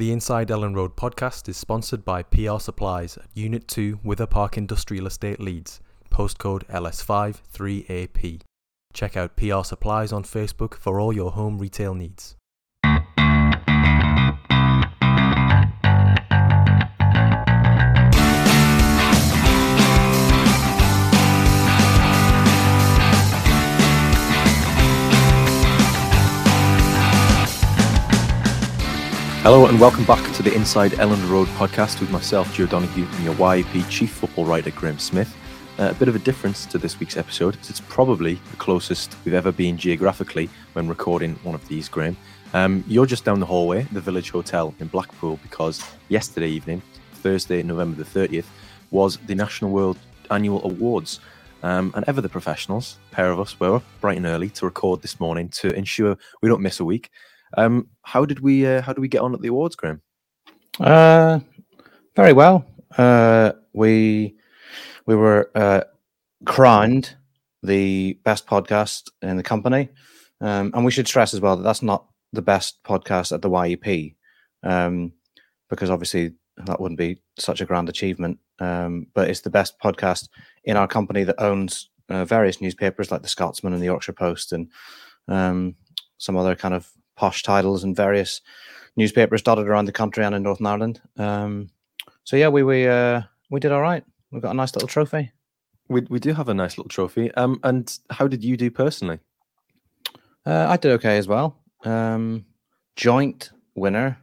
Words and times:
The 0.00 0.12
Inside 0.12 0.48
Elland 0.48 0.76
Road 0.76 0.96
podcast 0.96 1.46
is 1.50 1.58
sponsored 1.58 2.06
by 2.06 2.22
PR 2.22 2.58
Supplies 2.58 3.18
at 3.18 3.28
Unit 3.34 3.68
2 3.68 4.00
Wyther 4.02 4.26
Park 4.26 4.56
Industrial 4.56 5.06
Estate 5.06 5.38
Leeds, 5.38 5.82
postcode 6.10 6.64
LS5 6.68 7.42
3AP. 7.52 8.40
Check 8.94 9.18
out 9.18 9.36
PR 9.36 9.62
Supplies 9.62 10.10
on 10.10 10.22
Facebook 10.22 10.72
for 10.72 10.98
all 10.98 11.12
your 11.12 11.32
home 11.32 11.58
retail 11.58 11.92
needs. 11.92 12.34
Hello 29.42 29.64
and 29.64 29.80
welcome 29.80 30.04
back 30.04 30.34
to 30.34 30.42
the 30.42 30.54
Inside 30.54 30.92
Elland 30.92 31.26
Road 31.30 31.48
podcast 31.48 32.00
with 32.00 32.10
myself, 32.10 32.52
Joe 32.52 32.66
Donoghue, 32.66 33.06
and 33.10 33.24
your 33.24 33.34
YEP 33.36 33.88
chief 33.88 34.12
football 34.12 34.44
writer, 34.44 34.70
Graham 34.70 34.98
Smith. 34.98 35.34
Uh, 35.78 35.88
a 35.90 35.94
bit 35.94 36.08
of 36.08 36.14
a 36.14 36.18
difference 36.18 36.66
to 36.66 36.76
this 36.76 37.00
week's 37.00 37.16
episode, 37.16 37.56
as 37.58 37.70
it's 37.70 37.80
probably 37.80 38.34
the 38.34 38.56
closest 38.58 39.16
we've 39.24 39.32
ever 39.32 39.50
been 39.50 39.78
geographically 39.78 40.50
when 40.74 40.86
recording 40.88 41.36
one 41.36 41.54
of 41.54 41.66
these, 41.68 41.88
Graham. 41.88 42.18
Um, 42.52 42.84
you're 42.86 43.06
just 43.06 43.24
down 43.24 43.40
the 43.40 43.46
hallway, 43.46 43.84
the 43.92 44.00
Village 44.02 44.28
Hotel 44.28 44.74
in 44.78 44.88
Blackpool, 44.88 45.40
because 45.42 45.82
yesterday 46.10 46.50
evening, 46.50 46.82
Thursday, 47.14 47.62
November 47.62 48.04
the 48.04 48.26
30th, 48.26 48.44
was 48.90 49.16
the 49.26 49.34
National 49.34 49.70
World 49.70 49.96
Annual 50.30 50.62
Awards. 50.66 51.18
Um, 51.62 51.92
and 51.94 52.04
ever 52.06 52.20
the 52.20 52.28
professionals, 52.28 52.98
pair 53.10 53.30
of 53.30 53.40
us 53.40 53.58
were 53.58 53.76
up 53.76 53.84
bright 54.02 54.18
and 54.18 54.26
early 54.26 54.50
to 54.50 54.66
record 54.66 55.00
this 55.00 55.18
morning 55.18 55.48
to 55.60 55.70
ensure 55.72 56.18
we 56.42 56.50
don't 56.50 56.60
miss 56.60 56.80
a 56.80 56.84
week. 56.84 57.10
Um, 57.56 57.88
how 58.02 58.24
did 58.24 58.40
we 58.40 58.66
uh, 58.66 58.82
how 58.82 58.92
did 58.92 59.00
we 59.00 59.08
get 59.08 59.20
on 59.20 59.34
at 59.34 59.40
the 59.40 59.48
awards, 59.48 59.76
Graham? 59.76 60.00
Uh, 60.78 61.40
very 62.16 62.32
well. 62.32 62.64
Uh, 62.96 63.52
we 63.72 64.36
we 65.06 65.14
were 65.14 65.50
uh, 65.54 65.82
crowned 66.44 67.16
the 67.62 68.18
best 68.24 68.46
podcast 68.46 69.10
in 69.22 69.36
the 69.36 69.42
company, 69.42 69.88
um, 70.40 70.70
and 70.74 70.84
we 70.84 70.90
should 70.90 71.08
stress 71.08 71.34
as 71.34 71.40
well 71.40 71.56
that 71.56 71.62
that's 71.62 71.82
not 71.82 72.06
the 72.32 72.42
best 72.42 72.82
podcast 72.84 73.32
at 73.32 73.42
the 73.42 73.50
YEP, 73.50 74.14
um, 74.62 75.12
because 75.68 75.90
obviously 75.90 76.32
that 76.66 76.80
wouldn't 76.80 76.98
be 76.98 77.20
such 77.38 77.60
a 77.60 77.66
grand 77.66 77.88
achievement. 77.88 78.38
Um, 78.58 79.06
but 79.14 79.28
it's 79.30 79.40
the 79.40 79.50
best 79.50 79.78
podcast 79.80 80.28
in 80.64 80.76
our 80.76 80.86
company 80.86 81.24
that 81.24 81.40
owns 81.40 81.88
uh, 82.10 82.24
various 82.24 82.60
newspapers 82.60 83.10
like 83.10 83.22
the 83.22 83.28
Scotsman 83.28 83.72
and 83.72 83.80
the 83.80 83.86
Yorkshire 83.86 84.12
Post 84.12 84.52
and 84.52 84.68
um, 85.28 85.74
some 86.18 86.36
other 86.36 86.54
kind 86.54 86.74
of 86.74 86.90
posh 87.20 87.42
titles 87.42 87.84
and 87.84 87.94
various 87.94 88.40
newspapers 88.96 89.42
dotted 89.42 89.66
around 89.66 89.84
the 89.84 89.92
country 89.92 90.24
and 90.24 90.34
in 90.34 90.42
Northern 90.42 90.66
Ireland. 90.66 91.00
Um, 91.18 91.70
so 92.24 92.36
yeah, 92.36 92.48
we 92.48 92.62
we 92.62 92.88
uh, 92.88 93.22
we 93.50 93.60
did 93.60 93.72
all 93.72 93.82
right. 93.82 94.02
We 94.30 94.40
got 94.40 94.52
a 94.52 94.62
nice 94.62 94.74
little 94.74 94.88
trophy. 94.88 95.30
We 95.88 96.00
we 96.08 96.18
do 96.18 96.32
have 96.32 96.48
a 96.48 96.54
nice 96.54 96.78
little 96.78 96.88
trophy. 96.88 97.30
Um, 97.34 97.60
and 97.62 97.98
how 98.08 98.26
did 98.26 98.42
you 98.42 98.56
do 98.56 98.70
personally? 98.70 99.18
Uh, 100.46 100.66
I 100.70 100.76
did 100.78 100.92
okay 100.92 101.18
as 101.18 101.28
well. 101.28 101.58
Um, 101.84 102.46
joint 102.96 103.50
winner, 103.74 104.18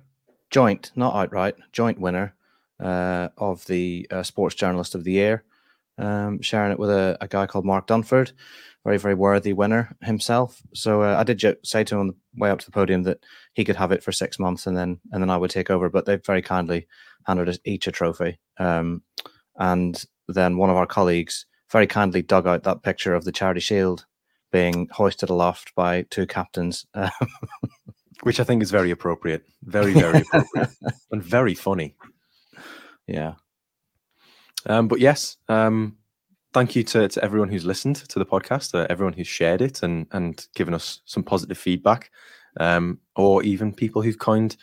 joint, 0.50 0.92
not 0.96 1.14
outright, 1.16 1.56
joint 1.72 2.00
winner 2.00 2.34
uh, 2.80 3.30
of 3.38 3.66
the 3.68 4.08
uh, 4.10 4.24
Sports 4.24 4.56
Journalist 4.56 4.96
of 4.96 5.04
the 5.04 5.12
Year. 5.12 5.44
Um, 6.00 6.42
sharing 6.42 6.72
it 6.72 6.80
with 6.80 6.92
a, 6.92 7.18
a 7.22 7.28
guy 7.28 7.48
called 7.48 7.66
Mark 7.66 7.88
Dunford 7.88 8.32
very, 8.88 8.98
very 8.98 9.16
worthy 9.16 9.52
winner 9.52 9.94
himself. 10.02 10.62
So 10.74 11.02
uh, 11.02 11.18
I 11.20 11.24
did 11.24 11.40
j- 11.40 11.56
say 11.62 11.84
to 11.84 11.96
him 11.96 12.00
on 12.00 12.08
the 12.08 12.16
way 12.38 12.50
up 12.50 12.60
to 12.60 12.66
the 12.66 12.72
podium 12.72 13.04
that 13.04 13.20
he 13.54 13.66
could 13.66 13.76
have 13.76 13.92
it 13.92 14.02
for 14.02 14.14
six 14.14 14.40
months 14.40 14.66
and 14.66 14.78
then 14.78 15.02
and 15.12 15.22
then 15.22 15.30
I 15.30 15.36
would 15.36 15.52
take 15.52 15.70
over. 15.70 15.90
But 15.90 16.06
they 16.06 16.16
very 16.16 16.42
kindly 16.42 16.88
handed 17.26 17.50
us 17.50 17.60
each 17.66 17.88
a 17.88 17.92
trophy. 17.92 18.40
Um, 18.58 19.04
and 19.58 20.02
then 20.30 20.56
one 20.56 20.70
of 20.70 20.78
our 20.78 20.86
colleagues 20.86 21.46
very 21.70 21.86
kindly 21.86 22.22
dug 22.22 22.48
out 22.48 22.64
that 22.64 22.82
picture 22.82 23.14
of 23.14 23.26
the 23.26 23.34
charity 23.34 23.60
shield 23.60 24.06
being 24.54 24.88
hoisted 24.94 25.30
aloft 25.30 25.76
by 25.76 26.04
two 26.04 26.26
captains. 26.26 26.86
Which 28.24 28.40
I 28.40 28.46
think 28.46 28.64
is 28.64 28.72
very 28.72 28.92
appropriate. 28.92 29.44
Very, 29.64 29.92
very 29.92 30.22
appropriate. 30.22 30.70
and 31.12 31.22
very 31.22 31.56
funny. 31.56 31.98
Yeah. 33.06 33.34
Um, 34.66 34.88
but 34.88 35.00
yes, 35.00 35.38
um, 35.48 35.98
thank 36.54 36.76
you 36.76 36.84
to, 36.84 37.08
to 37.08 37.24
everyone 37.24 37.50
who's 37.50 37.66
listened 37.66 37.98
to 37.98 38.20
the 38.20 38.26
podcast, 38.26 38.74
uh, 38.74 38.88
everyone 38.90 39.14
who's 39.14 39.28
shared 39.28 39.62
it 39.62 39.84
and 39.84 40.08
and 40.12 40.48
given 40.56 40.74
us 40.74 41.02
some 41.06 41.24
positive 41.24 41.58
feedback, 41.58 42.12
um, 42.60 43.00
or 43.16 43.44
even 43.44 43.74
people 43.74 44.02
who've 44.02 44.20
coined 44.20 44.58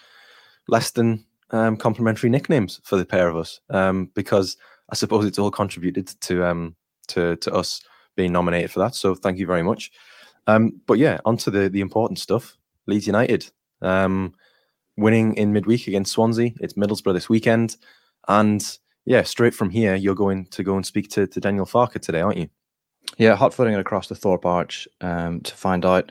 less 0.69 0.91
than 0.91 1.25
um, 1.51 1.77
complimentary 1.77 2.31
nicknames 2.31 2.81
for 2.85 2.97
the 2.97 3.05
pair 3.05 3.29
of 3.29 3.37
us, 3.37 3.61
um, 3.71 4.11
because 4.15 4.57
I 4.91 4.95
suppose 4.97 5.25
it's 5.25 5.39
all 5.39 5.51
contributed 5.51 6.09
to 6.23 6.45
um, 6.45 6.77
to 7.09 7.37
to 7.37 7.53
us 7.53 7.81
being 8.17 8.33
nominated 8.33 8.71
for 8.71 8.81
that. 8.81 8.95
So 8.95 9.15
thank 9.15 9.39
you 9.39 9.47
very 9.47 9.63
much. 9.63 9.91
Um, 10.47 10.81
but 10.87 10.99
yeah, 10.99 11.19
on 11.25 11.37
to 11.39 11.51
the 11.51 11.69
the 11.69 11.81
important 11.81 12.19
stuff. 12.19 12.57
Leeds 12.87 13.07
United 13.07 13.51
um, 13.81 14.35
winning 14.97 15.35
in 15.37 15.53
midweek 15.53 15.87
against 15.87 16.13
Swansea. 16.13 16.53
It's 16.61 16.75
Middlesbrough 16.75 17.15
this 17.15 17.29
weekend, 17.29 17.77
and 18.29 18.79
yeah, 19.05 19.23
straight 19.23 19.55
from 19.55 19.71
here, 19.71 19.95
you're 19.95 20.15
going 20.15 20.47
to 20.47 20.63
go 20.63 20.77
and 20.77 20.87
speak 20.87 21.11
to, 21.11 21.27
to 21.27 21.41
Daniel 21.41 21.67
Farke 21.67 22.01
today, 22.01 22.21
aren't 22.21 22.39
you? 22.39 22.49
Yeah, 23.19 23.37
hot 23.37 23.53
footing 23.53 23.75
it 23.75 23.81
across 23.81 24.09
the 24.09 24.15
Thorpe 24.15 24.47
Arch 24.47 24.89
um, 25.01 25.41
to 25.43 25.55
find 25.55 25.85
out 25.85 26.11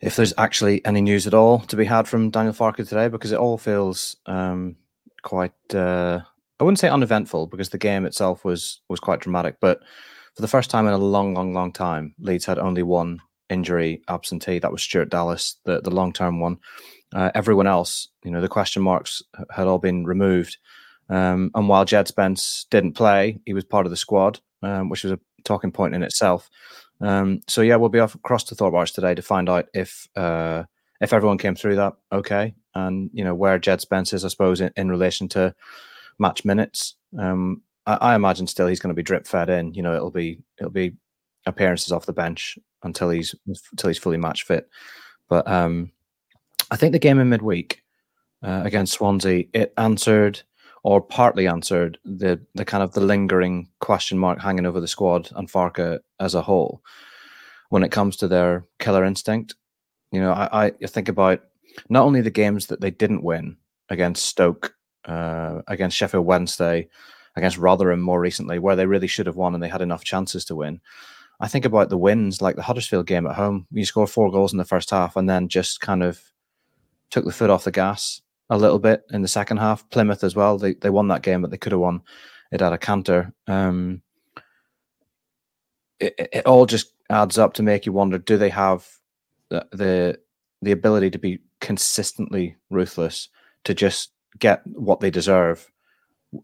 if 0.00 0.14
there's 0.14 0.32
actually 0.38 0.84
any 0.84 1.00
news 1.00 1.26
at 1.26 1.34
all 1.34 1.60
to 1.60 1.76
be 1.76 1.84
had 1.84 2.06
from 2.06 2.30
Daniel 2.30 2.54
Farke 2.54 2.88
today, 2.88 3.08
because 3.08 3.32
it 3.32 3.38
all 3.38 3.58
feels 3.58 4.16
um, 4.26 4.76
quite. 5.22 5.52
Uh, 5.74 6.20
I 6.60 6.64
wouldn't 6.64 6.78
say 6.78 6.88
uneventful 6.88 7.46
because 7.46 7.70
the 7.70 7.78
game 7.78 8.04
itself 8.04 8.44
was 8.44 8.80
was 8.88 9.00
quite 9.00 9.20
dramatic, 9.20 9.56
but 9.60 9.80
for 10.34 10.42
the 10.42 10.48
first 10.48 10.70
time 10.70 10.86
in 10.86 10.92
a 10.92 10.98
long, 10.98 11.34
long, 11.34 11.52
long 11.52 11.72
time, 11.72 12.14
Leeds 12.20 12.46
had 12.46 12.60
only 12.60 12.84
one 12.84 13.20
injury 13.50 14.02
absentee. 14.08 14.60
That 14.60 14.72
was 14.72 14.82
Stuart 14.82 15.10
Dallas, 15.10 15.56
the 15.64 15.80
the 15.80 15.90
long 15.90 16.12
term 16.12 16.38
one. 16.38 16.58
Uh, 17.12 17.30
everyone 17.34 17.66
else, 17.66 18.08
you 18.22 18.30
know, 18.30 18.40
the 18.40 18.48
question 18.48 18.82
marks 18.82 19.22
had 19.50 19.66
all 19.66 19.78
been 19.78 20.04
removed. 20.04 20.58
Um, 21.08 21.50
and 21.54 21.68
while 21.68 21.84
Jed 21.84 22.08
Spence 22.08 22.66
didn't 22.70 22.92
play, 22.92 23.40
he 23.46 23.54
was 23.54 23.64
part 23.64 23.86
of 23.86 23.90
the 23.90 23.96
squad, 23.96 24.40
um, 24.62 24.88
which 24.88 25.04
was 25.04 25.12
a 25.12 25.20
talking 25.44 25.72
point 25.72 25.94
in 25.94 26.02
itself. 26.02 26.50
Um, 27.00 27.40
so 27.46 27.62
yeah, 27.62 27.76
we'll 27.76 27.88
be 27.88 28.00
off 28.00 28.14
across 28.14 28.44
to 28.44 28.54
Thorpe 28.54 28.74
Arch 28.74 28.92
today 28.92 29.14
to 29.14 29.22
find 29.22 29.48
out 29.48 29.66
if 29.72 30.08
uh, 30.16 30.64
if 31.00 31.12
everyone 31.12 31.38
came 31.38 31.54
through 31.54 31.76
that 31.76 31.94
okay, 32.12 32.54
and 32.74 33.10
you 33.12 33.24
know 33.24 33.34
where 33.34 33.58
Jed 33.58 33.80
Spence 33.80 34.12
is, 34.12 34.24
I 34.24 34.28
suppose, 34.28 34.60
in, 34.60 34.72
in 34.76 34.88
relation 34.90 35.28
to 35.28 35.54
match 36.18 36.44
minutes. 36.44 36.96
Um, 37.18 37.62
I, 37.86 37.94
I, 37.94 38.14
imagine 38.14 38.46
still 38.46 38.66
he's 38.66 38.80
going 38.80 38.90
to 38.90 38.94
be 38.94 39.02
drip 39.02 39.26
fed 39.26 39.48
in. 39.48 39.74
You 39.74 39.82
know, 39.82 39.94
it'll 39.94 40.10
be 40.10 40.40
it'll 40.58 40.72
be 40.72 40.92
appearances 41.46 41.92
off 41.92 42.06
the 42.06 42.12
bench 42.12 42.58
until 42.82 43.10
he's 43.10 43.34
until 43.46 43.88
he's 43.88 43.98
fully 43.98 44.16
match 44.16 44.42
fit. 44.44 44.68
But 45.28 45.48
um, 45.48 45.92
I 46.70 46.76
think 46.76 46.92
the 46.92 46.98
game 46.98 47.20
in 47.20 47.28
midweek 47.28 47.82
uh, 48.42 48.62
against 48.64 48.94
Swansea 48.94 49.44
it 49.52 49.72
answered 49.76 50.42
or 50.82 51.00
partly 51.00 51.46
answered 51.46 51.98
the 52.04 52.40
the 52.54 52.64
kind 52.64 52.82
of 52.82 52.92
the 52.92 53.00
lingering 53.00 53.68
question 53.80 54.18
mark 54.18 54.40
hanging 54.40 54.66
over 54.66 54.80
the 54.80 54.88
squad 54.88 55.30
and 55.34 55.50
Farke 55.50 55.98
as 56.20 56.34
a 56.34 56.42
whole 56.42 56.82
when 57.70 57.82
it 57.82 57.92
comes 57.92 58.16
to 58.16 58.28
their 58.28 58.64
killer 58.78 59.04
instinct. 59.04 59.54
You 60.12 60.20
know, 60.20 60.32
I, 60.32 60.66
I 60.66 60.86
think 60.86 61.08
about 61.08 61.42
not 61.90 62.04
only 62.04 62.20
the 62.20 62.30
games 62.30 62.66
that 62.66 62.80
they 62.80 62.90
didn't 62.90 63.22
win 63.22 63.58
against 63.90 64.24
Stoke, 64.24 64.74
uh, 65.04 65.60
against 65.66 65.96
Sheffield 65.96 66.24
Wednesday, 66.24 66.88
against 67.36 67.58
Rotherham 67.58 68.00
more 68.00 68.20
recently, 68.20 68.58
where 68.58 68.76
they 68.76 68.86
really 68.86 69.06
should 69.06 69.26
have 69.26 69.36
won 69.36 69.54
and 69.54 69.62
they 69.62 69.68
had 69.68 69.82
enough 69.82 70.04
chances 70.04 70.44
to 70.46 70.56
win. 70.56 70.80
I 71.40 71.48
think 71.48 71.64
about 71.64 71.88
the 71.88 71.98
wins, 71.98 72.42
like 72.42 72.56
the 72.56 72.62
Huddersfield 72.62 73.06
game 73.06 73.26
at 73.26 73.36
home. 73.36 73.66
You 73.70 73.84
score 73.84 74.06
four 74.06 74.30
goals 74.30 74.52
in 74.52 74.58
the 74.58 74.64
first 74.64 74.90
half 74.90 75.16
and 75.16 75.28
then 75.28 75.48
just 75.48 75.80
kind 75.80 76.02
of 76.02 76.20
took 77.10 77.24
the 77.24 77.32
foot 77.32 77.50
off 77.50 77.64
the 77.64 77.70
gas 77.70 78.22
a 78.50 78.58
little 78.58 78.78
bit 78.78 79.02
in 79.10 79.22
the 79.22 79.28
second 79.28 79.58
half. 79.58 79.88
Plymouth 79.90 80.24
as 80.24 80.34
well. 80.34 80.58
They 80.58 80.74
they 80.74 80.90
won 80.90 81.08
that 81.08 81.22
game, 81.22 81.42
but 81.42 81.50
they 81.50 81.58
could 81.58 81.72
have 81.72 81.80
won 81.80 82.02
it 82.50 82.62
at 82.62 82.72
a 82.72 82.78
canter. 82.78 83.32
Um, 83.46 84.02
it, 86.00 86.14
it 86.32 86.46
all 86.46 86.66
just 86.66 86.92
adds 87.10 87.38
up 87.38 87.54
to 87.54 87.62
make 87.62 87.86
you 87.86 87.92
wonder: 87.92 88.18
Do 88.18 88.36
they 88.36 88.50
have 88.50 88.86
the, 89.50 89.66
the 89.72 90.18
the 90.62 90.72
ability 90.72 91.10
to 91.10 91.18
be 91.18 91.40
consistently 91.60 92.56
ruthless 92.70 93.28
to 93.64 93.74
just 93.74 94.12
get 94.38 94.66
what 94.66 95.00
they 95.00 95.10
deserve? 95.10 95.70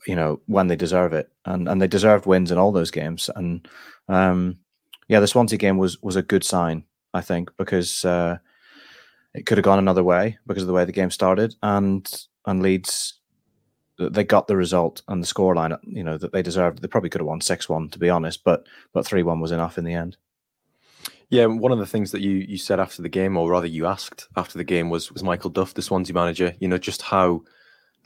You 0.06 0.16
know 0.16 0.40
when 0.46 0.68
they 0.68 0.76
deserve 0.76 1.12
it, 1.12 1.30
and 1.44 1.68
and 1.68 1.80
they 1.80 1.88
deserved 1.88 2.26
wins 2.26 2.50
in 2.50 2.58
all 2.58 2.72
those 2.72 2.90
games. 2.90 3.30
And 3.34 3.66
um, 4.08 4.58
yeah, 5.08 5.20
the 5.20 5.26
Swansea 5.26 5.58
game 5.58 5.78
was 5.78 6.00
was 6.02 6.16
a 6.16 6.22
good 6.22 6.44
sign, 6.44 6.84
I 7.14 7.22
think, 7.22 7.50
because. 7.56 8.04
Uh, 8.04 8.38
it 9.34 9.46
could 9.46 9.58
have 9.58 9.64
gone 9.64 9.78
another 9.78 10.04
way 10.04 10.38
because 10.46 10.62
of 10.62 10.66
the 10.66 10.72
way 10.72 10.84
the 10.84 10.92
game 10.92 11.10
started, 11.10 11.54
and 11.62 12.10
and 12.46 12.62
Leeds 12.62 13.20
they 13.98 14.24
got 14.24 14.48
the 14.48 14.56
result 14.56 15.02
and 15.06 15.22
the 15.22 15.26
scoreline 15.26 15.78
you 15.84 16.02
know 16.02 16.18
that 16.18 16.32
they 16.32 16.42
deserved. 16.42 16.82
They 16.82 16.88
probably 16.88 17.10
could 17.10 17.20
have 17.20 17.28
won 17.28 17.40
six 17.40 17.68
one 17.68 17.88
to 17.90 17.98
be 17.98 18.10
honest, 18.10 18.44
but 18.44 18.66
but 18.92 19.06
three 19.06 19.22
one 19.22 19.40
was 19.40 19.52
enough 19.52 19.78
in 19.78 19.84
the 19.84 19.94
end. 19.94 20.16
Yeah, 21.30 21.46
one 21.46 21.72
of 21.72 21.78
the 21.78 21.86
things 21.86 22.10
that 22.12 22.20
you 22.20 22.30
you 22.30 22.58
said 22.58 22.80
after 22.80 23.02
the 23.02 23.08
game, 23.08 23.36
or 23.36 23.50
rather 23.50 23.66
you 23.66 23.86
asked 23.86 24.28
after 24.36 24.58
the 24.58 24.64
game, 24.64 24.90
was 24.90 25.12
was 25.12 25.22
Michael 25.22 25.50
Duff, 25.50 25.74
the 25.74 25.82
Swansea 25.82 26.14
manager. 26.14 26.54
You 26.58 26.68
know, 26.68 26.78
just 26.78 27.02
how 27.02 27.42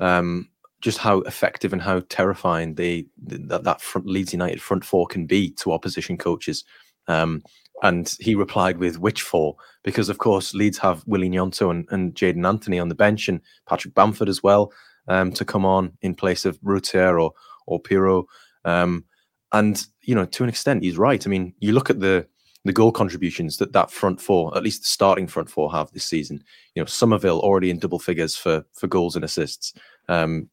um, 0.01 0.49
just 0.81 0.99
how 0.99 1.21
effective 1.23 1.73
and 1.73 1.83
how 1.83 2.01
terrifying 2.09 2.75
they 2.75 3.07
that 3.19 3.65
that 3.65 3.81
front 3.81 4.07
Leeds 4.07 4.33
United 4.33 4.63
front 4.63 4.85
four 4.85 5.07
can 5.07 5.27
be 5.27 5.51
to 5.53 5.73
opposition 5.73 6.17
coaches. 6.17 6.65
Um, 7.09 7.43
and 7.83 8.15
he 8.21 8.35
replied 8.35 8.79
with 8.79 8.99
which 8.99 9.23
four? 9.23 9.57
Because 9.83 10.09
of 10.09 10.19
course 10.19 10.55
Leeds 10.55 10.79
have 10.79 11.05
Willy 11.07 11.29
Gnonto 11.29 11.71
and, 11.71 11.87
and 11.91 12.15
Jaidon 12.15 12.47
Anthony 12.47 12.79
on 12.79 12.89
the 12.89 12.95
bench 12.95 13.29
and 13.29 13.41
Patrick 13.69 13.95
Bamford 13.95 14.29
as 14.29 14.43
well 14.43 14.73
um, 15.09 15.33
to 15.33 15.45
come 15.45 15.65
on 15.65 15.93
in 16.03 16.15
place 16.15 16.45
of 16.45 16.59
Rutter 16.63 17.19
or 17.19 17.33
or 17.67 17.83
Piroe. 17.83 18.25
Um, 18.65 19.05
and 19.53 19.85
you 20.03 20.15
know, 20.15 20.27
to 20.27 20.43
an 20.43 20.49
extent, 20.49 20.83
he's 20.83 20.99
right. 20.99 21.27
I 21.27 21.31
mean, 21.31 21.55
you 21.59 21.73
look 21.73 21.91
at 21.91 22.01
the 22.01 22.27
the 22.65 22.73
goal 22.73 22.93
contributions 22.93 23.57
that 23.59 23.73
that 23.73 23.91
front 23.91 24.21
four, 24.21 24.55
at 24.57 24.63
least 24.63 24.83
the 24.83 24.89
starting 24.89 25.27
front 25.27 25.49
four, 25.49 25.73
have 25.73 25.91
this 25.93 26.05
season. 26.05 26.43
You 26.75 26.83
know, 26.83 26.87
Summerville 26.87 27.41
already 27.41 27.71
in 27.71 27.79
double 27.79 27.99
figures 27.99 28.37
for 28.37 28.65
for 28.75 28.87
goals 28.87 29.17
and 29.17 29.25
assists. 29.25 29.73
Um, 30.09 30.49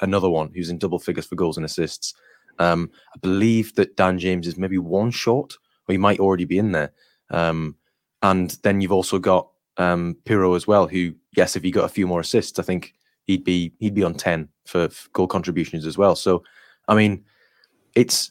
another 0.00 0.28
one 0.28 0.50
who's 0.54 0.70
in 0.70 0.78
double 0.78 0.98
figures 0.98 1.26
for 1.26 1.36
goals 1.36 1.56
and 1.56 1.64
assists. 1.64 2.14
Um, 2.58 2.90
I 3.14 3.18
believe 3.20 3.74
that 3.76 3.96
Dan 3.96 4.18
James 4.18 4.48
is 4.48 4.58
maybe 4.58 4.78
one 4.78 5.12
short, 5.12 5.54
or 5.88 5.92
he 5.92 5.98
might 5.98 6.20
already 6.20 6.44
be 6.44 6.58
in 6.58 6.72
there. 6.72 6.92
Um, 7.30 7.76
and 8.22 8.56
then 8.62 8.80
you've 8.80 8.92
also 8.92 9.18
got 9.18 9.48
um, 9.76 10.16
Piroe 10.24 10.56
as 10.56 10.66
well, 10.66 10.88
who, 10.88 11.14
yes, 11.36 11.56
if 11.56 11.62
he 11.62 11.70
got 11.70 11.84
a 11.84 11.88
few 11.88 12.06
more 12.06 12.20
assists, 12.20 12.58
I 12.58 12.62
think 12.62 12.94
he'd 13.24 13.44
be 13.44 13.72
he'd 13.78 13.94
be 13.94 14.02
on 14.02 14.14
ten 14.14 14.48
for, 14.66 14.88
for 14.88 15.08
goal 15.10 15.26
contributions 15.26 15.86
as 15.86 15.96
well. 15.96 16.16
So, 16.16 16.42
I 16.88 16.94
mean, 16.94 17.24
it's 17.94 18.30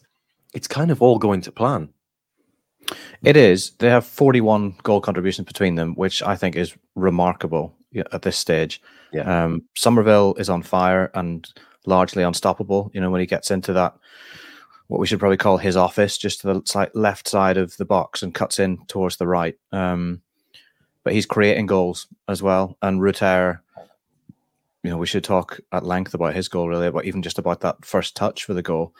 it's 0.53 0.67
kind 0.67 0.91
of 0.91 1.01
all 1.01 1.17
going 1.17 1.41
to 1.41 1.51
plan. 1.51 1.89
It 3.23 3.35
is. 3.35 3.71
They 3.79 3.89
have 3.89 4.05
41 4.05 4.77
goal 4.83 5.01
contributions 5.01 5.45
between 5.45 5.75
them, 5.75 5.93
which 5.95 6.23
I 6.23 6.35
think 6.35 6.55
is 6.55 6.75
remarkable 6.95 7.75
at 8.13 8.21
this 8.21 8.37
stage. 8.37 8.81
Yeah. 9.11 9.43
Um, 9.43 9.63
Summerville 9.75 10.35
is 10.35 10.49
on 10.49 10.61
fire 10.61 11.11
and 11.13 11.47
largely 11.85 12.23
unstoppable. 12.23 12.91
You 12.93 13.01
know, 13.01 13.09
when 13.09 13.19
he 13.19 13.27
gets 13.27 13.51
into 13.51 13.73
that, 13.73 13.95
what 14.87 14.99
we 14.99 15.07
should 15.07 15.19
probably 15.19 15.37
call 15.37 15.57
his 15.57 15.77
office, 15.77 16.17
just 16.17 16.41
to 16.41 16.47
the 16.47 16.89
left 16.93 17.27
side 17.27 17.57
of 17.57 17.75
the 17.77 17.85
box 17.85 18.23
and 18.23 18.33
cuts 18.33 18.59
in 18.59 18.77
towards 18.87 19.17
the 19.17 19.27
right. 19.27 19.55
Um, 19.71 20.21
but 21.03 21.13
he's 21.13 21.25
creating 21.25 21.67
goals 21.67 22.07
as 22.27 22.41
well. 22.41 22.77
And 22.81 23.01
Rutter, 23.01 23.61
you 24.83 24.89
know, 24.89 24.97
we 24.97 25.07
should 25.07 25.23
talk 25.23 25.59
at 25.71 25.85
length 25.85 26.13
about 26.13 26.35
his 26.35 26.47
goal, 26.47 26.67
really, 26.67 26.91
but 26.91 27.05
even 27.05 27.21
just 27.21 27.39
about 27.39 27.61
that 27.61 27.83
first 27.85 28.15
touch 28.15 28.45
for 28.45 28.53
the 28.53 28.61
goal. 28.61 28.93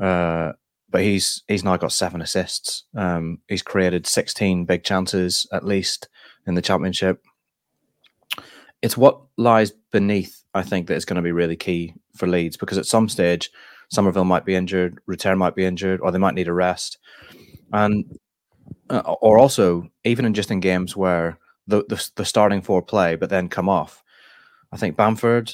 Uh, 0.00 0.52
but 0.88 1.02
he's 1.02 1.42
he's 1.48 1.64
now 1.64 1.76
got 1.76 1.92
seven 1.92 2.20
assists. 2.20 2.84
Um, 2.96 3.38
he's 3.48 3.62
created 3.62 4.06
16 4.06 4.66
big 4.66 4.84
chances 4.84 5.46
at 5.52 5.64
least 5.64 6.08
in 6.46 6.54
the 6.54 6.62
championship. 6.62 7.22
It's 8.82 8.96
what 8.96 9.20
lies 9.36 9.72
beneath, 9.90 10.42
I 10.54 10.62
think, 10.62 10.88
that 10.88 10.96
is 10.96 11.04
going 11.04 11.16
to 11.16 11.22
be 11.22 11.32
really 11.32 11.56
key 11.56 11.94
for 12.16 12.26
Leeds 12.26 12.56
because 12.56 12.78
at 12.78 12.86
some 12.86 13.08
stage, 13.08 13.50
Summerville 13.92 14.24
might 14.24 14.46
be 14.46 14.54
injured, 14.54 14.98
Rutter 15.06 15.36
might 15.36 15.54
be 15.54 15.66
injured, 15.66 16.00
or 16.00 16.10
they 16.10 16.18
might 16.18 16.34
need 16.34 16.48
a 16.48 16.52
rest, 16.52 16.96
and 17.74 18.18
uh, 18.88 19.14
or 19.20 19.38
also 19.38 19.88
even 20.04 20.24
in 20.24 20.32
just 20.32 20.50
in 20.50 20.60
games 20.60 20.96
where 20.96 21.38
the, 21.66 21.84
the 21.90 22.10
the 22.16 22.24
starting 22.24 22.62
four 22.62 22.80
play 22.80 23.16
but 23.16 23.28
then 23.28 23.50
come 23.50 23.68
off. 23.68 24.02
I 24.72 24.78
think 24.78 24.96
Bamford, 24.96 25.52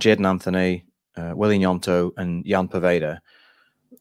Jaidon 0.00 0.26
Anthony, 0.26 0.84
uh, 1.16 1.32
Willy 1.36 1.60
Gnonto, 1.60 2.10
and 2.16 2.44
Ian 2.44 2.66
Poveda 2.66 3.20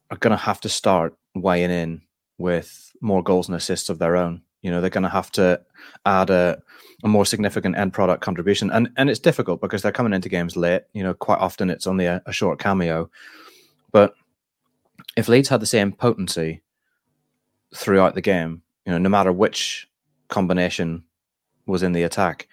are 0.09 0.17
going 0.17 0.31
to 0.31 0.43
have 0.43 0.59
to 0.61 0.69
start 0.69 1.15
weighing 1.35 1.69
in 1.69 2.01
with 2.39 2.91
more 3.01 3.21
goals 3.21 3.47
and 3.47 3.55
assists 3.55 3.89
of 3.89 3.99
their 3.99 4.15
own. 4.15 4.41
You 4.63 4.71
know, 4.71 4.81
they're 4.81 4.89
going 4.89 5.03
to 5.03 5.09
have 5.09 5.31
to 5.33 5.61
add 6.07 6.31
a, 6.31 6.59
a 7.03 7.07
more 7.07 7.27
significant 7.27 7.77
end 7.77 7.93
product 7.93 8.23
contribution, 8.23 8.71
and 8.71 8.89
and 8.97 9.11
it's 9.11 9.19
difficult 9.19 9.61
because 9.61 9.83
they're 9.83 9.91
coming 9.91 10.13
into 10.13 10.27
games 10.27 10.57
late. 10.57 10.81
You 10.93 11.03
know, 11.03 11.13
quite 11.13 11.37
often 11.37 11.69
it's 11.69 11.85
only 11.85 12.07
a, 12.07 12.23
a 12.25 12.33
short 12.33 12.57
cameo, 12.57 13.11
but 13.95 14.13
if 15.15 15.29
Leeds 15.29 15.47
had 15.47 15.61
the 15.61 15.65
same 15.65 15.93
potency 15.93 16.61
throughout 17.73 18.13
the 18.13 18.19
game, 18.19 18.61
you 18.85 18.91
know, 18.91 18.97
no 18.97 19.07
matter 19.07 19.31
which 19.31 19.87
combination 20.27 21.05
was 21.65 21.81
in 21.81 21.93
the 21.93 22.03
attack, 22.03 22.49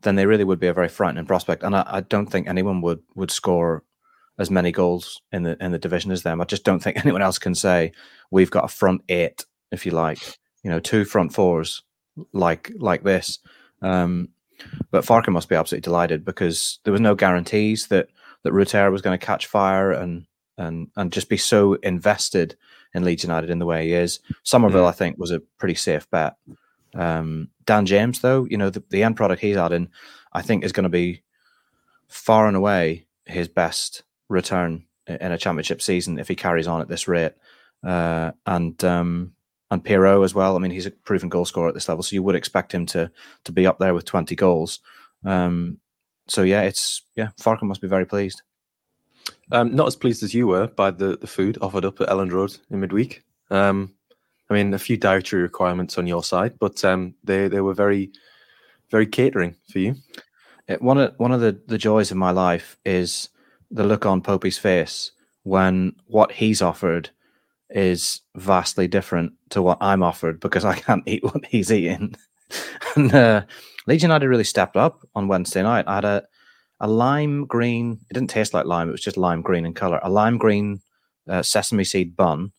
then 0.00 0.16
they 0.16 0.26
really 0.26 0.42
would 0.42 0.58
be 0.58 0.66
a 0.66 0.72
very 0.72 0.88
frightening 0.88 1.26
prospect. 1.26 1.62
And 1.62 1.76
I, 1.76 1.84
I 1.86 2.00
don't 2.00 2.26
think 2.26 2.48
anyone 2.48 2.80
would 2.80 2.98
would 3.14 3.30
score 3.30 3.84
as 4.36 4.50
many 4.50 4.72
goals 4.72 5.22
in 5.30 5.44
the 5.44 5.56
in 5.64 5.70
the 5.70 5.78
division 5.78 6.10
as 6.10 6.24
them. 6.24 6.40
I 6.40 6.44
just 6.44 6.64
don't 6.64 6.80
think 6.80 6.96
anyone 7.04 7.22
else 7.22 7.38
can 7.38 7.54
say 7.54 7.92
we've 8.32 8.50
got 8.50 8.64
a 8.64 8.74
front 8.76 9.02
eight, 9.08 9.46
if 9.70 9.86
you 9.86 9.92
like, 9.92 10.40
you 10.64 10.70
know, 10.72 10.80
two 10.80 11.04
front 11.04 11.32
fours 11.32 11.84
like 12.32 12.72
like 12.80 13.04
this. 13.04 13.38
Um, 13.80 14.30
but 14.90 15.04
Farke 15.04 15.28
must 15.28 15.48
be 15.48 15.54
absolutely 15.54 15.82
delighted 15.82 16.24
because 16.24 16.80
there 16.82 16.90
was 16.92 17.00
no 17.00 17.14
guarantees 17.14 17.86
that 17.86 18.08
that 18.42 18.52
Rutter 18.52 18.90
was 18.90 19.02
going 19.02 19.16
to 19.16 19.24
catch 19.24 19.46
fire 19.46 19.92
and 19.92 20.26
and 20.58 20.88
and 20.96 21.12
just 21.12 21.28
be 21.28 21.36
so 21.36 21.74
invested 21.74 22.56
in 22.94 23.04
Leeds 23.04 23.22
United 23.22 23.50
in 23.50 23.58
the 23.58 23.66
way 23.66 23.86
he 23.86 23.92
is. 23.92 24.20
Summerville, 24.42 24.84
mm. 24.84 24.88
I 24.88 24.92
think, 24.92 25.18
was 25.18 25.30
a 25.30 25.40
pretty 25.58 25.74
safe 25.74 26.10
bet. 26.10 26.36
Um, 26.94 27.50
Dan 27.66 27.86
James, 27.86 28.20
though, 28.20 28.46
you 28.46 28.56
know, 28.56 28.70
the, 28.70 28.82
the 28.90 29.02
end 29.02 29.16
product 29.16 29.40
he's 29.40 29.56
adding, 29.56 29.90
I 30.32 30.42
think, 30.42 30.64
is 30.64 30.72
going 30.72 30.84
to 30.84 30.88
be 30.90 31.22
far 32.08 32.48
and 32.48 32.56
away 32.56 33.06
his 33.26 33.46
best 33.46 34.02
return 34.28 34.84
in 35.06 35.32
a 35.32 35.38
championship 35.38 35.80
season 35.80 36.18
if 36.18 36.28
he 36.28 36.34
carries 36.34 36.66
on 36.66 36.80
at 36.80 36.88
this 36.88 37.06
rate. 37.08 37.32
Uh, 37.82 38.32
and 38.46 38.82
um, 38.84 39.32
and 39.70 39.84
Piroe 39.84 40.24
as 40.24 40.34
well. 40.34 40.56
I 40.56 40.58
mean, 40.58 40.72
he's 40.72 40.86
a 40.86 40.90
proven 40.90 41.28
goal 41.28 41.44
scorer 41.44 41.68
at 41.68 41.74
this 41.74 41.88
level, 41.88 42.02
so 42.02 42.14
you 42.14 42.22
would 42.22 42.34
expect 42.34 42.74
him 42.74 42.86
to 42.86 43.10
to 43.44 43.52
be 43.52 43.66
up 43.66 43.78
there 43.78 43.94
with 43.94 44.04
twenty 44.04 44.34
goals. 44.34 44.80
Um, 45.24 45.78
so 46.28 46.42
yeah, 46.42 46.62
it's 46.62 47.02
yeah, 47.16 47.28
Farke 47.40 47.62
must 47.62 47.80
be 47.80 47.88
very 47.88 48.04
pleased. 48.04 48.42
Um, 49.52 49.74
not 49.74 49.86
as 49.86 49.96
pleased 49.96 50.22
as 50.22 50.34
you 50.34 50.46
were 50.46 50.68
by 50.68 50.90
the, 50.90 51.16
the 51.16 51.26
food 51.26 51.58
offered 51.60 51.84
up 51.84 52.00
at 52.00 52.08
Elland 52.08 52.32
Road 52.32 52.56
in 52.70 52.80
midweek. 52.80 53.22
Um, 53.50 53.94
I 54.48 54.54
mean, 54.54 54.74
a 54.74 54.78
few 54.78 54.96
dietary 54.96 55.42
requirements 55.42 55.98
on 55.98 56.06
your 56.06 56.22
side, 56.22 56.54
but 56.58 56.84
um, 56.84 57.14
they 57.24 57.48
they 57.48 57.60
were 57.60 57.74
very 57.74 58.10
very 58.90 59.06
catering 59.06 59.54
for 59.70 59.78
you. 59.78 59.94
One 60.78 60.98
of 60.98 61.14
one 61.18 61.32
of 61.32 61.40
the, 61.40 61.60
the 61.66 61.78
joys 61.78 62.10
of 62.10 62.16
my 62.16 62.30
life 62.30 62.76
is 62.84 63.28
the 63.70 63.84
look 63.84 64.06
on 64.06 64.22
Popey's 64.22 64.58
face 64.58 65.12
when 65.42 65.94
what 66.06 66.32
he's 66.32 66.62
offered 66.62 67.10
is 67.70 68.20
vastly 68.36 68.88
different 68.88 69.32
to 69.50 69.62
what 69.62 69.78
I'm 69.80 70.02
offered 70.02 70.40
because 70.40 70.64
I 70.64 70.74
can't 70.76 71.04
eat 71.06 71.24
what 71.24 71.44
he's 71.46 71.72
eating. 71.72 72.14
and 72.96 73.14
uh, 73.14 73.42
Leeds 73.86 74.02
United 74.02 74.28
really 74.28 74.44
stepped 74.44 74.76
up 74.76 75.06
on 75.14 75.28
Wednesday 75.28 75.62
night. 75.62 75.86
I 75.86 75.94
had 75.96 76.04
a, 76.04 76.24
a 76.80 76.88
lime 76.88 77.46
green, 77.46 78.00
it 78.10 78.14
didn't 78.14 78.30
taste 78.30 78.54
like 78.54 78.66
lime, 78.66 78.88
it 78.88 78.92
was 78.92 79.02
just 79.02 79.16
lime 79.16 79.42
green 79.42 79.66
in 79.66 79.74
color, 79.74 80.00
a 80.02 80.10
lime 80.10 80.38
green 80.38 80.80
uh, 81.28 81.42
sesame 81.42 81.84
seed 81.84 82.16
bun 82.16 82.52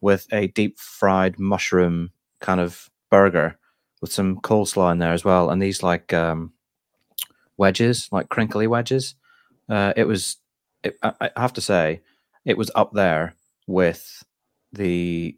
with 0.00 0.26
a 0.32 0.48
deep 0.48 0.78
fried 0.78 1.38
mushroom 1.38 2.10
kind 2.40 2.60
of 2.60 2.90
burger 3.10 3.58
with 4.00 4.12
some 4.12 4.40
coleslaw 4.40 4.92
in 4.92 4.98
there 4.98 5.12
as 5.12 5.24
well. 5.24 5.50
And 5.50 5.60
these 5.60 5.82
like 5.82 6.12
um, 6.12 6.52
wedges, 7.56 8.08
like 8.12 8.28
crinkly 8.28 8.66
wedges. 8.66 9.14
Uh, 9.68 9.92
it 9.96 10.04
was 10.04 10.36
it, 10.82 10.98
I, 11.02 11.30
have 11.36 11.52
to 11.54 11.60
say, 11.60 12.02
it 12.44 12.56
was 12.56 12.70
up 12.74 12.92
there 12.92 13.34
with 13.66 14.22
the 14.72 15.36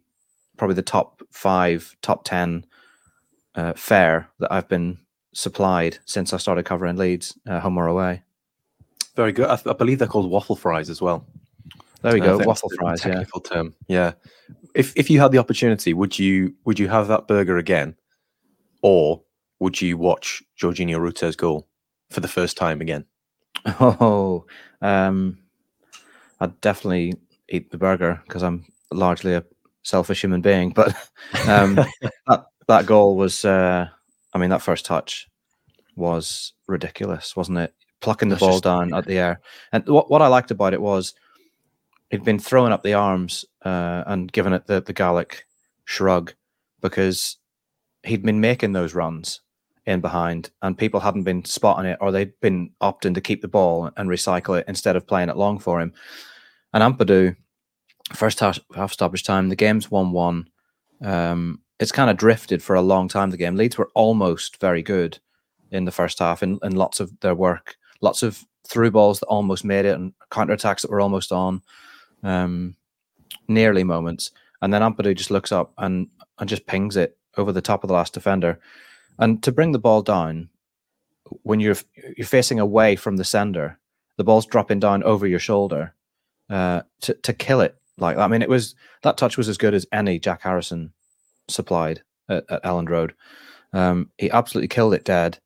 probably 0.57 0.75
the 0.75 0.81
top 0.81 1.21
five, 1.31 1.95
top 2.01 2.23
ten 2.23 2.65
uh, 3.55 3.73
fare 3.73 4.29
that 4.39 4.51
I've 4.51 4.67
been 4.67 4.99
supplied 5.33 5.99
since 6.05 6.33
I 6.33 6.37
started 6.37 6.65
covering 6.65 6.97
Leeds, 6.97 7.37
uh, 7.47 7.59
home 7.59 7.77
or 7.77 7.87
away. 7.87 8.23
Very 9.19 9.33
good. 9.33 9.49
I, 9.49 9.59
I, 9.65 9.73
believe 9.73 9.99
they're 9.99 10.07
called 10.07 10.31
waffle 10.31 10.55
fries 10.55 10.89
as 10.89 11.01
well. 11.01 11.27
There 12.03 12.13
we 12.13 12.21
go, 12.21 12.37
waffle 12.37 12.69
fries. 12.77 13.01
Technical 13.01 13.41
yeah. 13.43 13.53
term. 13.53 13.75
Yeah. 13.89 14.13
If 14.75 14.93
if 14.95 15.09
you 15.09 15.19
had 15.19 15.33
the 15.33 15.39
opportunity, 15.39 15.93
would 15.93 16.17
you 16.17 16.55
would 16.63 16.79
you 16.79 16.87
have 16.87 17.09
that 17.09 17.27
burger 17.27 17.57
again, 17.57 17.97
or 18.81 19.21
would 19.59 19.81
you 19.81 19.97
watch 19.97 20.41
Georginio 20.57 21.01
Rutter's 21.01 21.35
goal 21.35 21.67
for 22.09 22.21
the 22.21 22.29
first 22.29 22.55
time 22.55 22.79
again? 22.79 23.03
Oh, 23.81 24.45
um, 24.81 25.37
I'd 26.39 26.61
definitely 26.61 27.15
eat 27.49 27.71
the 27.71 27.77
burger 27.77 28.21
because 28.25 28.41
I'm 28.41 28.63
largely 28.89 29.33
a 29.33 29.43
selfish 29.83 30.23
human 30.23 30.39
being. 30.39 30.69
But 30.69 30.95
um, 31.45 31.75
that 31.75 32.45
that 32.69 32.85
goal 32.85 33.17
was, 33.17 33.43
uh, 33.43 33.89
I 34.33 34.37
mean, 34.37 34.49
that 34.51 34.61
first 34.61 34.85
touch 34.85 35.27
was 35.97 36.53
ridiculous, 36.67 37.35
wasn't 37.35 37.57
it? 37.57 37.73
Plucking 38.01 38.29
the 38.29 38.35
That's 38.35 38.41
ball 38.41 38.51
just, 38.53 38.63
down 38.63 38.93
at 38.93 39.05
the 39.05 39.17
air, 39.17 39.41
and 39.71 39.85
what 39.87 40.09
what 40.09 40.21
I 40.21 40.27
liked 40.27 40.51
about 40.51 40.73
it 40.73 40.81
was 40.81 41.13
he'd 42.09 42.23
been 42.23 42.39
throwing 42.39 42.71
up 42.71 42.81
the 42.83 42.93
arms 42.93 43.45
uh, 43.65 44.03
and 44.07 44.31
giving 44.31 44.53
it 44.53 44.67
the 44.67 44.81
the 44.81 44.93
Gallic 44.93 45.45
shrug 45.85 46.33
because 46.81 47.37
he'd 48.03 48.23
been 48.23 48.39
making 48.39 48.71
those 48.73 48.93
runs 48.93 49.41
in 49.85 50.01
behind 50.01 50.51
and 50.61 50.77
people 50.77 50.99
hadn't 50.99 51.23
been 51.23 51.43
spotting 51.43 51.89
it 51.89 51.97
or 51.99 52.11
they'd 52.11 52.39
been 52.41 52.69
opting 52.81 53.13
to 53.15 53.21
keep 53.21 53.41
the 53.41 53.47
ball 53.47 53.89
and 53.97 54.09
recycle 54.09 54.57
it 54.57 54.65
instead 54.67 54.95
of 54.95 55.07
playing 55.07 55.29
it 55.29 55.35
long 55.35 55.57
for 55.57 55.81
him. 55.81 55.91
And 56.73 56.83
Ampadu, 56.83 57.35
first 58.13 58.39
half, 58.39 58.59
half 58.75 58.93
stoppage 58.93 59.23
time, 59.23 59.49
the 59.49 59.55
game's 59.55 59.89
1 59.89 60.11
1. 60.11 60.49
Um, 61.01 61.61
it's 61.79 61.91
kind 61.91 62.09
of 62.09 62.17
drifted 62.17 62.61
for 62.61 62.75
a 62.75 62.81
long 62.81 63.07
time. 63.07 63.31
The 63.31 63.37
game 63.37 63.55
Leeds 63.55 63.77
were 63.77 63.89
almost 63.95 64.59
very 64.61 64.83
good 64.83 65.17
in 65.71 65.85
the 65.85 65.91
first 65.91 66.19
half, 66.19 66.41
and 66.41 66.59
in, 66.61 66.71
in 66.71 66.75
lots 66.77 66.99
of 66.99 67.19
their 67.21 67.35
work, 67.35 67.77
lots 68.01 68.23
of 68.23 68.45
through 68.67 68.91
balls 68.91 69.19
that 69.19 69.25
almost 69.27 69.65
made 69.65 69.85
it, 69.85 69.95
and 69.95 70.13
counter 70.31 70.53
attacks 70.53 70.81
that 70.81 70.91
were 70.91 71.01
almost 71.01 71.31
on, 71.31 71.61
um, 72.23 72.75
nearly 73.47 73.83
moments. 73.83 74.31
And 74.61 74.73
then 74.73 74.81
Ampadu 74.81 75.15
just 75.15 75.31
looks 75.31 75.51
up 75.51 75.73
and 75.77 76.07
and 76.37 76.49
just 76.49 76.65
pings 76.65 76.95
it 76.95 77.17
over 77.37 77.51
the 77.51 77.61
top 77.61 77.83
of 77.83 77.87
the 77.87 77.93
last 77.93 78.13
defender. 78.13 78.59
And 79.17 79.43
to 79.43 79.51
bring 79.51 79.71
the 79.71 79.79
ball 79.79 80.01
down, 80.01 80.49
when 81.43 81.59
you're 81.59 81.77
you're 82.17 82.27
facing 82.27 82.59
away 82.59 82.95
from 82.95 83.17
the 83.17 83.23
sender, 83.23 83.77
the 84.17 84.23
ball's 84.23 84.45
dropping 84.45 84.79
down 84.79 85.03
over 85.03 85.27
your 85.27 85.39
shoulder 85.39 85.93
uh, 86.49 86.81
to 87.01 87.13
to 87.13 87.33
kill 87.33 87.61
it 87.61 87.75
like 87.97 88.15
that. 88.15 88.23
I 88.23 88.27
mean, 88.27 88.41
it 88.41 88.49
was 88.49 88.75
that 89.03 89.17
touch 89.17 89.37
was 89.37 89.49
as 89.49 89.57
good 89.57 89.73
as 89.73 89.85
any 89.91 90.19
Jack 90.19 90.41
Harrison 90.41 90.93
supplied 91.47 92.01
at, 92.27 92.45
at 92.49 92.63
Elland 92.63 92.89
Road. 92.89 93.13
Um, 93.73 94.09
he 94.17 94.31
absolutely 94.31 94.67
killed 94.67 94.93
it 94.93 95.03
dead, 95.05 95.39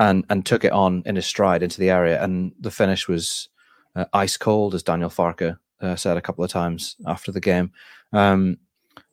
and 0.00 0.24
and 0.30 0.44
took 0.44 0.64
it 0.64 0.72
on 0.72 1.04
in 1.06 1.14
his 1.14 1.26
stride 1.26 1.62
into 1.62 1.78
the 1.78 1.90
area. 1.90 2.20
And 2.20 2.52
the 2.58 2.72
finish 2.72 3.06
was 3.06 3.48
uh, 3.94 4.06
ice 4.12 4.36
cold, 4.36 4.74
as 4.74 4.82
Daniel 4.82 5.10
Farke 5.10 5.56
uh, 5.80 5.94
said 5.94 6.16
a 6.16 6.22
couple 6.22 6.42
of 6.42 6.50
times 6.50 6.96
after 7.06 7.30
the 7.30 7.40
game. 7.40 7.70
Um, 8.12 8.56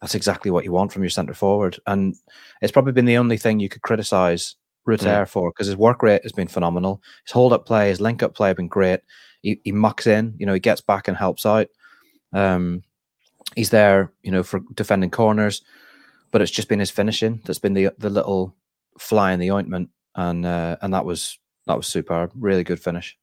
that's 0.01 0.15
exactly 0.15 0.49
what 0.49 0.63
you 0.63 0.71
want 0.71 0.91
from 0.91 1.03
your 1.03 1.09
centre 1.11 1.33
forward, 1.35 1.79
and 1.85 2.15
it's 2.61 2.71
probably 2.71 2.93
been 2.93 3.05
the 3.05 3.17
only 3.17 3.37
thing 3.37 3.59
you 3.59 3.69
could 3.69 3.83
criticise 3.83 4.55
Rutter 4.85 5.25
mm. 5.25 5.27
for 5.27 5.51
because 5.51 5.67
his 5.67 5.75
work 5.75 6.01
rate 6.01 6.23
has 6.23 6.31
been 6.31 6.47
phenomenal. 6.47 7.01
His 7.25 7.33
hold 7.33 7.53
up 7.53 7.65
play, 7.65 7.89
his 7.89 8.01
link 8.01 8.23
up 8.23 8.33
play 8.33 8.47
have 8.47 8.57
been 8.57 8.69
great. 8.69 9.01
He, 9.41 9.59
he 9.63 9.71
mucks 9.71 10.07
in, 10.07 10.33
you 10.39 10.45
know, 10.45 10.53
he 10.53 10.59
gets 10.59 10.81
back 10.81 11.07
and 11.07 11.15
helps 11.15 11.45
out. 11.45 11.67
Um, 12.33 12.83
he's 13.55 13.69
there, 13.69 14.13
you 14.23 14.31
know, 14.31 14.43
for 14.43 14.61
defending 14.73 15.11
corners, 15.11 15.61
but 16.31 16.41
it's 16.41 16.51
just 16.51 16.69
been 16.69 16.79
his 16.79 16.89
finishing 16.89 17.41
that's 17.45 17.59
been 17.59 17.73
the 17.73 17.89
the 17.97 18.09
little 18.09 18.55
fly 18.97 19.33
in 19.33 19.39
the 19.39 19.51
ointment, 19.51 19.89
and 20.17 20.45
uh, 20.45 20.75
and 20.81 20.93
that 20.93 21.05
was 21.05 21.39
that 21.67 21.77
was 21.77 21.87
superb. 21.87 22.31
Really 22.35 22.63
good 22.63 22.79
finish. 22.79 23.17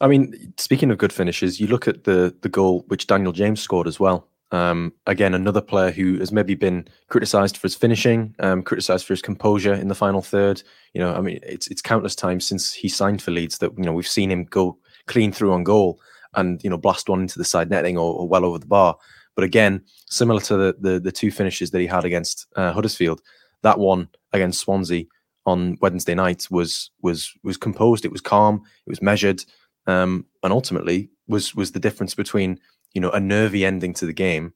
I 0.00 0.06
mean, 0.06 0.52
speaking 0.58 0.90
of 0.90 0.98
good 0.98 1.12
finishes, 1.12 1.60
you 1.60 1.68
look 1.68 1.88
at 1.88 2.04
the 2.04 2.36
the 2.42 2.48
goal 2.48 2.84
which 2.88 3.06
Daniel 3.06 3.32
James 3.32 3.60
scored 3.60 3.86
as 3.86 3.98
well. 3.98 4.28
Um, 4.50 4.92
again, 5.06 5.32
another 5.32 5.62
player 5.62 5.90
who 5.90 6.18
has 6.18 6.30
maybe 6.30 6.54
been 6.54 6.86
criticised 7.08 7.56
for 7.56 7.62
his 7.62 7.74
finishing, 7.74 8.34
um, 8.40 8.62
criticised 8.62 9.06
for 9.06 9.14
his 9.14 9.22
composure 9.22 9.72
in 9.72 9.88
the 9.88 9.94
final 9.94 10.20
third. 10.20 10.62
You 10.92 11.00
know, 11.00 11.14
I 11.14 11.20
mean, 11.22 11.40
it's 11.42 11.68
it's 11.68 11.80
countless 11.80 12.14
times 12.14 12.46
since 12.46 12.72
he 12.72 12.88
signed 12.88 13.22
for 13.22 13.30
Leeds 13.30 13.58
that 13.58 13.72
you 13.78 13.84
know 13.84 13.92
we've 13.92 14.06
seen 14.06 14.30
him 14.30 14.44
go 14.44 14.78
clean 15.06 15.32
through 15.32 15.52
on 15.52 15.64
goal 15.64 16.00
and 16.34 16.62
you 16.62 16.70
know 16.70 16.76
blast 16.76 17.08
one 17.08 17.22
into 17.22 17.38
the 17.38 17.44
side 17.44 17.70
netting 17.70 17.96
or, 17.96 18.14
or 18.14 18.28
well 18.28 18.44
over 18.44 18.58
the 18.58 18.66
bar. 18.66 18.96
But 19.34 19.44
again, 19.44 19.82
similar 20.10 20.40
to 20.42 20.56
the 20.56 20.76
the, 20.78 21.00
the 21.00 21.12
two 21.12 21.30
finishes 21.30 21.70
that 21.70 21.80
he 21.80 21.86
had 21.86 22.04
against 22.04 22.46
uh, 22.56 22.72
Huddersfield, 22.72 23.22
that 23.62 23.78
one 23.78 24.08
against 24.32 24.60
Swansea 24.60 25.06
on 25.46 25.76
Wednesday 25.80 26.14
night 26.14 26.46
was 26.50 26.90
was 27.00 27.32
was 27.42 27.56
composed. 27.56 28.04
It 28.04 28.12
was 28.12 28.20
calm. 28.20 28.62
It 28.86 28.90
was 28.90 29.02
measured, 29.02 29.44
um, 29.86 30.26
and 30.42 30.52
ultimately 30.52 31.10
was 31.28 31.54
was 31.54 31.72
the 31.72 31.80
difference 31.80 32.14
between 32.14 32.58
you 32.94 33.00
know 33.00 33.10
a 33.10 33.20
nervy 33.20 33.64
ending 33.64 33.94
to 33.94 34.06
the 34.06 34.12
game 34.12 34.52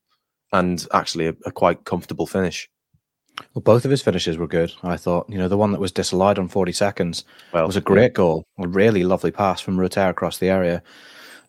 and 0.53 0.87
actually 0.93 1.27
a, 1.27 1.35
a 1.45 1.53
quite 1.53 1.85
comfortable 1.85 2.27
finish. 2.27 2.69
Well, 3.55 3.63
both 3.63 3.85
of 3.85 3.91
his 3.91 4.03
finishes 4.03 4.39
were 4.39 4.47
good. 4.47 4.73
I 4.83 4.97
thought, 4.97 5.29
you 5.29 5.37
know, 5.37 5.49
the 5.49 5.59
one 5.59 5.73
that 5.73 5.81
was 5.81 5.93
disallowed 5.93 6.39
on 6.39 6.49
40 6.49 6.73
seconds 6.73 7.25
well, 7.53 7.67
was 7.67 7.77
a 7.77 7.83
great 7.83 8.15
goal, 8.15 8.47
a 8.59 8.67
really 8.67 9.05
lovely 9.05 9.31
pass 9.31 9.61
from 9.61 9.79
Rutter 9.79 10.09
across 10.09 10.39
the 10.39 10.49
area. 10.49 10.83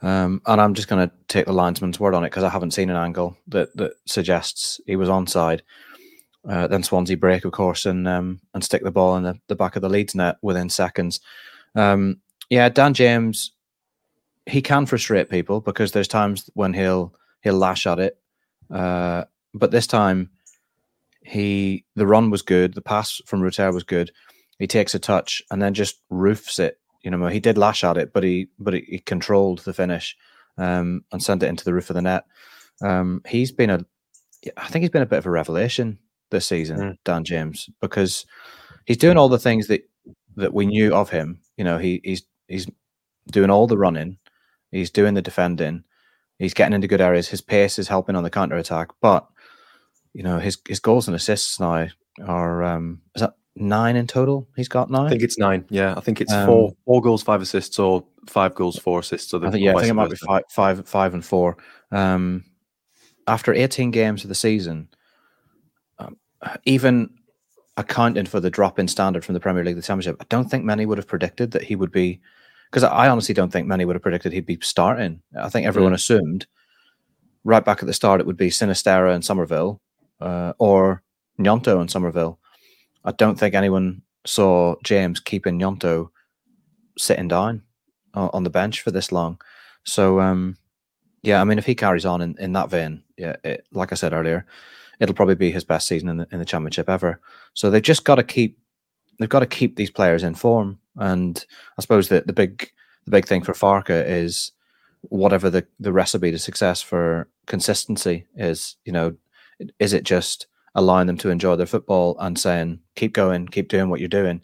Um, 0.01 0.41
and 0.45 0.61
I'm 0.61 0.73
just 0.73 0.87
going 0.87 1.07
to 1.07 1.15
take 1.27 1.45
the 1.45 1.53
linesman's 1.53 1.99
word 1.99 2.13
on 2.13 2.23
it 2.23 2.27
because 2.27 2.43
I 2.43 2.49
haven't 2.49 2.71
seen 2.71 2.89
an 2.89 2.97
angle 2.97 3.37
that 3.47 3.75
that 3.77 3.93
suggests 4.05 4.79
he 4.85 4.95
was 4.95 5.09
onside. 5.09 5.61
Uh, 6.47 6.67
then 6.67 6.83
Swansea 6.83 7.17
break, 7.17 7.45
of 7.45 7.51
course, 7.51 7.85
and 7.85 8.07
um, 8.07 8.39
and 8.53 8.63
stick 8.63 8.83
the 8.83 8.91
ball 8.91 9.17
in 9.17 9.23
the, 9.23 9.39
the 9.47 9.55
back 9.55 9.75
of 9.75 9.81
the 9.81 9.89
Leeds 9.89 10.15
net 10.15 10.37
within 10.41 10.69
seconds. 10.69 11.19
Um, 11.75 12.21
yeah, 12.49 12.69
Dan 12.69 12.93
James, 12.93 13.51
he 14.45 14.61
can 14.61 14.85
frustrate 14.85 15.29
people 15.29 15.59
because 15.59 15.91
there's 15.91 16.07
times 16.07 16.49
when 16.53 16.73
he'll 16.73 17.13
he'll 17.41 17.57
lash 17.57 17.85
at 17.85 17.99
it, 17.99 18.17
uh, 18.71 19.25
but 19.53 19.71
this 19.71 19.87
time 19.87 20.29
he 21.23 21.83
the 21.95 22.07
run 22.07 22.29
was 22.29 22.41
good, 22.41 22.73
the 22.73 22.81
pass 22.81 23.21
from 23.25 23.41
Rutter 23.41 23.71
was 23.73 23.83
good. 23.83 24.11
He 24.59 24.67
takes 24.67 24.95
a 24.95 24.99
touch 24.99 25.43
and 25.51 25.61
then 25.61 25.73
just 25.73 25.97
roofs 26.09 26.59
it 26.59 26.79
you 27.07 27.11
know, 27.11 27.27
he 27.27 27.39
did 27.39 27.57
lash 27.57 27.85
at 27.85 27.95
it, 27.95 28.11
but 28.11 28.23
he 28.23 28.49
but 28.59 28.73
he, 28.73 28.81
he 28.81 28.99
controlled 28.99 29.59
the 29.59 29.73
finish 29.73 30.17
um, 30.57 31.05
and 31.13 31.23
sent 31.23 31.41
it 31.41 31.47
into 31.47 31.63
the 31.63 31.73
roof 31.73 31.89
of 31.89 31.93
the 31.93 32.01
net. 32.01 32.25
Um, 32.81 33.21
he's 33.25 33.51
been 33.51 33.69
a, 33.69 33.85
I 34.57 34.67
think 34.67 34.83
he's 34.83 34.89
been 34.89 35.03
a 35.03 35.07
bit 35.07 35.19
of 35.19 35.25
a 35.25 35.31
revelation 35.31 35.99
this 36.31 36.45
season, 36.45 36.77
mm. 36.79 36.97
Dan 37.03 37.23
James, 37.23 37.69
because 37.81 38.25
he's 38.85 38.97
doing 38.97 39.17
all 39.17 39.29
the 39.29 39.39
things 39.39 39.67
that 39.67 39.87
that 40.35 40.53
we 40.53 40.65
knew 40.65 40.93
of 40.93 41.09
him. 41.09 41.39
You 41.57 41.63
know, 41.63 41.77
he 41.77 42.01
he's 42.03 42.23
he's 42.47 42.67
doing 43.31 43.49
all 43.49 43.67
the 43.67 43.77
running, 43.77 44.17
he's 44.71 44.89
doing 44.89 45.13
the 45.13 45.21
defending, 45.21 45.83
he's 46.39 46.53
getting 46.53 46.73
into 46.73 46.87
good 46.87 47.01
areas. 47.01 47.27
His 47.27 47.41
pace 47.41 47.79
is 47.79 47.87
helping 47.87 48.15
on 48.15 48.23
the 48.23 48.29
counter 48.29 48.55
attack, 48.55 48.89
but 49.01 49.27
you 50.13 50.23
know 50.23 50.39
his 50.39 50.57
his 50.67 50.79
goals 50.79 51.07
and 51.07 51.15
assists 51.15 51.59
now 51.59 51.87
are 52.25 52.63
um 52.63 53.01
is 53.15 53.21
that 53.21 53.35
nine 53.55 53.95
in 53.95 54.07
total. 54.07 54.47
He's 54.55 54.67
got 54.67 54.89
nine. 54.89 55.07
I 55.07 55.09
think 55.09 55.23
it's 55.23 55.37
nine. 55.37 55.65
Yeah, 55.69 55.93
I 55.95 56.01
think 56.01 56.21
it's 56.21 56.33
um, 56.33 56.45
four 56.45 56.73
four 56.85 57.01
goals, 57.01 57.23
five 57.23 57.41
assists, 57.41 57.79
or 57.79 58.05
five 58.27 58.55
goals, 58.55 58.77
four 58.77 58.99
assists. 58.99 59.33
I 59.33 59.39
think, 59.49 59.63
yeah, 59.63 59.71
I 59.71 59.79
think 59.79 59.89
it 59.89 59.93
might 59.93 60.09
be 60.09 60.17
five, 60.17 60.43
five, 60.49 60.87
five 60.87 61.13
and 61.13 61.25
four. 61.25 61.57
Um, 61.91 62.43
after 63.27 63.53
18 63.53 63.91
games 63.91 64.23
of 64.23 64.29
the 64.29 64.35
season, 64.35 64.87
even 66.65 67.09
accounting 67.77 68.25
for 68.25 68.39
the 68.39 68.49
drop 68.49 68.79
in 68.79 68.87
standard 68.87 69.23
from 69.23 69.33
the 69.33 69.39
Premier 69.39 69.63
League, 69.63 69.75
the 69.75 69.81
Championship, 69.81 70.17
I 70.19 70.25
don't 70.29 70.49
think 70.49 70.65
many 70.65 70.85
would 70.85 70.97
have 70.97 71.07
predicted 71.07 71.51
that 71.51 71.63
he 71.63 71.75
would 71.75 71.91
be. 71.91 72.19
Because 72.69 72.83
I 72.83 73.07
honestly 73.07 73.33
don't 73.33 73.51
think 73.51 73.65
many 73.65 73.85
would 73.85 73.95
have 73.95 74.03
predicted 74.03 74.33
he'd 74.33 74.45
be 74.45 74.59
starting. 74.61 75.21
I 75.39 75.47
think 75.47 75.65
everyone 75.65 75.93
mm. 75.93 75.95
assumed 75.95 76.47
right 77.45 77.63
back 77.63 77.81
at 77.81 77.87
the 77.87 77.93
start 77.93 78.19
it 78.19 78.27
would 78.27 78.35
be 78.35 78.49
Sinisterra 78.49 79.15
and 79.15 79.23
Summerville 79.23 79.79
uh, 80.19 80.51
or 80.57 81.01
Gnonto 81.39 81.79
and 81.79 81.89
Summerville. 81.89 82.39
I 83.05 83.13
don't 83.13 83.39
think 83.39 83.55
anyone 83.55 84.01
saw 84.25 84.75
James 84.83 85.21
keeping 85.21 85.57
Gnonto 85.57 86.09
sitting 86.97 87.29
down 87.29 87.63
on 88.13 88.43
the 88.43 88.49
bench 88.49 88.81
for 88.81 88.91
this 88.91 89.11
long. 89.11 89.39
So, 89.83 90.19
um, 90.19 90.57
yeah, 91.21 91.39
I 91.39 91.43
mean, 91.43 91.57
if 91.57 91.65
he 91.65 91.75
carries 91.75 92.05
on 92.05 92.21
in, 92.21 92.35
in 92.39 92.51
that 92.53 92.69
vein, 92.69 93.03
yeah, 93.17 93.35
it, 93.43 93.65
like 93.71 93.91
I 93.91 93.95
said 93.95 94.11
earlier, 94.11 94.45
it'll 94.99 95.15
probably 95.15 95.35
be 95.35 95.51
his 95.51 95.63
best 95.63 95.87
season 95.87 96.09
in 96.09 96.17
the, 96.17 96.27
in 96.31 96.39
the 96.39 96.45
championship 96.45 96.89
ever. 96.89 97.19
So 97.53 97.69
they've 97.69 97.81
just 97.81 98.03
got 98.03 98.15
to 98.15 98.23
keep 98.23 98.57
they've 99.19 99.29
got 99.29 99.39
to 99.39 99.47
keep 99.47 99.75
these 99.75 99.91
players 99.91 100.23
in 100.23 100.35
form. 100.35 100.79
And 100.95 101.43
I 101.77 101.81
suppose 101.81 102.09
that 102.09 102.27
the 102.27 102.33
big 102.33 102.71
the 103.05 103.11
big 103.11 103.27
thing 103.27 103.43
for 103.43 103.53
Farke 103.53 104.05
is 104.07 104.51
whatever 105.01 105.49
the, 105.49 105.65
the 105.79 105.93
recipe 105.93 106.31
to 106.31 106.39
success 106.39 106.81
for 106.81 107.29
consistency 107.45 108.25
is, 108.35 108.75
you 108.83 108.91
know, 108.91 109.15
is 109.79 109.93
it 109.93 110.03
just 110.03 110.47
allowing 110.75 111.07
them 111.07 111.17
to 111.17 111.29
enjoy 111.29 111.55
their 111.55 111.65
football 111.65 112.17
and 112.19 112.37
saying, 112.37 112.79
keep 112.95 113.13
going, 113.13 113.47
keep 113.47 113.69
doing 113.69 113.89
what 113.89 113.99
you're 113.99 114.09
doing? 114.09 114.41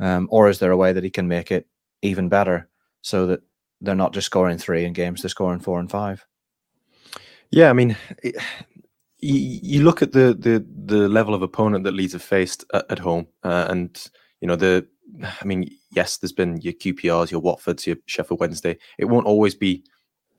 Um, 0.00 0.28
or 0.30 0.48
is 0.48 0.58
there 0.58 0.70
a 0.70 0.76
way 0.76 0.92
that 0.92 1.04
he 1.04 1.10
can 1.10 1.28
make 1.28 1.50
it 1.50 1.66
even 2.02 2.28
better 2.28 2.68
so 3.02 3.26
that 3.26 3.40
they're 3.80 3.94
not 3.94 4.14
just 4.14 4.26
scoring 4.26 4.58
three 4.58 4.84
in 4.84 4.92
games, 4.92 5.22
they're 5.22 5.28
scoring 5.28 5.60
four 5.60 5.80
and 5.80 5.90
five? 5.90 6.24
Yeah, 7.50 7.70
I 7.70 7.72
mean, 7.72 7.96
you, 9.32 9.82
look 9.82 10.02
at 10.02 10.12
the, 10.12 10.34
the 10.34 10.64
the 10.84 11.08
level 11.08 11.34
of 11.34 11.42
opponent 11.42 11.84
that 11.84 11.94
Leeds 11.94 12.12
have 12.12 12.22
faced 12.22 12.64
at, 12.72 12.90
at 12.90 12.98
home, 12.98 13.26
uh, 13.42 13.66
and 13.68 14.10
you 14.40 14.48
know 14.48 14.56
the. 14.56 14.86
I 15.22 15.44
mean, 15.44 15.70
yes, 15.92 16.16
there's 16.16 16.32
been 16.32 16.60
your 16.60 16.72
QPRs, 16.72 17.30
your 17.30 17.40
Watfords, 17.40 17.86
your 17.86 17.96
Sheffield 18.06 18.40
Wednesday. 18.40 18.78
It 18.98 19.04
won't 19.04 19.26
always 19.26 19.54
be 19.54 19.84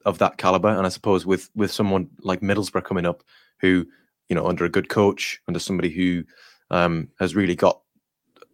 of 0.04 0.18
that 0.18 0.36
caliber, 0.36 0.68
and 0.68 0.86
I 0.86 0.90
suppose 0.90 1.24
with 1.24 1.50
with 1.54 1.70
someone 1.70 2.08
like 2.20 2.40
Middlesbrough 2.40 2.84
coming 2.84 3.06
up, 3.06 3.22
who 3.60 3.86
you 4.28 4.34
know, 4.34 4.46
under 4.46 4.64
a 4.64 4.70
good 4.70 4.88
coach, 4.88 5.40
under 5.46 5.60
somebody 5.60 5.90
who 5.90 6.24
um, 6.70 7.08
has 7.18 7.34
really 7.34 7.54
got 7.54 7.80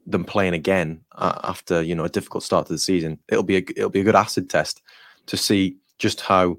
them 0.06 0.24
playing 0.24 0.54
again 0.54 1.00
uh, 1.12 1.38
after 1.44 1.80
you 1.82 1.94
know 1.94 2.04
a 2.04 2.08
difficult 2.08 2.42
start 2.42 2.66
to 2.66 2.72
the 2.72 2.78
season, 2.78 3.18
it'll 3.28 3.42
be 3.42 3.56
a 3.56 3.64
it'll 3.76 3.90
be 3.90 4.00
a 4.00 4.04
good 4.04 4.16
acid 4.16 4.50
test 4.50 4.82
to 5.26 5.36
see 5.36 5.76
just 5.98 6.20
how 6.20 6.58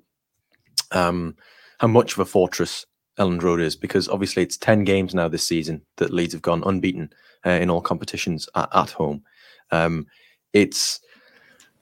um, 0.92 1.36
how 1.80 1.88
much 1.88 2.14
of 2.14 2.20
a 2.20 2.26
fortress 2.26 2.86
Elland 3.18 3.44
Road 3.44 3.62
is, 3.62 3.76
because 3.76 4.10
obviously 4.10 4.44
it's 4.44 4.58
ten 4.58 4.84
games 4.84 5.14
now 5.14 5.28
this 5.28 5.48
season 5.48 5.82
that 5.98 6.14
Leeds 6.14 6.34
have 6.34 6.42
gone 6.42 6.64
unbeaten 6.66 7.14
uh, 7.46 7.52
in 7.52 7.70
all 7.70 7.82
competitions 7.82 8.50
at, 8.56 8.70
at 8.74 8.92
home. 8.92 9.24
Um, 9.72 10.08
it's, 10.54 11.00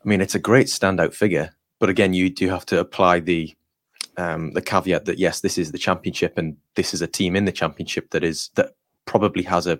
I 0.04 0.08
mean, 0.08 0.22
it's 0.22 0.36
a 0.36 0.40
great 0.40 0.68
standout 0.68 1.14
figure, 1.14 1.52
but 1.80 1.90
again, 1.90 2.14
you 2.14 2.30
do 2.30 2.50
have 2.50 2.66
to 2.68 2.80
apply 2.80 3.20
the 3.20 3.56
um, 4.18 4.52
the 4.52 4.62
caveat 4.62 5.06
that 5.06 5.20
yes, 5.20 5.40
this 5.40 5.58
is 5.58 5.72
the 5.72 5.78
championship, 5.78 6.38
and 6.38 6.58
this 6.76 6.94
is 6.94 7.02
a 7.02 7.08
team 7.08 7.36
in 7.36 7.46
the 7.46 7.52
championship 7.52 8.10
that 8.12 8.24
is 8.24 8.50
that 8.56 8.76
probably 9.06 9.44
has 9.44 9.68
a 9.68 9.80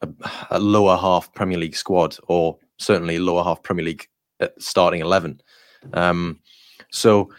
a, 0.00 0.08
a 0.50 0.58
lower 0.58 0.96
half 0.96 1.32
Premier 1.34 1.58
League 1.58 1.76
squad, 1.76 2.16
or 2.28 2.58
certainly 2.78 3.18
lower 3.18 3.44
half 3.44 3.62
Premier 3.62 3.84
League 3.84 4.08
uh, 4.40 4.48
starting 4.58 5.00
eleven. 5.00 5.40
Um, 5.92 6.40
so 6.90 7.30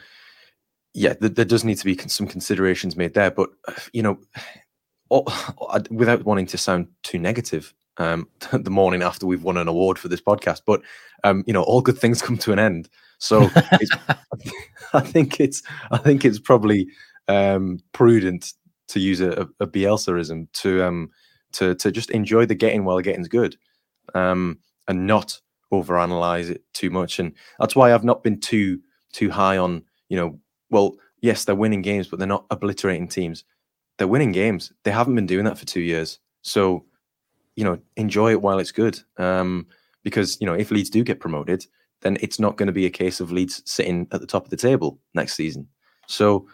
yeah, 0.94 1.14
th- 1.14 1.34
there 1.34 1.46
does 1.46 1.64
need 1.64 1.78
to 1.78 1.86
be 1.86 1.98
some 2.08 2.28
considerations 2.28 2.96
made 2.96 3.14
there, 3.14 3.32
but 3.32 3.50
you 3.94 4.04
know, 4.04 4.20
without 5.90 6.24
wanting 6.26 6.48
to 6.48 6.58
sound 6.58 6.88
too 7.04 7.20
negative, 7.20 7.74
um, 7.98 8.28
the 8.52 8.72
morning 8.72 9.04
after 9.04 9.26
we've 9.26 9.44
won 9.44 9.58
an 9.58 9.68
award 9.68 10.00
for 10.00 10.08
this 10.08 10.22
podcast, 10.22 10.62
but 10.66 10.82
um, 11.24 11.44
you 11.48 11.54
know, 11.54 11.64
all 11.64 11.82
good 11.82 11.98
things 11.98 12.22
come 12.22 12.38
to 12.38 12.52
an 12.52 12.60
end. 12.60 12.90
So 13.20 13.50
I 14.94 15.02
think 15.02 15.40
it's 15.40 15.64
I 15.92 15.98
think 15.98 16.26
it's 16.26 16.40
probably 16.40 16.88
um, 17.28 17.80
prudent 17.94 18.54
to 18.90 19.00
use 19.00 19.22
a, 19.22 19.48
a 19.60 19.68
Bielsaism 19.68 20.48
to 20.54 20.84
um, 20.84 21.10
to 21.54 21.76
to 21.76 21.92
just 21.92 22.12
enjoy 22.12 22.46
the 22.46 22.56
getting 22.56 22.84
while 22.84 22.98
the 22.98 23.04
getting's 23.04 23.30
good, 23.30 23.56
um, 24.14 24.60
and 24.88 25.08
not 25.08 25.40
overanalyze 25.72 26.50
it 26.50 26.64
too 26.74 26.90
much. 26.90 27.18
And 27.20 27.34
that's 27.60 27.76
why 27.76 27.94
I've 27.94 28.04
not 28.04 28.24
been 28.24 28.40
too 28.40 28.80
too 29.12 29.30
high 29.30 29.58
on 29.58 29.84
you 30.10 30.18
know. 30.18 30.40
Well, 30.74 30.96
yes, 31.22 31.46
they're 31.46 31.56
winning 31.56 31.82
games, 31.82 32.08
but 32.08 32.20
they're 32.20 32.28
not 32.28 32.46
obliterating 32.50 33.08
teams. 33.08 33.46
They're 33.98 34.08
winning 34.08 34.32
games. 34.32 34.74
They 34.84 34.92
haven't 34.92 35.16
been 35.16 35.28
doing 35.28 35.46
that 35.46 35.58
for 35.58 35.66
two 35.66 35.82
years. 35.82 36.20
So, 36.42 36.84
you 37.56 37.64
know, 37.64 37.80
enjoy 37.96 38.32
it 38.32 38.42
while 38.42 38.60
it's 38.60 38.72
good. 38.72 39.00
Um, 39.18 39.68
because 40.04 40.38
you 40.42 40.48
know, 40.48 40.56
if 40.56 40.72
Leeds 40.72 40.90
do 40.90 41.04
get 41.04 41.20
promoted, 41.20 41.66
then 42.02 42.18
it's 42.20 42.40
not 42.40 42.58
going 42.58 42.68
to 42.68 42.74
be 42.74 42.86
a 42.86 42.90
case 42.90 43.22
of 43.22 43.32
Leeds 43.32 43.62
sitting 43.66 44.08
at 44.12 44.20
the 44.20 44.28
top 44.28 44.44
of 44.44 44.50
the 44.50 44.58
table 44.58 45.00
next 45.14 45.36
season. 45.36 45.68
So, 46.08 46.48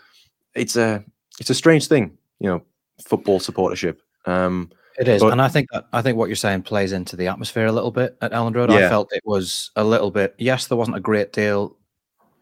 it's 0.54 0.76
a 0.76 1.04
it's 1.40 1.50
a 1.50 1.56
strange 1.56 1.88
thing, 1.88 2.18
you 2.40 2.50
know, 2.50 2.62
football 3.08 3.40
supportership. 3.40 3.98
Um, 4.26 4.70
it 5.00 5.08
is, 5.08 5.22
but, 5.22 5.32
and 5.32 5.42
I 5.42 5.48
think 5.48 5.68
that 5.72 5.88
I 5.94 6.02
think 6.02 6.18
what 6.18 6.28
you're 6.28 6.36
saying 6.36 6.64
plays 6.64 6.92
into 6.92 7.16
the 7.16 7.28
atmosphere 7.28 7.68
a 7.68 7.72
little 7.72 7.92
bit 7.92 8.18
at 8.22 8.34
Elland 8.34 8.56
Road. 8.56 8.70
Yeah. 8.70 8.88
I 8.88 8.90
felt 8.90 9.14
it 9.14 9.24
was 9.24 9.72
a 9.78 9.84
little 9.84 10.12
bit. 10.12 10.36
Yes, 10.38 10.68
there 10.68 10.78
wasn't 10.78 10.98
a 10.98 11.00
great 11.00 11.32
deal. 11.32 11.78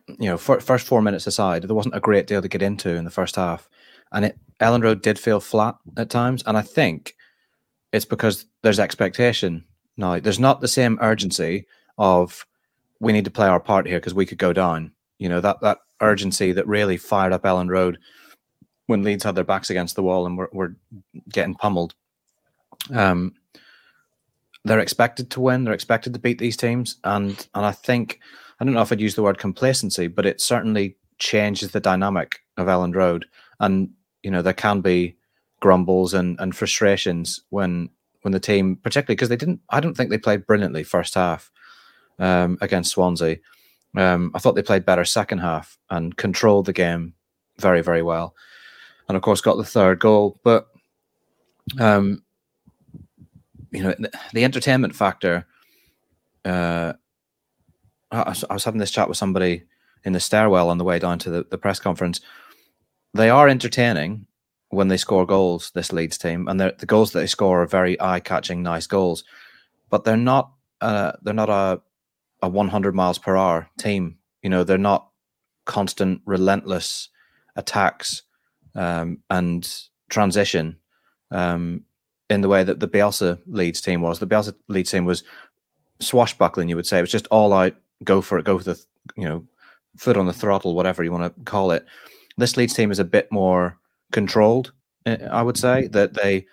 You 0.07 0.29
know, 0.29 0.37
for, 0.37 0.59
first 0.59 0.87
four 0.87 1.01
minutes 1.01 1.27
aside, 1.27 1.63
there 1.63 1.75
wasn't 1.75 1.95
a 1.95 1.99
great 1.99 2.27
deal 2.27 2.41
to 2.41 2.47
get 2.47 2.61
into 2.61 2.95
in 2.95 3.03
the 3.03 3.11
first 3.11 3.35
half, 3.35 3.69
and 4.11 4.25
it 4.25 4.37
Elland 4.59 4.83
Road 4.83 5.01
did 5.01 5.19
feel 5.19 5.39
flat 5.39 5.75
at 5.97 6.09
times. 6.09 6.43
And 6.45 6.57
I 6.57 6.61
think 6.61 7.15
it's 7.91 8.05
because 8.05 8.45
there's 8.61 8.79
expectation 8.79 9.65
now. 9.97 10.19
There's 10.19 10.39
not 10.39 10.61
the 10.61 10.67
same 10.67 10.97
urgency 11.01 11.65
of 11.97 12.45
we 12.99 13.13
need 13.13 13.25
to 13.25 13.31
play 13.31 13.47
our 13.47 13.59
part 13.59 13.85
here 13.85 13.99
because 13.99 14.13
we 14.13 14.25
could 14.25 14.37
go 14.37 14.53
down. 14.53 14.91
You 15.19 15.29
know 15.29 15.41
that 15.41 15.61
that 15.61 15.79
urgency 16.01 16.51
that 16.53 16.67
really 16.67 16.97
fired 16.97 17.33
up 17.33 17.43
Elland 17.43 17.69
Road 17.69 17.97
when 18.85 19.03
Leeds 19.03 19.23
had 19.23 19.35
their 19.35 19.43
backs 19.43 19.69
against 19.69 19.95
the 19.95 20.03
wall 20.03 20.25
and 20.25 20.37
were, 20.37 20.49
were 20.53 20.75
getting 21.29 21.55
pummeled. 21.55 21.93
Um, 22.93 23.33
they're 24.63 24.79
expected 24.79 25.29
to 25.31 25.41
win. 25.41 25.63
They're 25.63 25.73
expected 25.73 26.13
to 26.13 26.19
beat 26.19 26.39
these 26.39 26.57
teams, 26.57 26.97
and 27.03 27.47
and 27.53 27.65
I 27.65 27.71
think 27.71 28.19
I 28.59 28.65
don't 28.65 28.73
know 28.73 28.81
if 28.81 28.91
I'd 28.91 29.01
use 29.01 29.15
the 29.15 29.23
word 29.23 29.37
complacency, 29.37 30.07
but 30.07 30.25
it 30.25 30.41
certainly 30.41 30.97
changes 31.19 31.71
the 31.71 31.79
dynamic 31.79 32.39
of 32.57 32.67
Elland 32.67 32.95
Road. 32.95 33.25
And 33.59 33.89
you 34.23 34.31
know 34.31 34.41
there 34.41 34.53
can 34.53 34.81
be 34.81 35.15
grumbles 35.59 36.13
and 36.13 36.39
and 36.39 36.55
frustrations 36.55 37.41
when 37.49 37.89
when 38.21 38.31
the 38.33 38.39
team, 38.39 38.75
particularly 38.77 39.15
because 39.15 39.29
they 39.29 39.35
didn't. 39.35 39.61
I 39.69 39.79
don't 39.79 39.95
think 39.95 40.09
they 40.09 40.17
played 40.17 40.45
brilliantly 40.45 40.83
first 40.83 41.13
half 41.15 41.51
um, 42.19 42.57
against 42.61 42.91
Swansea. 42.91 43.37
Um, 43.95 44.31
I 44.35 44.39
thought 44.39 44.55
they 44.55 44.61
played 44.61 44.85
better 44.85 45.05
second 45.05 45.39
half 45.39 45.77
and 45.89 46.17
controlled 46.17 46.65
the 46.65 46.73
game 46.73 47.13
very 47.57 47.81
very 47.81 48.01
well, 48.01 48.35
and 49.07 49.15
of 49.15 49.23
course 49.23 49.41
got 49.41 49.57
the 49.57 49.63
third 49.63 49.99
goal. 49.99 50.39
But 50.43 50.67
um, 51.79 52.23
you 53.71 53.83
know 53.83 53.95
the, 53.97 54.11
the 54.33 54.43
entertainment 54.43 54.95
factor. 54.95 55.45
Uh, 56.43 56.93
I, 58.11 58.35
I, 58.49 58.53
was 58.53 58.63
having 58.63 58.79
this 58.79 58.91
chat 58.91 59.09
with 59.09 59.17
somebody 59.17 59.63
in 60.03 60.13
the 60.13 60.19
stairwell 60.19 60.69
on 60.69 60.77
the 60.77 60.83
way 60.83 60.99
down 60.99 61.19
to 61.19 61.29
the, 61.29 61.45
the 61.49 61.57
press 61.57 61.79
conference. 61.79 62.21
They 63.13 63.29
are 63.29 63.47
entertaining 63.47 64.27
when 64.69 64.87
they 64.87 64.97
score 64.97 65.25
goals. 65.25 65.71
This 65.71 65.91
Leeds 65.91 66.17
team, 66.17 66.47
and 66.47 66.59
the 66.59 66.85
goals 66.85 67.11
that 67.11 67.19
they 67.19 67.27
score 67.27 67.61
are 67.61 67.67
very 67.67 67.99
eye-catching, 67.99 68.61
nice 68.61 68.87
goals, 68.87 69.23
but 69.89 70.03
they're 70.03 70.17
not. 70.17 70.51
Uh, 70.79 71.13
they're 71.23 71.33
not 71.33 71.49
a 71.49 71.81
a 72.43 72.49
100 72.49 72.93
miles 72.93 73.17
per 73.17 73.35
hour 73.35 73.67
team. 73.79 74.17
You 74.43 74.49
know, 74.49 74.63
they're 74.63 74.77
not 74.77 75.09
constant, 75.65 76.21
relentless 76.25 77.09
attacks 77.55 78.21
um, 78.75 79.19
and 79.29 79.67
transition. 80.09 80.77
Um, 81.31 81.83
in 82.29 82.41
the 82.41 82.49
way 82.49 82.63
that 82.63 82.79
the 82.79 82.87
Bielsa 82.87 83.39
Leeds 83.47 83.81
team 83.81 84.01
was. 84.01 84.19
The 84.19 84.27
Bielsa 84.27 84.53
Leeds 84.67 84.91
team 84.91 85.05
was 85.05 85.23
swashbuckling, 85.99 86.69
you 86.69 86.75
would 86.75 86.85
say. 86.85 86.97
It 86.97 87.01
was 87.01 87.11
just 87.11 87.27
all 87.27 87.53
out, 87.53 87.73
go 88.03 88.21
for 88.21 88.37
it, 88.37 88.45
go 88.45 88.57
for 88.57 88.63
the, 88.63 88.85
you 89.15 89.27
know, 89.27 89.45
foot 89.97 90.17
on 90.17 90.27
the 90.27 90.33
throttle, 90.33 90.75
whatever 90.75 91.03
you 91.03 91.11
want 91.11 91.35
to 91.35 91.43
call 91.43 91.71
it. 91.71 91.85
This 92.37 92.57
Leeds 92.57 92.73
team 92.73 92.91
is 92.91 92.99
a 92.99 93.05
bit 93.05 93.31
more 93.31 93.79
controlled, 94.11 94.71
eh, 95.05 95.17
I 95.31 95.41
would 95.41 95.57
say, 95.57 95.87
that 95.87 96.13
they 96.13 96.45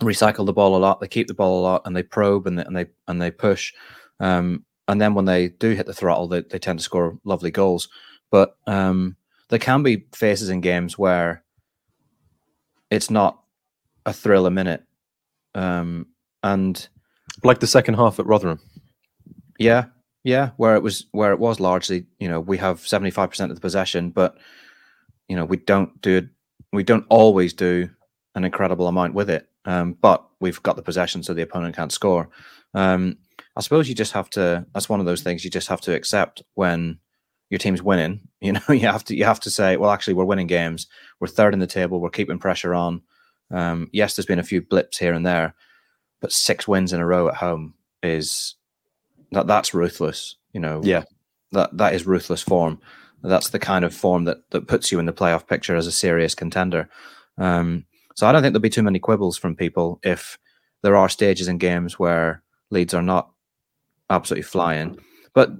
recycle 0.00 0.44
the 0.44 0.52
ball 0.52 0.76
a 0.76 0.78
lot, 0.78 1.00
they 1.00 1.08
keep 1.08 1.28
the 1.28 1.34
ball 1.34 1.60
a 1.60 1.62
lot, 1.62 1.82
and 1.84 1.96
they 1.96 2.02
probe 2.02 2.46
and 2.46 2.58
they, 2.58 2.64
and 2.64 2.76
they, 2.76 2.86
and 3.08 3.22
they 3.22 3.30
push. 3.30 3.72
Um, 4.18 4.64
and 4.88 5.00
then 5.00 5.14
when 5.14 5.24
they 5.24 5.48
do 5.48 5.70
hit 5.70 5.86
the 5.86 5.94
throttle, 5.94 6.28
they, 6.28 6.42
they 6.42 6.58
tend 6.58 6.80
to 6.80 6.84
score 6.84 7.18
lovely 7.24 7.50
goals. 7.50 7.88
But 8.30 8.56
um, 8.66 9.16
there 9.48 9.58
can 9.58 9.82
be 9.82 10.06
phases 10.12 10.50
in 10.50 10.60
games 10.60 10.98
where 10.98 11.44
it's 12.90 13.10
not 13.10 13.40
a 14.04 14.12
thrill 14.12 14.46
a 14.46 14.50
minute. 14.50 14.82
Um, 15.54 16.06
and 16.42 16.88
like 17.44 17.60
the 17.60 17.66
second 17.66 17.94
half 17.94 18.18
at 18.18 18.26
Rotherham. 18.26 18.60
Yeah, 19.58 19.86
yeah, 20.24 20.50
where 20.56 20.76
it 20.76 20.82
was 20.82 21.06
where 21.12 21.32
it 21.32 21.38
was 21.38 21.60
largely, 21.60 22.06
you 22.18 22.28
know, 22.28 22.40
we 22.40 22.58
have 22.58 22.86
seventy 22.86 23.10
five 23.10 23.30
percent 23.30 23.50
of 23.50 23.56
the 23.56 23.60
possession, 23.60 24.10
but 24.10 24.36
you 25.28 25.36
know, 25.36 25.44
we 25.44 25.56
don't 25.56 26.00
do 26.00 26.28
we 26.72 26.82
don't 26.82 27.06
always 27.08 27.52
do 27.52 27.88
an 28.34 28.44
incredible 28.44 28.86
amount 28.86 29.14
with 29.14 29.30
it. 29.30 29.48
Um, 29.64 29.94
but 30.00 30.26
we've 30.40 30.62
got 30.62 30.76
the 30.76 30.82
possession, 30.82 31.22
so 31.22 31.34
the 31.34 31.42
opponent 31.42 31.76
can't 31.76 31.92
score. 31.92 32.30
Um, 32.74 33.18
I 33.56 33.60
suppose 33.60 33.88
you 33.88 33.94
just 33.94 34.12
have 34.12 34.30
to. 34.30 34.66
That's 34.72 34.88
one 34.88 35.00
of 35.00 35.06
those 35.06 35.22
things 35.22 35.44
you 35.44 35.50
just 35.50 35.68
have 35.68 35.80
to 35.82 35.94
accept 35.94 36.42
when 36.54 36.98
your 37.50 37.58
team's 37.58 37.82
winning. 37.82 38.20
You 38.42 38.52
know, 38.54 38.60
you 38.70 38.86
have 38.86 39.04
to 39.04 39.14
you 39.14 39.24
have 39.26 39.40
to 39.40 39.50
say, 39.50 39.76
well, 39.76 39.90
actually, 39.90 40.14
we're 40.14 40.24
winning 40.24 40.46
games. 40.46 40.86
We're 41.20 41.26
third 41.26 41.52
in 41.52 41.60
the 41.60 41.66
table. 41.66 42.00
We're 42.00 42.08
keeping 42.08 42.38
pressure 42.38 42.74
on. 42.74 43.02
Um, 43.50 43.90
yes, 43.92 44.16
there's 44.16 44.24
been 44.24 44.38
a 44.38 44.42
few 44.42 44.62
blips 44.62 44.96
here 44.96 45.12
and 45.12 45.26
there, 45.26 45.54
but 46.22 46.32
six 46.32 46.66
wins 46.66 46.94
in 46.94 47.00
a 47.00 47.06
row 47.06 47.28
at 47.28 47.34
home 47.34 47.74
is 48.02 48.54
that 49.32 49.46
that's 49.46 49.74
ruthless. 49.74 50.36
You 50.52 50.60
know, 50.60 50.80
yeah, 50.84 51.04
that 51.52 51.76
that 51.76 51.94
is 51.94 52.06
ruthless 52.06 52.42
form. 52.42 52.80
That's 53.22 53.50
the 53.50 53.58
kind 53.58 53.84
of 53.84 53.94
form 53.94 54.24
that 54.24 54.38
that 54.50 54.66
puts 54.66 54.90
you 54.90 54.98
in 54.98 55.06
the 55.06 55.12
playoff 55.12 55.46
picture 55.46 55.76
as 55.76 55.86
a 55.86 55.92
serious 55.92 56.34
contender. 56.34 56.88
Um, 57.38 57.86
so 58.14 58.26
I 58.26 58.32
don't 58.32 58.42
think 58.42 58.52
there'll 58.52 58.62
be 58.62 58.70
too 58.70 58.82
many 58.82 58.98
quibbles 58.98 59.38
from 59.38 59.56
people 59.56 60.00
if 60.02 60.38
there 60.82 60.96
are 60.96 61.08
stages 61.08 61.48
in 61.48 61.58
games 61.58 61.98
where 61.98 62.42
Leeds 62.70 62.94
are 62.94 63.02
not 63.02 63.30
absolutely 64.08 64.42
flying. 64.42 64.98
But 65.34 65.50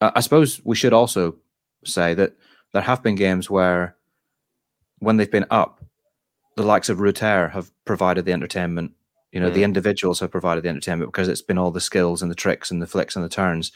I 0.00 0.20
suppose 0.20 0.60
we 0.64 0.76
should 0.76 0.92
also 0.92 1.36
say 1.84 2.14
that 2.14 2.34
there 2.72 2.82
have 2.82 3.02
been 3.02 3.14
games 3.14 3.50
where 3.50 3.96
when 5.00 5.16
they've 5.16 5.30
been 5.30 5.46
up, 5.50 5.82
the 6.56 6.62
likes 6.62 6.88
of 6.88 7.00
Rutter 7.00 7.48
have 7.48 7.70
provided 7.84 8.24
the 8.24 8.32
entertainment. 8.32 8.92
You 9.32 9.40
know, 9.40 9.50
mm. 9.50 9.54
the 9.54 9.64
individuals 9.64 10.20
have 10.20 10.30
provided 10.30 10.64
the 10.64 10.68
entertainment 10.68 11.12
because 11.12 11.28
it's 11.28 11.42
been 11.42 11.58
all 11.58 11.70
the 11.70 11.80
skills 11.80 12.22
and 12.22 12.30
the 12.30 12.36
tricks 12.36 12.70
and 12.70 12.80
the 12.80 12.86
flicks 12.86 13.16
and 13.16 13.24
the 13.24 13.28
turns. 13.28 13.72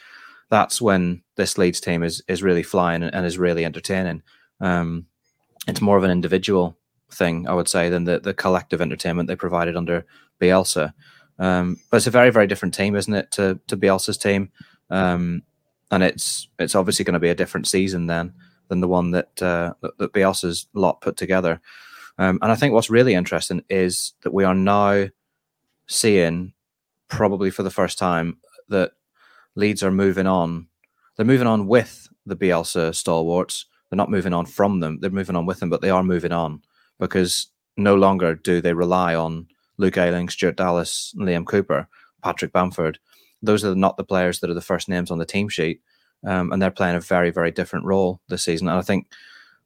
That's 0.49 0.81
when 0.81 1.23
this 1.35 1.57
Leeds 1.57 1.79
team 1.79 2.03
is 2.03 2.23
is 2.27 2.43
really 2.43 2.63
flying 2.63 3.03
and, 3.03 3.13
and 3.13 3.25
is 3.25 3.37
really 3.37 3.65
entertaining. 3.65 4.23
Um, 4.59 5.07
it's 5.67 5.81
more 5.81 5.97
of 5.97 6.03
an 6.03 6.11
individual 6.11 6.77
thing, 7.11 7.47
I 7.47 7.53
would 7.53 7.69
say, 7.69 7.89
than 7.89 8.03
the 8.05 8.19
the 8.19 8.33
collective 8.33 8.81
entertainment 8.81 9.27
they 9.27 9.35
provided 9.35 9.75
under 9.75 10.05
Bielsa. 10.39 10.93
Um, 11.39 11.77
but 11.89 11.97
it's 11.97 12.07
a 12.07 12.11
very 12.11 12.29
very 12.29 12.47
different 12.47 12.73
team, 12.73 12.95
isn't 12.95 13.13
it, 13.13 13.31
to 13.31 13.59
to 13.67 13.77
Bielsa's 13.77 14.17
team? 14.17 14.51
Um, 14.89 15.43
and 15.91 16.03
it's 16.03 16.47
it's 16.59 16.75
obviously 16.75 17.05
going 17.05 17.13
to 17.13 17.19
be 17.19 17.29
a 17.29 17.35
different 17.35 17.67
season 17.67 18.07
then 18.07 18.33
than 18.67 18.81
the 18.81 18.87
one 18.87 19.11
that 19.11 19.41
uh, 19.41 19.73
that, 19.81 19.97
that 19.97 20.13
Bielsa's 20.13 20.67
lot 20.73 21.01
put 21.01 21.17
together. 21.17 21.61
Um, 22.17 22.39
and 22.41 22.51
I 22.51 22.55
think 22.55 22.73
what's 22.73 22.89
really 22.89 23.13
interesting 23.13 23.63
is 23.69 24.13
that 24.23 24.33
we 24.33 24.43
are 24.43 24.53
now 24.53 25.07
seeing, 25.87 26.53
probably 27.07 27.49
for 27.49 27.63
the 27.63 27.71
first 27.71 27.97
time, 27.97 28.37
that 28.69 28.91
Leeds 29.55 29.83
are 29.83 29.91
moving 29.91 30.27
on. 30.27 30.67
They're 31.15 31.25
moving 31.25 31.47
on 31.47 31.67
with 31.67 32.07
the 32.25 32.35
Bielsa 32.35 32.95
stalwarts. 32.95 33.65
They're 33.89 33.97
not 33.97 34.09
moving 34.09 34.33
on 34.33 34.45
from 34.45 34.79
them. 34.79 34.99
They're 34.99 35.11
moving 35.11 35.35
on 35.35 35.45
with 35.45 35.59
them, 35.59 35.69
but 35.69 35.81
they 35.81 35.89
are 35.89 36.03
moving 36.03 36.31
on 36.31 36.61
because 36.99 37.47
no 37.77 37.95
longer 37.95 38.35
do 38.35 38.61
they 38.61 38.73
rely 38.73 39.15
on 39.15 39.47
Luke 39.77 39.97
Ayling, 39.97 40.29
Stuart 40.29 40.55
Dallas, 40.55 41.13
Liam 41.17 41.45
Cooper, 41.45 41.87
Patrick 42.23 42.53
Bamford. 42.53 42.99
Those 43.41 43.65
are 43.65 43.75
not 43.75 43.97
the 43.97 44.03
players 44.03 44.39
that 44.39 44.49
are 44.49 44.55
the 44.55 44.61
first 44.61 44.87
names 44.87 45.11
on 45.11 45.17
the 45.17 45.25
team 45.25 45.49
sheet. 45.49 45.81
Um, 46.25 46.51
and 46.51 46.61
they're 46.61 46.71
playing 46.71 46.95
a 46.95 47.01
very, 47.01 47.31
very 47.31 47.51
different 47.51 47.85
role 47.85 48.21
this 48.29 48.43
season. 48.43 48.69
And 48.69 48.77
I 48.77 48.81
think 48.81 49.11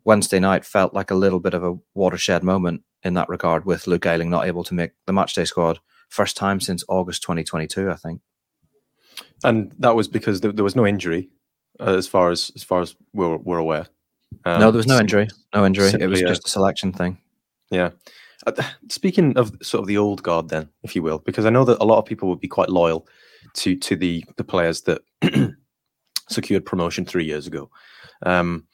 Wednesday 0.06 0.40
night 0.40 0.66
felt 0.66 0.94
like 0.94 1.12
a 1.12 1.16
little 1.16 1.40
bit 1.40 1.54
of 1.54 1.64
a 1.64 1.78
watershed 1.94 2.44
moment 2.44 2.82
in 3.04 3.14
that 3.14 3.30
regard, 3.30 3.66
with 3.66 3.86
Luke 3.86 4.06
Ayling 4.06 4.30
not 4.30 4.48
able 4.48 4.64
to 4.64 4.74
make 4.74 4.92
the 5.06 5.14
matchday 5.14 5.46
squad 5.46 5.80
first 6.10 6.38
time 6.38 6.60
since 6.60 6.84
August 6.88 7.22
2022, 7.24 7.90
I 7.90 7.96
think. 7.96 8.22
And 9.44 9.74
that 9.80 9.96
was 9.96 10.08
because 10.08 10.42
there, 10.42 10.52
there 10.52 10.64
was 10.64 10.76
no 10.76 10.86
injury, 10.86 11.30
uh, 11.80 11.96
as 11.96 12.08
far 12.08 12.32
as 12.32 12.52
as 12.56 12.64
far 12.64 12.82
as 12.82 12.96
we're, 13.14 13.38
we're 13.38 13.58
aware. 13.58 13.88
Um, 14.46 14.60
no, 14.60 14.72
there 14.72 14.78
was 14.78 14.88
no 14.88 15.00
injury. 15.00 15.28
No 15.54 15.66
injury. 15.66 15.90
Simply, 15.90 16.06
it 16.06 16.10
was 16.10 16.22
just 16.22 16.48
a 16.48 16.50
selection 16.50 16.92
thing. 16.92 17.20
Yeah, 17.70 17.92
uh, 18.46 18.64
speaking 18.90 19.38
of 19.38 19.52
sort 19.62 19.82
of 19.82 19.88
the 19.88 19.98
old 19.98 20.24
guard, 20.24 20.50
then, 20.50 20.70
if 20.84 20.96
you 20.96 21.02
will, 21.02 21.20
because 21.20 21.46
I 21.46 21.50
know 21.50 21.66
that 21.66 21.82
a 21.82 21.86
lot 21.86 22.00
of 22.00 22.06
people 22.06 22.30
would 22.30 22.40
be 22.40 22.48
quite 22.48 22.70
loyal 22.70 23.08
to 23.56 23.76
to 23.76 23.96
the 23.96 24.24
the 24.38 24.44
players 24.44 24.82
that 24.84 25.02
secured 26.30 26.66
promotion 26.66 27.06
three 27.06 27.26
years 27.26 27.48
ago, 27.48 27.70
um, 28.26 28.66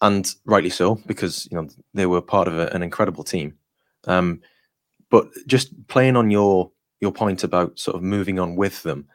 and 0.00 0.34
rightly 0.44 0.70
so, 0.70 0.96
because 1.06 1.48
you 1.50 1.56
know 1.56 1.68
they 1.94 2.06
were 2.06 2.20
part 2.20 2.48
of 2.48 2.58
a, 2.58 2.68
an 2.68 2.82
incredible 2.82 3.24
team. 3.24 3.56
Um, 4.06 4.40
but 5.12 5.28
just 5.46 5.68
playing 5.88 6.16
on 6.16 6.30
your 6.30 6.72
your 7.00 7.12
point 7.12 7.44
about 7.44 7.78
sort 7.78 7.96
of 7.96 8.02
moving 8.02 8.38
on 8.40 8.56
with 8.56 8.82
them, 8.82 9.06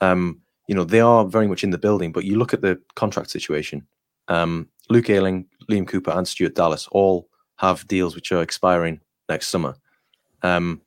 um, 0.00 0.40
you 0.68 0.74
know 0.74 0.84
they 0.84 1.00
are 1.00 1.26
very 1.26 1.48
much 1.48 1.64
in 1.64 1.70
the 1.70 1.78
building. 1.78 2.12
But 2.12 2.24
you 2.24 2.38
look 2.38 2.54
at 2.54 2.62
the 2.62 2.80
contract 2.94 3.30
situation. 3.30 3.86
Um, 4.28 4.68
Luke 4.88 5.10
Ayling, 5.10 5.46
Liam 5.68 5.88
Cooper, 5.88 6.12
and 6.12 6.26
Stuart 6.26 6.54
Dallas 6.54 6.86
all 6.92 7.28
have 7.56 7.86
deals 7.88 8.14
which 8.14 8.30
are 8.30 8.42
expiring 8.42 9.00
next 9.28 9.48
summer. 9.48 9.74
Um, 10.42 10.80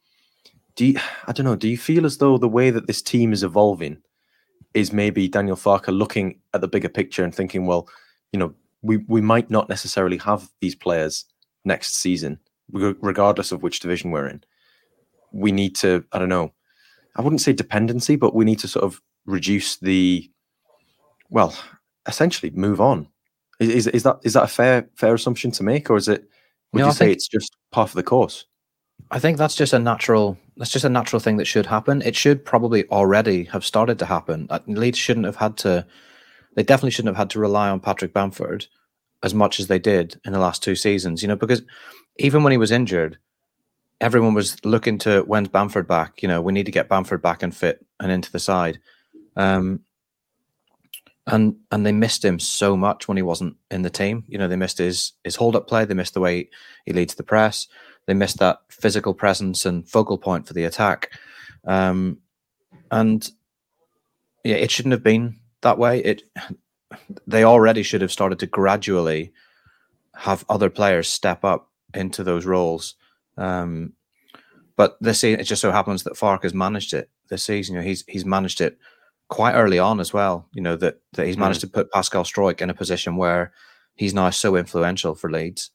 do 0.76 0.86
you, 0.86 1.00
I 1.28 1.34
don't 1.34 1.46
know? 1.46 1.58
Do 1.58 1.68
you 1.68 1.78
feel 1.78 2.06
as 2.06 2.18
though 2.18 2.38
the 2.38 2.48
way 2.48 2.70
that 2.70 2.88
this 2.88 3.02
team 3.02 3.34
is 3.34 3.44
evolving 3.44 3.98
is 4.74 4.94
maybe 4.94 5.28
Daniel 5.28 5.58
Farke 5.58 5.96
looking 5.96 6.40
at 6.54 6.62
the 6.62 6.70
bigger 6.70 6.90
picture 6.90 7.26
and 7.26 7.36
thinking, 7.36 7.66
well, 7.66 7.90
you 8.32 8.40
know, 8.40 8.54
we 8.82 8.98
we 9.10 9.20
might 9.20 9.50
not 9.50 9.68
necessarily 9.68 10.18
have 10.20 10.50
these 10.62 10.74
players 10.74 11.26
next 11.66 11.96
season, 11.96 12.40
regardless 12.72 13.52
of 13.52 13.62
which 13.62 13.82
division 13.82 14.10
we're 14.10 14.28
in. 14.28 14.42
We 15.34 15.52
need 15.52 15.76
to, 15.78 16.06
I 16.14 16.20
don't 16.20 16.30
know, 16.30 16.54
I 17.16 17.22
wouldn't 17.22 17.42
say 17.42 17.54
dependency, 17.54 18.16
but 18.16 18.34
we 18.34 18.46
need 18.46 18.60
to 18.60 18.68
sort 18.68 18.86
of 18.86 19.02
reduce 19.26 19.78
the, 19.78 20.30
well, 21.30 21.54
essentially 22.08 22.52
move 22.52 22.80
on. 22.80 23.08
Is 23.60 23.88
is 23.88 24.04
that 24.04 24.20
is 24.24 24.34
that 24.34 24.44
a 24.44 24.48
fair 24.48 24.90
fair 24.96 25.14
assumption 25.14 25.52
to 25.52 25.64
make, 25.64 25.90
or 25.90 25.96
is 25.96 26.08
it? 26.08 26.28
Would 26.72 26.80
you, 26.80 26.84
know, 26.84 26.88
you 26.88 26.94
say 26.94 27.06
think, 27.06 27.16
it's 27.16 27.28
just 27.28 27.56
part 27.72 27.90
of 27.90 27.96
the 27.96 28.04
course? 28.04 28.46
I 29.12 29.20
think 29.20 29.38
that's 29.38 29.56
just 29.56 29.74
a 29.74 29.80
natural. 29.80 30.38
That's 30.58 30.72
just 30.72 30.86
a 30.86 30.90
natural 30.90 31.20
thing 31.20 31.38
that 31.38 31.46
should 31.46 31.68
happen. 31.68 32.02
It 32.02 32.16
should 32.16 32.44
probably 32.44 32.88
already 32.90 33.44
have 33.46 33.64
started 33.64 34.00
to 34.00 34.06
happen. 34.06 34.48
Uh, 34.50 34.60
Leeds 34.68 34.98
shouldn't 34.98 35.28
have 35.28 35.36
had 35.36 35.56
to. 35.58 35.86
They 36.56 36.64
definitely 36.64 36.92
shouldn't 36.92 37.16
have 37.16 37.22
had 37.22 37.30
to 37.32 37.40
rely 37.40 37.70
on 37.70 37.80
Patrick 37.80 38.14
Bamford 38.14 38.68
as 39.22 39.34
much 39.34 39.60
as 39.60 39.68
they 39.68 39.80
did 39.80 40.20
in 40.26 40.34
the 40.34 40.40
last 40.40 40.64
two 40.64 40.76
seasons. 40.76 41.22
You 41.22 41.28
know, 41.28 41.36
because 41.36 41.62
even 42.18 42.44
when 42.44 42.52
he 42.52 42.58
was 42.58 42.72
injured, 42.72 43.20
everyone 44.04 44.34
was 44.34 44.64
looking 44.66 44.98
to 45.00 45.22
when's 45.22 45.48
Bamford 45.48 45.88
back. 45.88 46.22
You 46.22 46.28
know, 46.28 46.42
we 46.42 46.52
need 46.52 46.66
to 46.66 46.72
get 46.72 46.90
Bamford 46.90 47.22
back 47.22 47.42
and 47.42 47.56
fit 47.56 47.86
and 48.02 48.12
into 48.12 48.32
the 48.32 48.40
side. 48.40 48.80
Um, 49.38 49.80
and 51.26 51.56
and 51.72 51.86
they 51.86 51.94
missed 51.94 52.24
him 52.24 52.38
so 52.38 52.76
much 52.76 53.08
when 53.08 53.16
he 53.16 53.24
wasn't 53.24 53.56
in 53.72 53.82
the 53.82 53.90
team. 53.90 54.26
You 54.28 54.38
know, 54.38 54.50
they 54.50 54.58
missed 54.58 54.78
his 54.78 55.14
his 55.24 55.38
hold 55.38 55.56
up 55.56 55.70
play. 55.70 55.86
They 55.86 55.94
missed 55.94 56.16
the 56.16 56.20
way 56.20 56.50
he 56.86 56.92
leads 56.92 57.16
the 57.16 57.24
press. 57.24 57.68
They 58.06 58.14
missed 58.14 58.40
that 58.40 58.60
physical 58.68 59.14
presence 59.14 59.66
and 59.66 59.88
focal 59.88 60.18
point 60.18 60.48
for 60.48 60.54
the 60.54 60.66
attack. 60.66 61.18
Um, 61.66 62.18
and 62.92 63.26
yeah, 64.44 64.58
it 64.58 64.70
shouldn't 64.70 64.92
have 64.92 65.04
been 65.04 65.40
that 65.62 65.78
way. 65.78 66.00
It 66.04 66.24
they 67.26 67.46
already 67.46 67.84
should 67.84 68.02
have 68.02 68.12
started 68.12 68.40
to 68.40 68.48
gradually 68.48 69.32
have 70.16 70.44
other 70.50 70.70
players 70.70 71.08
step 71.08 71.46
up 71.46 71.70
into 71.94 72.26
those 72.26 72.46
roles. 72.46 72.96
Um, 73.38 73.94
but 74.76 74.98
this 75.02 75.24
it 75.24 75.44
just 75.44 75.62
so 75.62 75.72
happens 75.72 76.04
that 76.04 76.16
Farke 76.16 76.44
has 76.44 76.54
managed 76.54 76.94
it 76.94 77.10
this 77.30 77.44
season. 77.44 77.76
You 77.76 77.82
know, 77.82 77.88
he's 77.88 78.04
he's 78.08 78.26
managed 78.26 78.62
it 78.62 78.78
quite 79.28 79.54
early 79.54 79.80
on 79.80 80.00
as 80.00 80.14
well. 80.14 80.48
You 80.54 80.62
know 80.62 80.76
that 80.78 81.00
that 81.14 81.28
he's 81.28 81.38
managed 81.38 81.60
mm. 81.60 81.64
to 81.64 81.68
put 81.68 81.92
Pascal 81.92 82.24
Struijk 82.24 82.62
in 82.62 82.70
a 82.70 82.74
position 82.74 83.16
where 83.16 83.54
he's 83.96 84.14
now 84.14 84.30
so 84.30 84.56
influential 84.56 85.16
for 85.16 85.30
Leeds, 85.30 85.72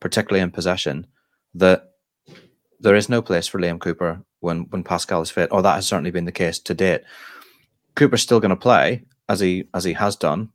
particularly 0.00 0.42
in 0.42 0.50
possession, 0.50 1.06
that 1.54 1.90
there 2.80 2.96
is 2.96 3.08
no 3.08 3.22
place 3.22 3.46
for 3.46 3.60
Liam 3.60 3.78
Cooper 3.78 4.22
when 4.40 4.62
when 4.70 4.82
Pascal 4.82 5.22
is 5.22 5.30
fit, 5.30 5.50
or 5.52 5.62
that 5.62 5.74
has 5.74 5.86
certainly 5.86 6.10
been 6.10 6.24
the 6.24 6.32
case 6.32 6.58
to 6.58 6.74
date. 6.74 7.02
Cooper's 7.94 8.22
still 8.22 8.40
going 8.40 8.50
to 8.50 8.56
play 8.56 9.04
as 9.28 9.40
he 9.40 9.68
as 9.74 9.84
he 9.84 9.92
has 9.92 10.16
done, 10.16 10.50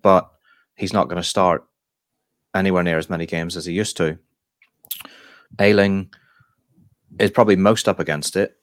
but 0.00 0.30
he's 0.76 0.92
not 0.92 1.08
going 1.08 1.22
to 1.22 1.28
start 1.28 1.64
anywhere 2.54 2.82
near 2.82 2.98
as 2.98 3.10
many 3.10 3.26
games 3.26 3.56
as 3.56 3.66
he 3.66 3.72
used 3.72 3.96
to. 3.96 4.18
Ayling 5.58 6.12
is 7.18 7.30
probably 7.30 7.56
most 7.56 7.88
up 7.88 7.98
against 7.98 8.36
it 8.36 8.56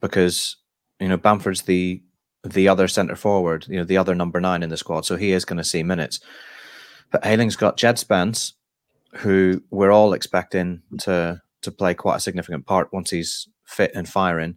because 0.00 0.56
you 1.00 1.08
know 1.08 1.16
Bamford's 1.16 1.62
the 1.62 2.02
the 2.52 2.68
other 2.68 2.88
centre 2.88 3.16
forward, 3.16 3.66
you 3.68 3.76
know, 3.76 3.84
the 3.84 3.96
other 3.96 4.14
number 4.14 4.40
nine 4.40 4.62
in 4.62 4.70
the 4.70 4.76
squad. 4.76 5.04
So 5.04 5.16
he 5.16 5.32
is 5.32 5.44
going 5.44 5.56
to 5.58 5.64
see 5.64 5.82
minutes. 5.82 6.20
But 7.10 7.24
Ayling's 7.24 7.56
got 7.56 7.76
Jed 7.76 7.98
Spence, 7.98 8.54
who 9.16 9.62
we're 9.70 9.92
all 9.92 10.12
expecting 10.12 10.82
to 11.00 11.40
to 11.62 11.70
play 11.70 11.94
quite 11.94 12.16
a 12.16 12.20
significant 12.20 12.66
part 12.66 12.92
once 12.92 13.10
he's 13.10 13.48
fit 13.64 13.90
and 13.94 14.08
firing. 14.08 14.56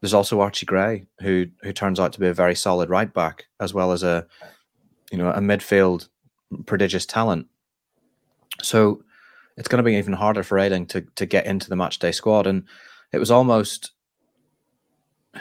There's 0.00 0.14
also 0.14 0.40
Archie 0.40 0.66
Gray, 0.66 1.06
who 1.20 1.46
who 1.62 1.72
turns 1.72 2.00
out 2.00 2.12
to 2.14 2.20
be 2.20 2.28
a 2.28 2.34
very 2.34 2.54
solid 2.54 2.88
right 2.88 3.12
back, 3.12 3.46
as 3.60 3.74
well 3.74 3.92
as 3.92 4.02
a 4.02 4.26
you 5.10 5.18
know 5.18 5.30
a 5.30 5.40
midfield 5.40 6.08
prodigious 6.66 7.06
talent. 7.06 7.46
So 8.62 9.02
it's 9.56 9.68
going 9.68 9.82
to 9.82 9.88
be 9.88 9.96
even 9.96 10.14
harder 10.14 10.42
for 10.42 10.58
Ayling 10.58 10.86
to 10.86 11.02
to 11.16 11.26
get 11.26 11.46
into 11.46 11.68
the 11.68 11.76
match 11.76 11.98
day 11.98 12.12
squad. 12.12 12.46
And 12.46 12.64
it 13.12 13.18
was 13.18 13.30
almost 13.30 13.92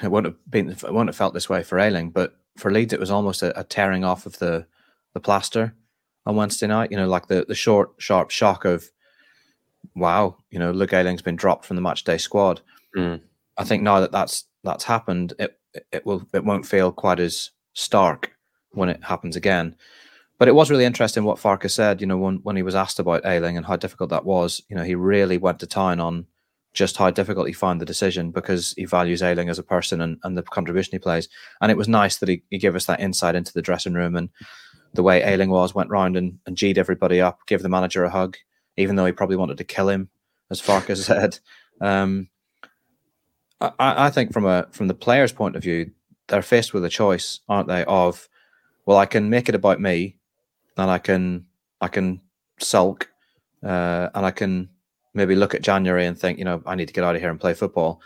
it 0.01 0.11
wouldn't 0.11 0.33
have 0.33 0.51
been 0.51 0.69
it 0.69 0.83
wouldn't 0.83 1.09
have 1.09 1.15
felt 1.15 1.33
this 1.33 1.49
way 1.49 1.63
for 1.63 1.79
Ayling, 1.79 2.11
but 2.11 2.35
for 2.57 2.71
Leeds 2.71 2.93
it 2.93 2.99
was 2.99 3.11
almost 3.11 3.41
a, 3.41 3.57
a, 3.57 3.63
tearing 3.63 4.03
off 4.03 4.25
of 4.25 4.39
the 4.39 4.65
the 5.13 5.19
plaster 5.19 5.73
on 6.25 6.35
Wednesday 6.35 6.67
night. 6.67 6.91
You 6.91 6.97
know, 6.97 7.07
like 7.07 7.27
the 7.27 7.45
the 7.47 7.55
short 7.55 7.91
sharp 7.97 8.29
shock 8.31 8.65
of 8.65 8.89
wow, 9.95 10.37
you 10.49 10.59
know, 10.59 10.71
Luke 10.71 10.93
Ayling's 10.93 11.21
been 11.21 11.35
dropped 11.35 11.65
from 11.65 11.75
the 11.75 11.81
match 11.81 12.03
day 12.03 12.17
squad. 12.17 12.61
Mm. 12.95 13.21
I 13.57 13.63
think 13.63 13.83
now 13.83 13.99
that 13.99 14.11
that's 14.11 14.45
that's 14.63 14.83
happened, 14.83 15.33
it 15.39 15.59
it 15.91 16.05
will 16.05 16.27
it 16.33 16.43
won't 16.43 16.65
feel 16.65 16.91
quite 16.91 17.19
as 17.19 17.51
stark 17.73 18.33
when 18.71 18.89
it 18.89 19.03
happens 19.03 19.35
again. 19.35 19.75
But 20.39 20.47
it 20.47 20.55
was 20.55 20.71
really 20.71 20.85
interesting 20.85 21.25
what 21.25 21.37
Farke 21.37 21.69
said. 21.69 22.01
You 22.01 22.07
know, 22.07 22.17
when 22.17 22.37
when 22.37 22.55
he 22.55 22.63
was 22.63 22.73
asked 22.73 22.99
about 22.99 23.25
Ayling 23.25 23.57
and 23.57 23.65
how 23.65 23.75
difficult 23.75 24.09
that 24.09 24.25
was, 24.25 24.63
you 24.69 24.75
know, 24.75 24.83
he 24.83 24.95
really 24.95 25.37
went 25.37 25.59
to 25.59 25.67
town 25.67 25.99
on 25.99 26.25
just 26.73 26.97
how 26.97 27.09
difficult 27.09 27.47
he 27.47 27.53
found 27.53 27.81
the 27.81 27.85
decision 27.85 28.31
because 28.31 28.73
he 28.77 28.85
values 28.85 29.21
Ayling 29.21 29.49
as 29.49 29.59
a 29.59 29.63
person 29.63 30.01
and, 30.01 30.17
and 30.23 30.37
the 30.37 30.43
contribution 30.43 30.91
he 30.93 30.99
plays. 30.99 31.27
And 31.61 31.71
it 31.71 31.77
was 31.77 31.87
nice 31.87 32.17
that 32.17 32.29
he, 32.29 32.43
he 32.49 32.57
gave 32.57 32.75
us 32.75 32.85
that 32.85 32.99
insight 32.99 33.35
into 33.35 33.53
the 33.53 33.61
dressing 33.61 33.93
room 33.93 34.15
and 34.15 34.29
the 34.93 35.03
way 35.03 35.21
Ayling 35.23 35.49
was, 35.49 35.75
went 35.75 35.89
round 35.89 36.15
and, 36.15 36.39
and 36.45 36.55
G'd 36.55 36.77
everybody 36.77 37.19
up, 37.19 37.39
gave 37.47 37.61
the 37.61 37.69
manager 37.69 38.03
a 38.03 38.09
hug, 38.09 38.37
even 38.77 38.95
though 38.95 39.05
he 39.05 39.11
probably 39.11 39.35
wanted 39.35 39.57
to 39.57 39.63
kill 39.63 39.89
him, 39.89 40.09
as 40.49 40.61
Farke 40.61 40.95
said. 41.03 41.39
Um, 41.81 42.29
I, 43.59 43.71
I 43.79 44.09
think 44.09 44.31
from 44.31 44.45
a 44.45 44.67
from 44.71 44.87
the 44.87 44.93
player's 44.93 45.33
point 45.33 45.55
of 45.55 45.63
view, 45.63 45.91
they're 46.27 46.41
faced 46.41 46.73
with 46.73 46.85
a 46.85 46.89
choice, 46.89 47.41
aren't 47.49 47.67
they? 47.67 47.83
Of 47.85 48.29
well, 48.85 48.97
I 48.97 49.05
can 49.05 49.29
make 49.29 49.49
it 49.49 49.55
about 49.55 49.81
me, 49.81 50.17
and 50.81 50.91
I 50.91 50.97
can 50.97 51.45
I 51.81 51.87
can 51.87 52.21
sulk, 52.59 53.09
uh, 53.63 54.09
and 54.13 54.25
I 54.25 54.31
can 54.31 54.69
maybe 55.13 55.35
look 55.35 55.55
at 55.55 55.61
January 55.61 56.05
and 56.05 56.17
think, 56.17 56.37
you 56.39 56.45
know, 56.45 56.61
I 56.65 56.75
need 56.75 56.87
to 56.87 56.93
get 56.93 57.03
out 57.03 57.15
of 57.15 57.21
here 57.21 57.29
and 57.29 57.39
play 57.39 57.53
football, 57.53 58.01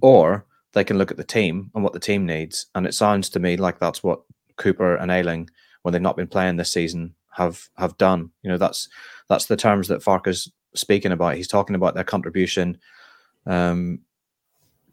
or 0.00 0.46
they 0.72 0.84
can 0.84 0.98
look 0.98 1.10
at 1.10 1.16
the 1.16 1.24
team 1.24 1.70
and 1.74 1.84
what 1.84 1.92
the 1.92 2.00
team 2.00 2.26
needs. 2.26 2.66
And 2.74 2.86
it 2.86 2.94
sounds 2.94 3.28
to 3.30 3.40
me 3.40 3.56
like 3.56 3.78
that's 3.78 4.02
what 4.02 4.22
Cooper 4.56 4.96
and 4.96 5.10
Ayling, 5.10 5.48
when 5.82 5.92
they've 5.92 6.02
not 6.02 6.16
been 6.16 6.26
playing 6.28 6.56
this 6.56 6.72
season, 6.72 7.14
have 7.32 7.68
have 7.76 7.96
done. 7.98 8.30
You 8.42 8.50
know, 8.50 8.58
that's 8.58 8.88
that's 9.28 9.46
the 9.46 9.56
terms 9.56 9.88
that 9.88 10.02
Farke's 10.02 10.50
speaking 10.74 11.12
about. 11.12 11.36
He's 11.36 11.48
talking 11.48 11.76
about 11.76 11.94
their 11.94 12.04
contribution 12.04 12.78
um, 13.46 14.00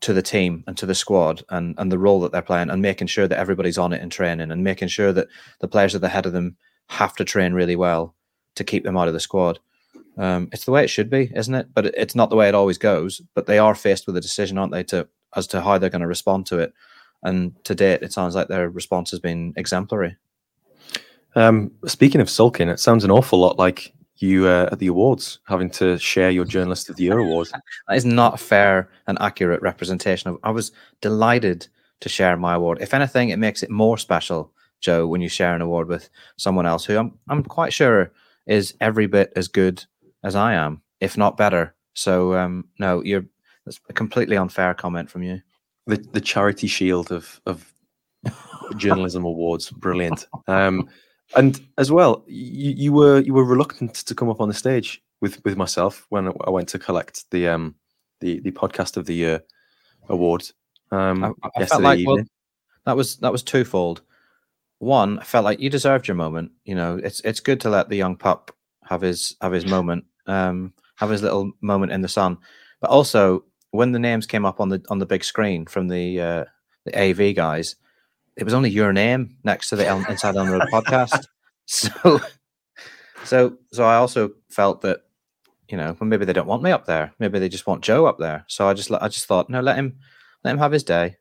to 0.02 0.14
the 0.14 0.22
team 0.22 0.64
and 0.68 0.78
to 0.78 0.86
the 0.86 0.96
squad 0.96 1.44
and 1.50 1.76
and 1.78 1.92
the 1.92 2.00
role 2.00 2.22
that 2.22 2.32
they're 2.32 2.42
playing 2.42 2.70
and 2.70 2.82
making 2.82 3.08
sure 3.08 3.28
that 3.28 3.40
everybody's 3.40 3.78
on 3.78 3.94
it 3.94 4.02
in 4.02 4.10
training 4.10 4.52
and 4.52 4.64
making 4.64 4.88
sure 4.88 5.12
that 5.12 5.28
the 5.60 5.68
players 5.68 5.96
at 5.96 6.02
the 6.02 6.10
head 6.10 6.26
of 6.26 6.34
them 6.34 6.56
have 6.90 7.16
to 7.16 7.26
train 7.26 7.54
really 7.54 7.76
well 7.76 8.16
to 8.56 8.64
keep 8.64 8.84
them 8.84 8.98
out 8.98 9.08
of 9.08 9.14
the 9.14 9.20
squad. 9.20 9.60
Um, 10.18 10.50
it's 10.52 10.66
the 10.66 10.72
way 10.72 10.84
it 10.84 10.90
should 10.90 11.10
be, 11.10 11.32
isn't 11.34 11.56
it? 11.56 11.68
But 11.74 11.86
it's 11.88 12.16
not 12.16 12.30
the 12.30 12.36
way 12.36 12.50
it 12.50 12.56
always 12.56 12.78
goes. 12.78 13.22
But 13.36 13.46
they 13.46 13.58
are 13.58 13.74
faced 13.74 14.06
with 14.06 14.18
a 14.18 14.22
decision, 14.22 14.58
aren't 14.58 14.74
they, 14.74 14.84
to 14.86 15.08
as 15.36 15.48
to 15.48 15.62
how 15.62 15.78
they're 15.78 15.90
going 15.90 16.02
to 16.02 16.08
respond 16.08 16.46
to 16.48 16.60
it. 16.60 16.74
And 17.24 17.54
to 17.66 17.76
date, 17.76 18.02
it 18.02 18.14
sounds 18.14 18.36
like 18.36 18.48
their 18.48 18.70
response 18.70 19.12
has 19.12 19.20
been 19.20 19.54
exemplary. 19.56 20.18
Um, 21.36 21.72
speaking 21.86 22.22
of 22.22 22.30
sulking, 22.30 22.70
it 22.70 22.80
sounds 22.80 23.04
an 23.04 23.12
awful 23.12 23.40
lot 23.40 23.60
like 23.60 23.94
you 24.18 24.48
uh, 24.48 24.70
at 24.72 24.80
the 24.80 24.88
awards 24.88 25.40
having 25.46 25.70
to 25.70 25.98
share 25.98 26.30
your 26.30 26.46
Journalist 26.46 26.90
of 26.90 26.96
the 26.96 27.04
Year 27.04 27.20
award. 27.20 27.50
that 27.88 27.96
is 27.98 28.06
not 28.06 28.34
a 28.34 28.38
fair 28.38 28.90
and 29.08 29.18
accurate 29.22 29.62
representation 29.62 30.30
of. 30.30 30.38
I 30.44 30.52
was 30.52 30.72
delighted 31.02 31.68
to 32.02 32.10
share 32.10 32.36
my 32.38 32.56
award. 32.56 32.80
If 32.82 32.94
anything, 32.94 33.30
it 33.30 33.40
makes 33.40 33.64
it 33.64 33.70
more 33.70 33.98
special, 33.98 34.52
Joe, 34.82 35.08
when 35.08 35.22
you 35.22 35.30
share 35.30 35.56
an 35.56 35.62
award 35.62 35.88
with 35.88 36.10
someone 36.38 36.66
else 36.66 36.86
who 36.86 36.98
I'm 36.98 37.18
I'm 37.28 37.44
quite 37.44 37.74
sure 37.74 38.12
is 38.48 38.74
every 38.82 39.08
bit 39.08 39.34
as 39.36 39.48
good 39.48 39.84
as 40.24 40.36
I 40.36 40.54
am, 40.54 40.82
if 41.00 41.18
not 41.18 41.38
better. 41.38 41.76
So 41.94 42.34
um, 42.36 42.68
no, 42.80 43.04
you're 43.04 43.26
that's 43.66 43.80
a 43.90 43.94
completely 43.94 44.38
unfair 44.38 44.74
comment 44.74 45.10
from 45.10 45.24
you. 45.24 45.42
The 45.88 45.98
the 45.98 46.22
charity 46.22 46.68
shield 46.68 47.12
of 47.12 47.42
of 47.46 47.74
journalism 48.78 49.26
awards, 49.26 49.70
brilliant. 49.70 50.26
Um, 50.48 50.90
and 51.36 51.62
as 51.78 51.92
well, 51.92 52.24
you, 52.28 52.74
you 52.76 52.94
were 52.94 53.20
you 53.20 53.34
were 53.34 53.46
reluctant 53.46 53.96
to 53.96 54.16
come 54.16 54.30
up 54.30 54.42
on 54.42 54.48
the 54.48 54.54
stage 54.54 55.02
with 55.22 55.44
with 55.46 55.58
myself 55.58 56.06
when 56.10 56.32
I 56.46 56.50
went 56.50 56.70
to 56.70 56.80
collect 56.80 57.30
the 57.32 57.48
um 57.48 57.76
the 58.20 58.40
the 58.40 58.52
podcast 58.52 58.98
of 58.98 59.06
the 59.06 59.16
year 59.16 59.42
award. 60.08 60.50
Um, 60.92 61.24
I, 61.24 61.50
I 61.56 61.66
felt 61.66 61.84
like 61.84 62.06
well, 62.06 62.24
that 62.86 62.96
was 62.96 63.18
that 63.18 63.32
was 63.32 63.44
twofold. 63.44 64.02
One, 64.80 65.20
I 65.20 65.24
felt 65.24 65.46
like 65.46 65.60
you 65.60 65.70
deserved 65.70 66.08
your 66.08 66.16
moment. 66.16 66.52
You 66.66 66.76
know, 66.76 67.00
it's 67.02 67.20
it's 67.22 67.40
good 67.40 67.60
to 67.62 67.70
let 67.70 67.90
the 67.90 67.98
young 67.98 68.16
pup 68.16 68.56
have 68.86 69.02
his 69.02 69.36
have 69.42 69.52
his 69.52 69.66
moment, 69.66 70.06
um, 70.26 70.74
have 70.96 71.10
his 71.10 71.22
little 71.22 71.52
moment 71.62 71.92
in 71.92 72.02
the 72.02 72.08
sun. 72.08 72.38
But 72.82 72.90
also, 72.90 73.44
when 73.72 73.92
the 73.92 74.00
names 74.00 74.26
came 74.26 74.46
up 74.46 74.60
on 74.60 74.70
the 74.70 74.84
on 74.90 75.00
the 75.00 75.06
big 75.06 75.24
screen 75.24 75.66
from 75.66 75.88
the 75.88 76.22
uh, 76.22 76.46
the 76.86 76.98
AV 76.98 77.36
guys, 77.36 77.76
it 78.38 78.44
was 78.46 78.54
only 78.54 78.70
your 78.70 78.94
name 78.94 79.38
next 79.44 79.70
to 79.70 79.76
the 79.76 79.86
El- 79.86 80.10
Inside 80.10 80.36
Elland 80.36 80.52
Road 80.52 80.70
podcast. 80.72 81.26
So, 81.72 82.20
so, 83.26 83.58
so 83.72 83.84
I 83.84 83.98
also 83.98 84.32
felt 84.50 84.82
that 84.82 85.04
you 85.70 85.78
know, 85.78 85.96
well, 86.00 86.08
maybe 86.08 86.26
they 86.26 86.34
don't 86.34 86.48
want 86.48 86.64
me 86.64 86.72
up 86.72 86.86
there. 86.86 87.14
Maybe 87.20 87.40
they 87.40 87.48
just 87.48 87.68
want 87.68 87.84
Joe 87.84 88.08
up 88.08 88.18
there. 88.18 88.44
So 88.48 88.68
I 88.68 88.74
just, 88.74 88.92
I 88.92 89.08
just 89.08 89.28
thought, 89.28 89.50
no, 89.50 89.62
let 89.62 89.76
him, 89.76 90.00
let 90.44 90.52
him 90.52 90.58
have 90.58 90.72
his 90.72 90.84
day. 90.84 91.18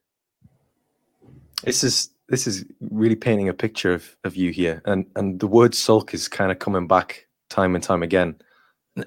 This 1.62 1.84
is 1.84 2.10
this 2.28 2.46
is 2.46 2.64
really 2.80 3.16
painting 3.16 3.48
a 3.48 3.54
picture 3.54 3.92
of, 3.92 4.16
of 4.24 4.36
you 4.36 4.50
here, 4.50 4.82
and 4.84 5.06
and 5.16 5.40
the 5.40 5.46
word 5.46 5.74
sulk 5.74 6.14
is 6.14 6.28
kind 6.28 6.52
of 6.52 6.58
coming 6.58 6.86
back 6.86 7.26
time 7.50 7.74
and 7.74 7.82
time 7.84 8.02
again. 8.02 8.36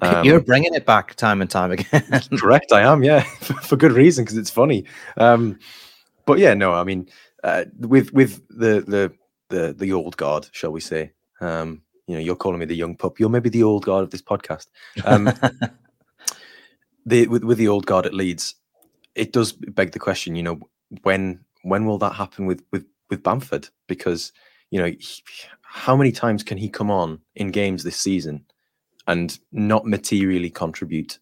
Um, 0.00 0.24
You're 0.24 0.40
bringing 0.40 0.72
it 0.72 0.86
back 0.86 1.16
time 1.16 1.42
and 1.42 1.50
time 1.50 1.70
again. 1.70 2.02
correct, 2.38 2.72
I 2.72 2.80
am. 2.80 3.02
Yeah, 3.02 3.20
for 3.62 3.76
good 3.76 3.92
reason 3.92 4.24
because 4.24 4.38
it's 4.38 4.48
funny. 4.48 4.86
Um, 5.18 5.58
but 6.24 6.38
yeah, 6.38 6.54
no, 6.54 6.72
I 6.72 6.82
mean, 6.82 7.10
uh, 7.44 7.66
with 7.78 8.10
with 8.14 8.40
the 8.48 8.80
the 8.80 9.12
the 9.50 9.74
the 9.74 9.92
old 9.92 10.16
guard, 10.16 10.48
shall 10.52 10.72
we 10.72 10.80
say? 10.80 11.12
Um, 11.42 11.82
you 12.06 12.14
know, 12.14 12.20
you're 12.20 12.36
calling 12.36 12.58
me 12.58 12.64
the 12.64 12.74
young 12.74 12.96
pup. 12.96 13.20
You're 13.20 13.28
maybe 13.28 13.50
the 13.50 13.64
old 13.64 13.84
guard 13.84 14.02
of 14.02 14.10
this 14.10 14.22
podcast. 14.22 14.68
Um, 15.04 15.30
the 17.04 17.26
with 17.26 17.44
with 17.44 17.58
the 17.58 17.68
old 17.68 17.84
guard 17.84 18.06
at 18.06 18.14
Leeds, 18.14 18.54
it 19.14 19.34
does 19.34 19.52
beg 19.52 19.92
the 19.92 19.98
question. 19.98 20.36
You 20.36 20.42
know, 20.42 20.60
when 21.02 21.44
when 21.64 21.84
will 21.84 21.98
that 21.98 22.14
happen 22.14 22.46
with 22.46 22.62
with 22.72 22.86
with 23.12 23.22
Bamford? 23.22 23.68
Because 23.86 24.32
you 24.70 24.80
know, 24.80 24.86
he, 24.86 25.22
how 25.62 25.94
many 25.94 26.10
times 26.10 26.42
can 26.42 26.58
he 26.58 26.68
come 26.68 26.90
on 26.90 27.20
in 27.36 27.50
games 27.50 27.84
this 27.84 28.00
season 28.00 28.44
and 29.06 29.38
not 29.52 29.86
materially 29.86 30.50
contribute? 30.50 31.18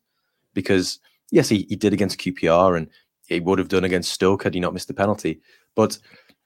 Because 0.54 1.00
yes, 1.30 1.48
he, 1.48 1.66
he 1.68 1.76
did 1.76 1.92
against 1.92 2.20
QPR 2.20 2.76
and 2.76 2.88
he 3.26 3.40
would 3.40 3.58
have 3.58 3.68
done 3.68 3.84
against 3.84 4.12
Stoke 4.12 4.44
had 4.44 4.54
he 4.54 4.60
not 4.60 4.72
missed 4.72 4.88
the 4.88 4.94
penalty. 4.94 5.40
But 5.74 5.98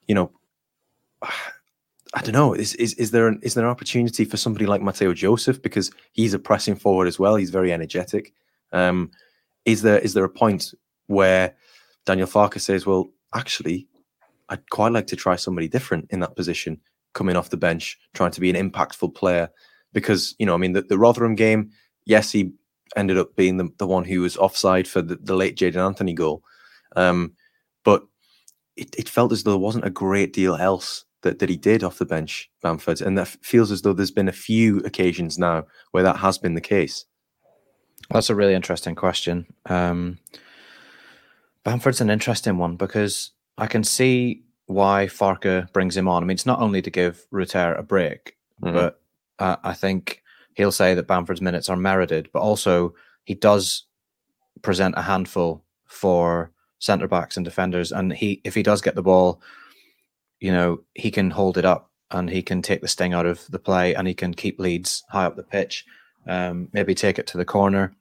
you 0.08 0.14
know, 0.14 0.32
I 2.16 2.22
don't 2.22 2.32
know. 2.32 2.54
Is 2.54 2.74
is 2.76 2.94
is 2.94 3.10
there 3.10 3.28
an 3.28 3.40
is 3.42 3.54
there 3.54 3.64
an 3.64 3.70
opportunity 3.70 4.24
for 4.24 4.36
somebody 4.36 4.66
like 4.66 4.80
Mateo 4.80 5.12
Joseph 5.12 5.60
because 5.60 5.90
he's 6.12 6.32
a 6.32 6.38
pressing 6.38 6.76
forward 6.76 7.08
as 7.08 7.18
well? 7.18 7.36
He's 7.36 7.50
very 7.50 7.72
energetic. 7.72 8.32
Um, 8.72 9.10
is 9.64 9.82
there 9.82 9.98
is 9.98 10.14
there 10.14 10.24
a 10.24 10.28
point 10.28 10.74
where 11.06 11.54
Daniel 12.06 12.28
Farke 12.28 12.60
says, 12.60 12.86
"Well, 12.86 13.10
actually, 13.34 13.88
I'd 14.48 14.68
quite 14.70 14.92
like 14.92 15.06
to 15.08 15.16
try 15.16 15.36
somebody 15.36 15.68
different 15.68 16.06
in 16.10 16.20
that 16.20 16.36
position, 16.36 16.80
coming 17.12 17.36
off 17.36 17.50
the 17.50 17.56
bench, 17.56 17.98
trying 18.14 18.32
to 18.32 18.40
be 18.40 18.50
an 18.50 18.70
impactful 18.70 19.14
player." 19.14 19.50
Because 19.92 20.34
you 20.38 20.46
know, 20.46 20.54
I 20.54 20.58
mean, 20.58 20.72
the, 20.72 20.82
the 20.82 20.98
Rotherham 20.98 21.34
game, 21.34 21.70
yes, 22.04 22.32
he 22.32 22.52
ended 22.96 23.18
up 23.18 23.36
being 23.36 23.56
the, 23.56 23.68
the 23.78 23.86
one 23.86 24.04
who 24.04 24.20
was 24.20 24.36
offside 24.36 24.86
for 24.86 25.02
the, 25.02 25.16
the 25.16 25.36
late 25.36 25.56
Jaidon 25.56 25.86
Anthony 25.86 26.12
goal, 26.12 26.42
um, 26.96 27.32
but 27.84 28.04
it, 28.76 28.94
it 28.98 29.08
felt 29.08 29.32
as 29.32 29.42
though 29.42 29.52
there 29.52 29.58
wasn't 29.58 29.86
a 29.86 29.90
great 29.90 30.32
deal 30.32 30.56
else 30.56 31.04
that, 31.22 31.38
that 31.38 31.48
he 31.48 31.56
did 31.56 31.82
off 31.82 31.98
the 31.98 32.04
bench, 32.04 32.50
Bamford, 32.62 33.00
and 33.00 33.18
that 33.18 33.28
feels 33.42 33.72
as 33.72 33.82
though 33.82 33.92
there's 33.92 34.10
been 34.10 34.28
a 34.28 34.32
few 34.32 34.78
occasions 34.80 35.38
now 35.38 35.64
where 35.90 36.02
that 36.02 36.18
has 36.18 36.38
been 36.38 36.54
the 36.54 36.60
case. 36.60 37.06
That's 38.10 38.30
a 38.30 38.34
really 38.34 38.54
interesting 38.54 38.94
question. 38.94 39.46
Um, 39.66 40.18
Bamford's 41.64 42.00
an 42.00 42.10
interesting 42.10 42.58
one 42.58 42.76
because 42.76 43.30
I 43.58 43.66
can 43.66 43.84
see 43.84 44.42
why 44.66 45.06
Farke 45.06 45.72
brings 45.72 45.96
him 45.96 46.08
on. 46.08 46.22
I 46.22 46.26
mean, 46.26 46.34
it's 46.34 46.46
not 46.46 46.60
only 46.60 46.82
to 46.82 46.90
give 46.90 47.26
Rutter 47.30 47.74
a 47.74 47.82
break, 47.82 48.36
mm-hmm. 48.62 48.74
but 48.74 49.00
uh, 49.38 49.56
I 49.62 49.74
think 49.74 50.22
he'll 50.54 50.72
say 50.72 50.94
that 50.94 51.06
Bamford's 51.06 51.40
minutes 51.40 51.68
are 51.68 51.76
merited, 51.76 52.30
but 52.32 52.40
also 52.40 52.94
he 53.24 53.34
does 53.34 53.84
present 54.62 54.94
a 54.96 55.02
handful 55.02 55.64
for 55.86 56.50
centre 56.78 57.08
backs 57.08 57.36
and 57.36 57.44
defenders. 57.44 57.92
And 57.92 58.12
he, 58.12 58.40
if 58.44 58.54
he 58.54 58.62
does 58.62 58.80
get 58.80 58.94
the 58.94 59.02
ball 59.02 59.40
you 60.44 60.52
know, 60.52 60.80
he 60.94 61.10
can 61.10 61.30
hold 61.30 61.56
it 61.56 61.64
up 61.64 61.90
and 62.10 62.28
he 62.28 62.42
can 62.42 62.60
take 62.60 62.82
the 62.82 62.88
sting 62.88 63.14
out 63.14 63.24
of 63.24 63.46
the 63.48 63.58
play 63.58 63.94
and 63.94 64.06
he 64.06 64.12
can 64.12 64.34
keep 64.34 64.60
Leeds 64.60 65.02
high 65.08 65.24
up 65.24 65.36
the 65.36 65.42
pitch, 65.42 65.86
um, 66.26 66.68
maybe 66.74 66.94
take 66.94 67.18
it 67.18 67.26
to 67.28 67.38
the 67.38 67.46
corner. 67.46 67.94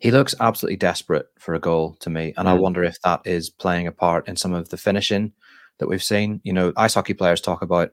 He 0.00 0.10
looks 0.10 0.34
absolutely 0.40 0.76
desperate 0.76 1.26
for 1.38 1.54
a 1.54 1.60
goal 1.60 1.96
to 2.00 2.10
me. 2.10 2.32
And 2.36 2.48
mm. 2.48 2.50
I 2.50 2.54
wonder 2.54 2.82
if 2.82 3.00
that 3.02 3.20
is 3.24 3.50
playing 3.50 3.86
a 3.86 3.92
part 3.92 4.26
in 4.28 4.36
some 4.36 4.54
of 4.54 4.70
the 4.70 4.76
finishing 4.76 5.32
that 5.78 5.88
we've 5.88 6.02
seen. 6.02 6.40
You 6.42 6.52
know, 6.52 6.72
ice 6.76 6.94
hockey 6.94 7.14
players 7.14 7.40
talk 7.40 7.62
about 7.62 7.90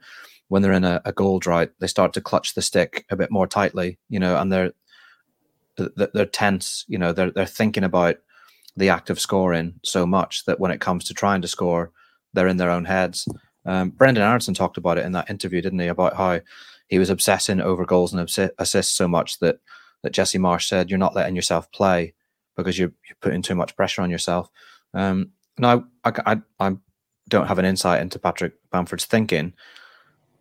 when 0.48 0.62
they're 0.62 0.72
in 0.72 0.86
a, 0.86 1.02
a 1.04 1.12
goal 1.12 1.40
drought, 1.40 1.72
they 1.80 1.88
start 1.88 2.14
to 2.14 2.22
clutch 2.22 2.54
the 2.54 2.62
stick 2.62 3.06
a 3.10 3.16
bit 3.16 3.30
more 3.30 3.48
tightly, 3.48 4.00
you 4.10 4.20
know, 4.20 4.38
and 4.38 4.52
they're 4.52 4.72
they're 6.14 6.26
tense, 6.26 6.86
you 6.88 6.98
know, 6.98 7.14
they're 7.14 7.30
they're 7.30 7.46
thinking 7.46 7.84
about 7.84 8.16
the 8.78 8.90
act 8.90 9.10
of 9.10 9.20
scoring 9.20 9.80
so 9.84 10.06
much 10.06 10.46
that 10.46 10.60
when 10.60 10.72
it 10.72 10.82
comes 10.82 11.04
to 11.06 11.14
trying 11.14 11.42
to 11.42 11.48
score, 11.48 11.92
they're 12.34 12.48
in 12.48 12.58
their 12.58 12.72
own 12.72 12.86
heads. 12.86 13.28
Um, 13.66 13.92
Brenden 13.92 14.22
Aaronson 14.22 14.54
talked 14.54 14.78
about 14.78 14.98
it 14.98 15.06
in 15.06 15.12
that 15.12 15.30
interview, 15.30 15.62
didn't 15.62 15.80
he? 15.80 15.88
About 15.88 16.16
how 16.16 16.40
he 16.88 16.98
was 16.98 17.10
obsessing 17.10 17.60
over 17.60 17.86
goals 17.86 18.14
and 18.14 18.30
assists 18.58 18.96
so 18.96 19.08
much 19.08 19.40
that 19.40 19.60
that 20.08 20.14
Jesse 20.14 20.40
Marsch 20.40 20.68
said, 20.68 20.90
"You're 20.90 20.98
not 20.98 21.16
letting 21.16 21.36
yourself 21.36 21.70
play 21.74 22.14
because 22.56 22.80
you're, 22.80 22.94
you're 23.08 23.18
putting 23.20 23.42
too 23.42 23.56
much 23.56 23.76
pressure 23.76 24.02
on 24.02 24.10
yourself." 24.10 24.50
Um, 24.94 25.32
now, 25.58 25.86
I, 26.06 26.14
I, 26.26 26.38
I 26.60 26.78
don't 27.28 27.48
have 27.48 27.60
an 27.60 27.66
insight 27.66 28.02
into 28.02 28.20
Patrick 28.20 28.54
Bamford's 28.72 29.06
thinking, 29.06 29.54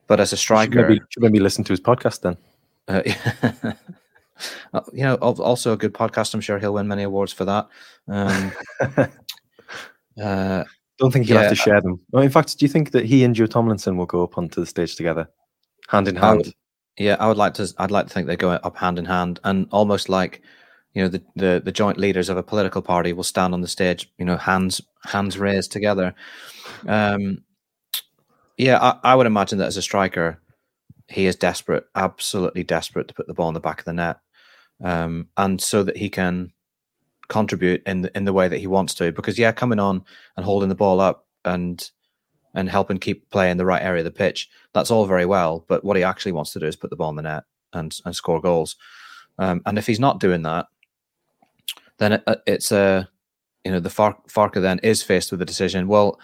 but 0.07 0.21
as 0.21 0.33
a 0.33 0.37
striker, 0.37 0.73
should 0.73 0.89
maybe, 0.89 1.01
should 1.09 1.23
maybe 1.23 1.41
listen 1.41 1.65
to 1.65 1.73
his 1.73 1.81
podcast 1.81 2.21
then. 2.21 2.37
Uh, 4.75 4.83
you 4.93 5.03
know, 5.03 5.15
also 5.15 5.73
a 5.73 5.79
good 5.79 5.95
podcast. 5.95 6.35
I'm 6.35 6.43
sure 6.43 6.59
he'll 6.59 6.75
win 6.75 6.87
many 6.87 7.05
awards 7.05 7.33
for 7.33 7.47
that. 7.47 7.69
Um, 8.07 8.53
uh, 10.23 10.65
don't 10.99 11.11
think 11.11 11.25
he'll 11.25 11.37
yeah, 11.37 11.43
have 11.45 11.51
to 11.53 11.57
share 11.57 11.81
them. 11.81 12.01
Well, 12.11 12.23
in 12.23 12.29
fact, 12.29 12.59
do 12.59 12.67
you 12.67 12.69
think 12.69 12.91
that 12.91 13.07
he 13.07 13.25
and 13.25 13.35
Joe 13.35 13.47
Tomlinson 13.47 13.97
will 13.97 14.05
go 14.05 14.23
up 14.23 14.37
onto 14.37 14.61
the 14.61 14.67
stage 14.67 14.95
together, 14.95 15.31
hand 15.89 16.07
in 16.07 16.17
hand? 16.17 16.55
Yeah, 16.99 17.17
I 17.21 17.29
would 17.29 17.37
like 17.37 17.55
to. 17.55 17.73
I'd 17.79 17.91
like 17.91 18.07
to 18.07 18.13
think 18.13 18.27
they 18.27 18.37
go 18.37 18.51
up 18.51 18.77
hand 18.77 18.99
in 18.99 19.05
hand, 19.05 19.39
and 19.45 19.69
almost 19.71 20.09
like 20.09 20.43
you 20.95 21.03
know 21.03 21.09
the, 21.09 21.23
the 21.35 21.63
the 21.65 21.73
joint 21.73 21.99
leaders 21.99 22.29
of 22.29 22.39
a 22.39 22.43
political 22.43 22.81
party 22.81 23.13
will 23.13 23.23
stand 23.23 23.53
on 23.53 23.61
the 23.61 23.69
stage, 23.69 24.11
you 24.19 24.25
know, 24.25 24.37
hands 24.37 24.81
hands 25.05 25.39
raised 25.39 25.73
together. 25.73 26.15
Um, 26.87 27.45
yeah, 28.57 28.79
I, 28.81 29.13
I 29.13 29.15
would 29.15 29.27
imagine 29.27 29.59
that 29.59 29.67
as 29.67 29.77
a 29.77 29.83
striker, 29.83 30.41
he 31.09 31.27
is 31.27 31.37
desperate, 31.37 31.85
absolutely 31.95 32.65
desperate 32.65 33.09
to 33.09 33.15
put 33.15 33.27
the 33.27 33.35
ball 33.35 33.49
in 33.49 33.55
the 33.55 33.61
back 33.61 33.81
of 33.81 33.85
the 33.85 33.93
net, 33.93 34.19
um, 34.83 35.29
and 35.37 35.61
so 35.61 35.83
that 35.83 35.99
he 35.99 36.09
can 36.09 36.53
contribute 37.29 37.83
in 37.87 38.03
the, 38.03 38.17
in 38.17 38.25
the 38.25 38.33
way 38.33 38.49
that 38.49 38.59
he 38.59 38.67
wants 38.67 38.95
to. 38.95 39.13
Because 39.13 39.39
yeah, 39.39 39.53
coming 39.53 39.79
on 39.79 40.03
and 40.37 40.47
holding 40.47 40.71
the 40.71 40.75
ball 40.75 41.01
up 41.01 41.27
and 41.45 41.91
and 42.57 42.69
helping 42.69 42.99
keep 42.99 43.31
play 43.31 43.51
in 43.51 43.59
the 43.59 43.65
right 43.65 43.83
area 43.83 44.01
of 44.01 44.05
the 44.05 44.11
pitch, 44.11 44.51
that's 44.73 44.91
all 44.91 45.07
very 45.07 45.27
well. 45.27 45.65
But 45.69 45.85
what 45.85 45.97
he 45.97 46.03
actually 46.03 46.33
wants 46.33 46.53
to 46.55 46.59
do 46.59 46.67
is 46.67 46.75
put 46.75 46.91
the 46.91 46.97
ball 46.97 47.11
in 47.11 47.17
the 47.17 47.23
net 47.23 47.45
and 47.73 47.97
and 48.05 48.17
score 48.17 48.41
goals. 48.41 48.75
Um, 49.39 49.63
and 49.67 49.79
if 49.79 49.87
he's 49.87 50.01
not 50.01 50.19
doing 50.19 50.43
that, 50.43 50.67
then 51.99 52.15
it, 52.15 52.25
it's 52.47 52.73
a 52.73 53.09
you 53.65 53.71
know 53.71 53.81
the 53.81 53.91
Far- 53.91 54.19
Farke 54.29 54.61
then 54.61 54.81
is 54.83 55.03
faced 55.03 55.31
with 55.31 55.39
the 55.39 55.47
decision. 55.47 55.87
Well, 55.87 56.19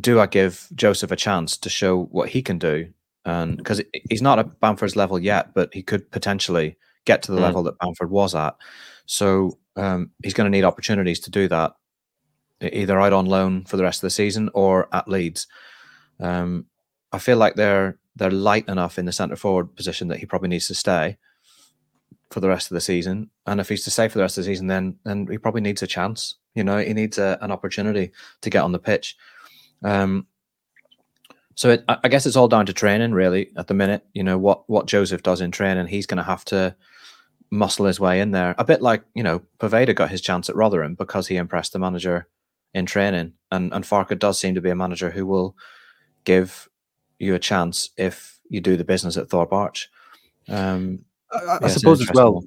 do 0.00 0.20
I 0.20 0.26
give 0.26 0.68
Joseph 0.74 1.12
a 1.12 1.16
chance 1.16 1.56
to 1.58 1.70
show 1.70 2.04
what 2.04 2.28
he 2.30 2.42
can 2.42 2.58
do? 2.58 2.92
And 3.24 3.56
because 3.56 3.80
he's 4.10 4.22
not 4.22 4.40
at 4.40 4.58
Bamford's 4.58 4.96
level 4.96 5.18
yet, 5.18 5.54
but 5.54 5.72
he 5.72 5.82
could 5.82 6.10
potentially 6.10 6.76
get 7.04 7.22
to 7.22 7.32
the 7.32 7.38
mm. 7.38 7.42
level 7.42 7.62
that 7.62 7.78
Bamford 7.78 8.10
was 8.10 8.34
at. 8.34 8.56
So 9.06 9.58
um, 9.76 10.10
he's 10.22 10.34
going 10.34 10.50
to 10.50 10.56
need 10.56 10.64
opportunities 10.64 11.20
to 11.20 11.30
do 11.30 11.46
that, 11.48 11.72
either 12.62 13.00
out 13.00 13.12
on 13.12 13.26
loan 13.26 13.64
for 13.64 13.76
the 13.76 13.82
rest 13.82 13.98
of 13.98 14.06
the 14.06 14.10
season 14.10 14.50
or 14.54 14.88
at 14.94 15.08
Leeds. 15.08 15.46
Um, 16.20 16.66
I 17.12 17.18
feel 17.18 17.36
like 17.36 17.54
they're 17.54 17.98
they're 18.16 18.30
light 18.30 18.68
enough 18.68 18.98
in 18.98 19.06
the 19.06 19.12
centre 19.12 19.36
forward 19.36 19.74
position 19.74 20.08
that 20.08 20.18
he 20.18 20.26
probably 20.26 20.48
needs 20.48 20.68
to 20.68 20.74
stay 20.74 21.18
for 22.30 22.40
the 22.40 22.48
rest 22.48 22.70
of 22.70 22.74
the 22.74 22.80
season. 22.80 23.30
And 23.46 23.60
if 23.60 23.68
he's 23.68 23.84
to 23.84 23.90
stay 23.90 24.08
for 24.08 24.18
the 24.18 24.24
rest 24.24 24.38
of 24.38 24.44
the 24.44 24.50
season, 24.50 24.66
then 24.66 24.96
then 25.04 25.26
he 25.30 25.38
probably 25.38 25.60
needs 25.60 25.82
a 25.82 25.86
chance. 25.86 26.36
You 26.54 26.64
know, 26.64 26.78
he 26.78 26.92
needs 26.92 27.18
a, 27.18 27.38
an 27.40 27.50
opportunity 27.50 28.12
to 28.42 28.50
get 28.50 28.62
on 28.62 28.72
the 28.72 28.78
pitch. 28.78 29.16
Um, 29.82 30.26
so 31.54 31.70
it, 31.70 31.84
I 31.88 32.08
guess 32.08 32.26
it's 32.26 32.36
all 32.36 32.48
down 32.48 32.66
to 32.66 32.72
training, 32.72 33.12
really. 33.12 33.50
At 33.56 33.66
the 33.66 33.74
minute, 33.74 34.06
you 34.12 34.22
know 34.22 34.38
what 34.38 34.68
what 34.68 34.86
Joseph 34.86 35.22
does 35.22 35.40
in 35.40 35.50
training, 35.50 35.86
he's 35.86 36.06
going 36.06 36.18
to 36.18 36.22
have 36.22 36.44
to 36.46 36.76
muscle 37.50 37.86
his 37.86 38.00
way 38.00 38.20
in 38.20 38.30
there. 38.30 38.54
A 38.56 38.64
bit 38.64 38.80
like, 38.80 39.04
you 39.14 39.22
know, 39.22 39.42
Poveda 39.58 39.94
got 39.94 40.10
his 40.10 40.22
chance 40.22 40.48
at 40.48 40.56
Rotherham 40.56 40.94
because 40.94 41.28
he 41.28 41.36
impressed 41.36 41.74
the 41.74 41.78
manager 41.78 42.26
in 42.74 42.86
training. 42.86 43.34
And 43.50 43.72
and 43.72 43.84
Farke 43.84 44.18
does 44.18 44.38
seem 44.38 44.54
to 44.54 44.60
be 44.60 44.70
a 44.70 44.74
manager 44.74 45.10
who 45.10 45.26
will 45.26 45.56
give 46.24 46.68
you 47.18 47.34
a 47.34 47.38
chance 47.38 47.90
if 47.96 48.40
you 48.48 48.60
do 48.60 48.76
the 48.76 48.84
business 48.84 49.16
at 49.16 49.28
Thorpe 49.28 49.52
Arch. 49.52 49.90
Um, 50.48 51.04
I, 51.32 51.58
I 51.62 51.68
suppose 51.68 52.00
as 52.00 52.10
well. 52.14 52.44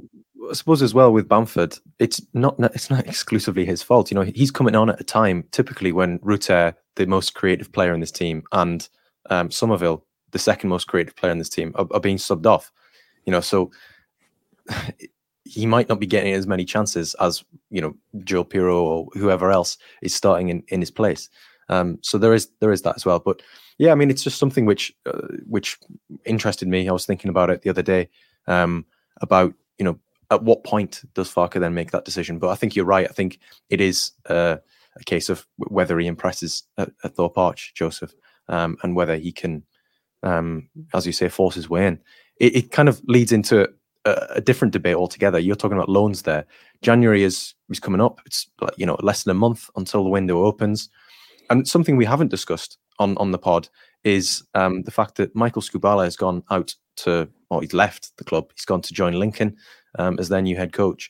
I 0.50 0.54
suppose 0.54 0.84
as 0.84 0.94
well 0.94 1.12
with 1.12 1.28
Bamford, 1.28 1.78
it's 1.98 2.22
not 2.34 2.56
it's 2.60 2.90
not 2.90 3.08
exclusively 3.08 3.66
his 3.66 3.82
fault. 3.82 4.12
You 4.12 4.16
know, 4.16 4.22
he's 4.22 4.52
coming 4.52 4.76
on 4.76 4.90
at 4.90 5.02
a 5.02 5.04
time 5.04 5.46
typically 5.52 5.92
when 5.92 6.20
Rutter, 6.22 6.76
the 6.96 7.08
most 7.08 7.34
creative 7.34 7.72
player 7.72 7.94
in 7.94 8.00
this 8.00 8.12
team, 8.12 8.44
and 8.52 8.88
um, 9.30 9.50
Summerville, 9.50 10.06
the 10.32 10.40
second 10.40 10.70
most 10.70 10.88
creative 10.88 11.16
player 11.16 11.32
in 11.32 11.40
this 11.40 11.50
team, 11.50 11.72
are, 11.76 11.88
are 11.92 12.00
being 12.00 12.18
subbed 12.18 12.46
off. 12.46 12.72
You 13.26 13.32
know, 13.32 13.42
so 13.42 13.72
he 15.46 15.66
might 15.66 15.88
not 15.88 16.00
be 16.00 16.08
getting 16.08 16.34
as 16.34 16.48
many 16.48 16.66
chances 16.66 17.16
as 17.22 17.44
you 17.70 17.80
know 17.80 17.96
Joel 18.24 18.46
Piroe 18.46 18.82
or 18.82 19.08
whoever 19.14 19.52
else 19.52 19.78
is 20.02 20.14
starting 20.14 20.50
in, 20.50 20.64
in 20.68 20.82
his 20.82 20.92
place. 20.92 21.30
Um, 21.70 22.00
so 22.02 22.18
there 22.18 22.34
is 22.34 22.50
there 22.60 22.72
is 22.72 22.82
that 22.82 22.96
as 22.96 23.06
well. 23.06 23.20
But 23.20 23.42
yeah, 23.78 23.92
I 23.92 23.96
mean, 23.96 24.10
it's 24.10 24.24
just 24.24 24.40
something 24.40 24.66
which 24.66 24.94
uh, 25.06 25.28
which 25.48 25.78
interested 26.26 26.68
me. 26.68 26.90
I 26.90 26.94
was 26.94 27.06
thinking 27.06 27.30
about 27.30 27.50
it 27.50 27.62
the 27.62 27.70
other 27.70 27.84
day 27.84 28.10
um, 28.48 28.86
about 29.22 29.54
you 29.78 29.86
know 29.86 30.00
at 30.32 30.44
what 30.44 30.64
point 30.64 31.04
does 31.14 31.32
Farke 31.32 31.60
then 31.60 31.74
make 31.74 31.92
that 31.92 32.06
decision? 32.06 32.40
But 32.40 32.50
I 32.50 32.56
think 32.56 32.76
you're 32.76 32.86
right. 32.86 33.08
I 33.10 33.14
think 33.14 33.40
it 33.70 33.80
is 33.80 34.12
uh, 34.28 34.58
a 34.96 35.04
case 35.04 35.30
of 35.30 35.46
whether 35.58 36.00
he 36.00 36.08
impresses 36.08 36.64
at, 36.78 36.90
at 37.04 37.16
Thorpe 37.16 37.38
Arch, 37.38 37.74
Joseph, 37.76 38.14
um, 38.48 38.78
and 38.82 38.96
whether 38.96 39.18
he 39.18 39.32
can, 39.32 39.64
um, 40.24 40.70
as 40.94 41.06
you 41.06 41.14
say, 41.14 41.30
force 41.30 41.56
his 41.56 41.70
way 41.70 41.86
in. 41.86 42.00
It, 42.40 42.56
it 42.56 42.72
kind 42.72 42.90
of 42.90 43.02
leads 43.06 43.32
into 43.32 43.70
a, 44.06 44.42
different 44.42 44.72
debate 44.72 44.96
altogether. 44.96 45.40
You're 45.40 45.56
talking 45.56 45.78
about 45.78 45.90
loans 45.90 46.22
there. 46.22 46.46
January 46.82 47.24
is 47.24 47.54
is 47.70 47.80
coming 47.80 48.02
up. 48.02 48.22
It's 48.26 48.48
you 48.78 48.86
know 48.86 48.98
less 49.02 49.24
than 49.24 49.32
a 49.32 49.40
month 49.40 49.70
until 49.76 50.04
the 50.04 50.10
window 50.10 50.44
opens, 50.44 50.90
and 51.50 51.68
something 51.68 51.98
we 51.98 52.06
haven't 52.06 52.30
discussed 52.30 52.78
on 53.00 53.18
on 53.18 53.32
the 53.32 53.38
pod 53.38 53.68
is 54.04 54.44
um, 54.54 54.84
the 54.84 54.92
fact 54.92 55.16
that 55.16 55.36
Michael 55.36 55.62
Skubala 55.62 56.04
has 56.04 56.16
gone 56.16 56.44
out 56.52 56.76
to, 56.98 57.28
or 57.50 57.62
he's 57.62 57.74
left 57.74 58.16
the 58.18 58.24
club. 58.24 58.52
He's 58.56 58.66
gone 58.66 58.82
to 58.82 58.94
join 58.94 59.14
Lincoln 59.14 59.58
um, 59.98 60.18
as 60.20 60.30
their 60.30 60.42
new 60.42 60.56
head 60.56 60.74
coach, 60.74 61.10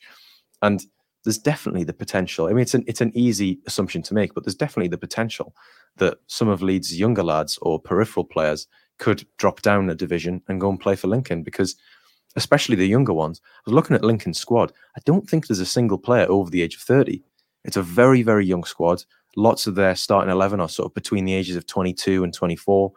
and 0.62 0.84
there's 1.24 1.38
definitely 1.38 1.84
the 1.84 1.92
potential. 1.92 2.46
I 2.46 2.50
mean, 2.50 2.60
it's 2.60 2.74
an 2.74 2.84
it's 2.86 3.00
an 3.00 3.12
easy 3.14 3.60
assumption 3.66 4.02
to 4.02 4.14
make, 4.14 4.32
but 4.34 4.44
there's 4.44 4.54
definitely 4.54 4.88
the 4.88 4.98
potential 4.98 5.54
that 5.96 6.18
some 6.26 6.48
of 6.48 6.62
Leeds' 6.62 6.98
younger 6.98 7.22
lads 7.22 7.58
or 7.62 7.80
peripheral 7.80 8.24
players 8.24 8.66
could 8.98 9.26
drop 9.36 9.60
down 9.60 9.90
a 9.90 9.94
division 9.94 10.42
and 10.48 10.60
go 10.60 10.70
and 10.70 10.80
play 10.80 10.96
for 10.96 11.08
Lincoln 11.08 11.42
because 11.42 11.76
especially 12.36 12.76
the 12.76 12.86
younger 12.86 13.12
ones. 13.12 13.40
I 13.44 13.62
was 13.66 13.74
looking 13.74 13.96
at 13.96 14.04
Lincoln's 14.04 14.38
squad. 14.38 14.72
I 14.96 15.00
don't 15.04 15.28
think 15.28 15.46
there's 15.46 15.60
a 15.60 15.66
single 15.66 15.98
player 15.98 16.26
over 16.28 16.50
the 16.50 16.62
age 16.62 16.76
of 16.76 16.82
30. 16.82 17.22
It's 17.64 17.76
a 17.76 17.82
very, 17.82 18.22
very 18.22 18.46
young 18.46 18.64
squad. 18.64 19.04
Lots 19.36 19.66
of 19.66 19.74
their 19.74 19.96
starting 19.96 20.30
11 20.30 20.60
are 20.60 20.68
sort 20.68 20.90
of 20.90 20.94
between 20.94 21.24
the 21.24 21.34
ages 21.34 21.56
of 21.56 21.66
22 21.66 22.22
and 22.22 22.32
24. 22.32 22.92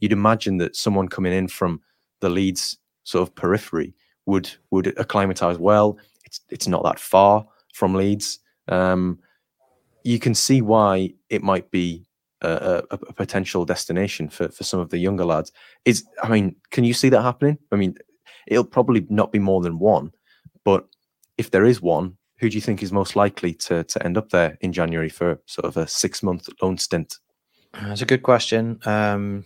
You'd 0.00 0.12
imagine 0.12 0.56
that 0.58 0.76
someone 0.76 1.08
coming 1.08 1.32
in 1.32 1.48
from 1.48 1.80
the 2.20 2.30
Leeds 2.30 2.78
sort 3.04 3.28
of 3.28 3.34
periphery 3.34 3.94
would 4.24 4.50
would 4.70 4.98
acclimatize 4.98 5.58
well. 5.58 5.98
It's 6.24 6.40
it's 6.50 6.66
not 6.66 6.82
that 6.84 6.98
far 6.98 7.46
from 7.72 7.94
Leeds. 7.94 8.40
Um, 8.68 9.20
you 10.02 10.18
can 10.18 10.34
see 10.34 10.60
why 10.60 11.14
it 11.30 11.42
might 11.42 11.70
be 11.70 12.06
a, 12.42 12.82
a, 12.90 12.94
a, 12.94 13.12
potential 13.12 13.64
destination 13.64 14.28
for, 14.28 14.48
for 14.48 14.64
some 14.64 14.80
of 14.80 14.90
the 14.90 14.98
younger 14.98 15.24
lads. 15.24 15.52
Is 15.84 16.04
I 16.22 16.28
mean, 16.28 16.56
can 16.70 16.84
you 16.84 16.94
see 16.94 17.08
that 17.08 17.22
happening? 17.22 17.58
I 17.72 17.76
mean, 17.76 17.96
it'll 18.46 18.64
probably 18.64 19.06
not 19.08 19.32
be 19.32 19.38
more 19.38 19.60
than 19.60 19.78
one, 19.78 20.12
but 20.64 20.86
if 21.38 21.50
there 21.50 21.64
is 21.64 21.82
one, 21.82 22.16
who 22.38 22.50
do 22.50 22.56
you 22.56 22.60
think 22.60 22.82
is 22.82 22.92
most 22.92 23.16
likely 23.16 23.54
to 23.54 23.84
to 23.84 24.04
end 24.04 24.16
up 24.16 24.30
there 24.30 24.58
in 24.60 24.72
January 24.72 25.08
for 25.08 25.40
sort 25.46 25.64
of 25.64 25.76
a 25.76 25.86
six 25.86 26.22
month 26.22 26.48
loan 26.62 26.78
stint? 26.78 27.18
That's 27.72 28.02
a 28.02 28.06
good 28.06 28.22
question. 28.22 28.78
Um, 28.86 29.44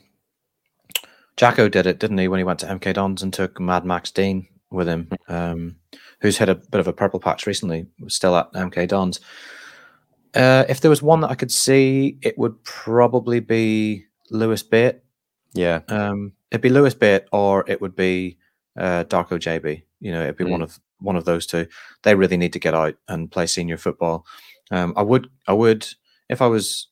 Jacko 1.36 1.68
did 1.68 1.86
it, 1.86 1.98
didn't 1.98 2.18
he, 2.18 2.28
when 2.28 2.38
he 2.38 2.44
went 2.44 2.60
to 2.60 2.66
MK 2.66 2.94
Dons 2.94 3.22
and 3.22 3.32
took 3.32 3.58
Mad 3.58 3.84
Max 3.84 4.10
Dean 4.10 4.46
with 4.70 4.86
him, 4.88 5.08
um, 5.28 5.76
who's 6.20 6.38
had 6.38 6.48
a 6.48 6.54
bit 6.54 6.80
of 6.80 6.86
a 6.86 6.92
purple 6.92 7.18
patch 7.18 7.46
recently, 7.46 7.86
still 8.08 8.36
at 8.36 8.52
MK 8.52 8.88
Dons. 8.88 9.20
Uh, 10.34 10.64
if 10.68 10.80
there 10.80 10.90
was 10.90 11.02
one 11.02 11.20
that 11.22 11.30
I 11.30 11.34
could 11.34 11.50
see, 11.50 12.18
it 12.22 12.38
would 12.38 12.62
probably 12.62 13.40
be 13.40 14.04
Lewis 14.30 14.62
Bate. 14.62 14.96
Yeah. 15.54 15.80
Um, 15.88 16.32
it'd 16.50 16.60
be 16.60 16.68
Lewis 16.68 16.94
Bate 16.94 17.24
or 17.32 17.64
it 17.66 17.80
would 17.80 17.96
be 17.96 18.38
uh, 18.78 19.04
Darko 19.04 19.38
Gyabi. 19.38 19.82
You 20.00 20.12
know, 20.12 20.22
it'd 20.22 20.36
be 20.36 20.44
mm. 20.44 20.50
one 20.50 20.62
of 20.62 20.78
one 21.00 21.16
of 21.16 21.24
those 21.24 21.46
two. 21.46 21.66
They 22.02 22.14
really 22.14 22.36
need 22.36 22.52
to 22.52 22.58
get 22.58 22.74
out 22.74 22.94
and 23.08 23.30
play 23.30 23.46
senior 23.46 23.76
football. 23.76 24.26
Um, 24.70 24.92
I 24.96 25.02
would, 25.02 25.28
I 25.46 25.52
would, 25.52 25.86
if 26.28 26.40
I 26.42 26.46
was, 26.46 26.88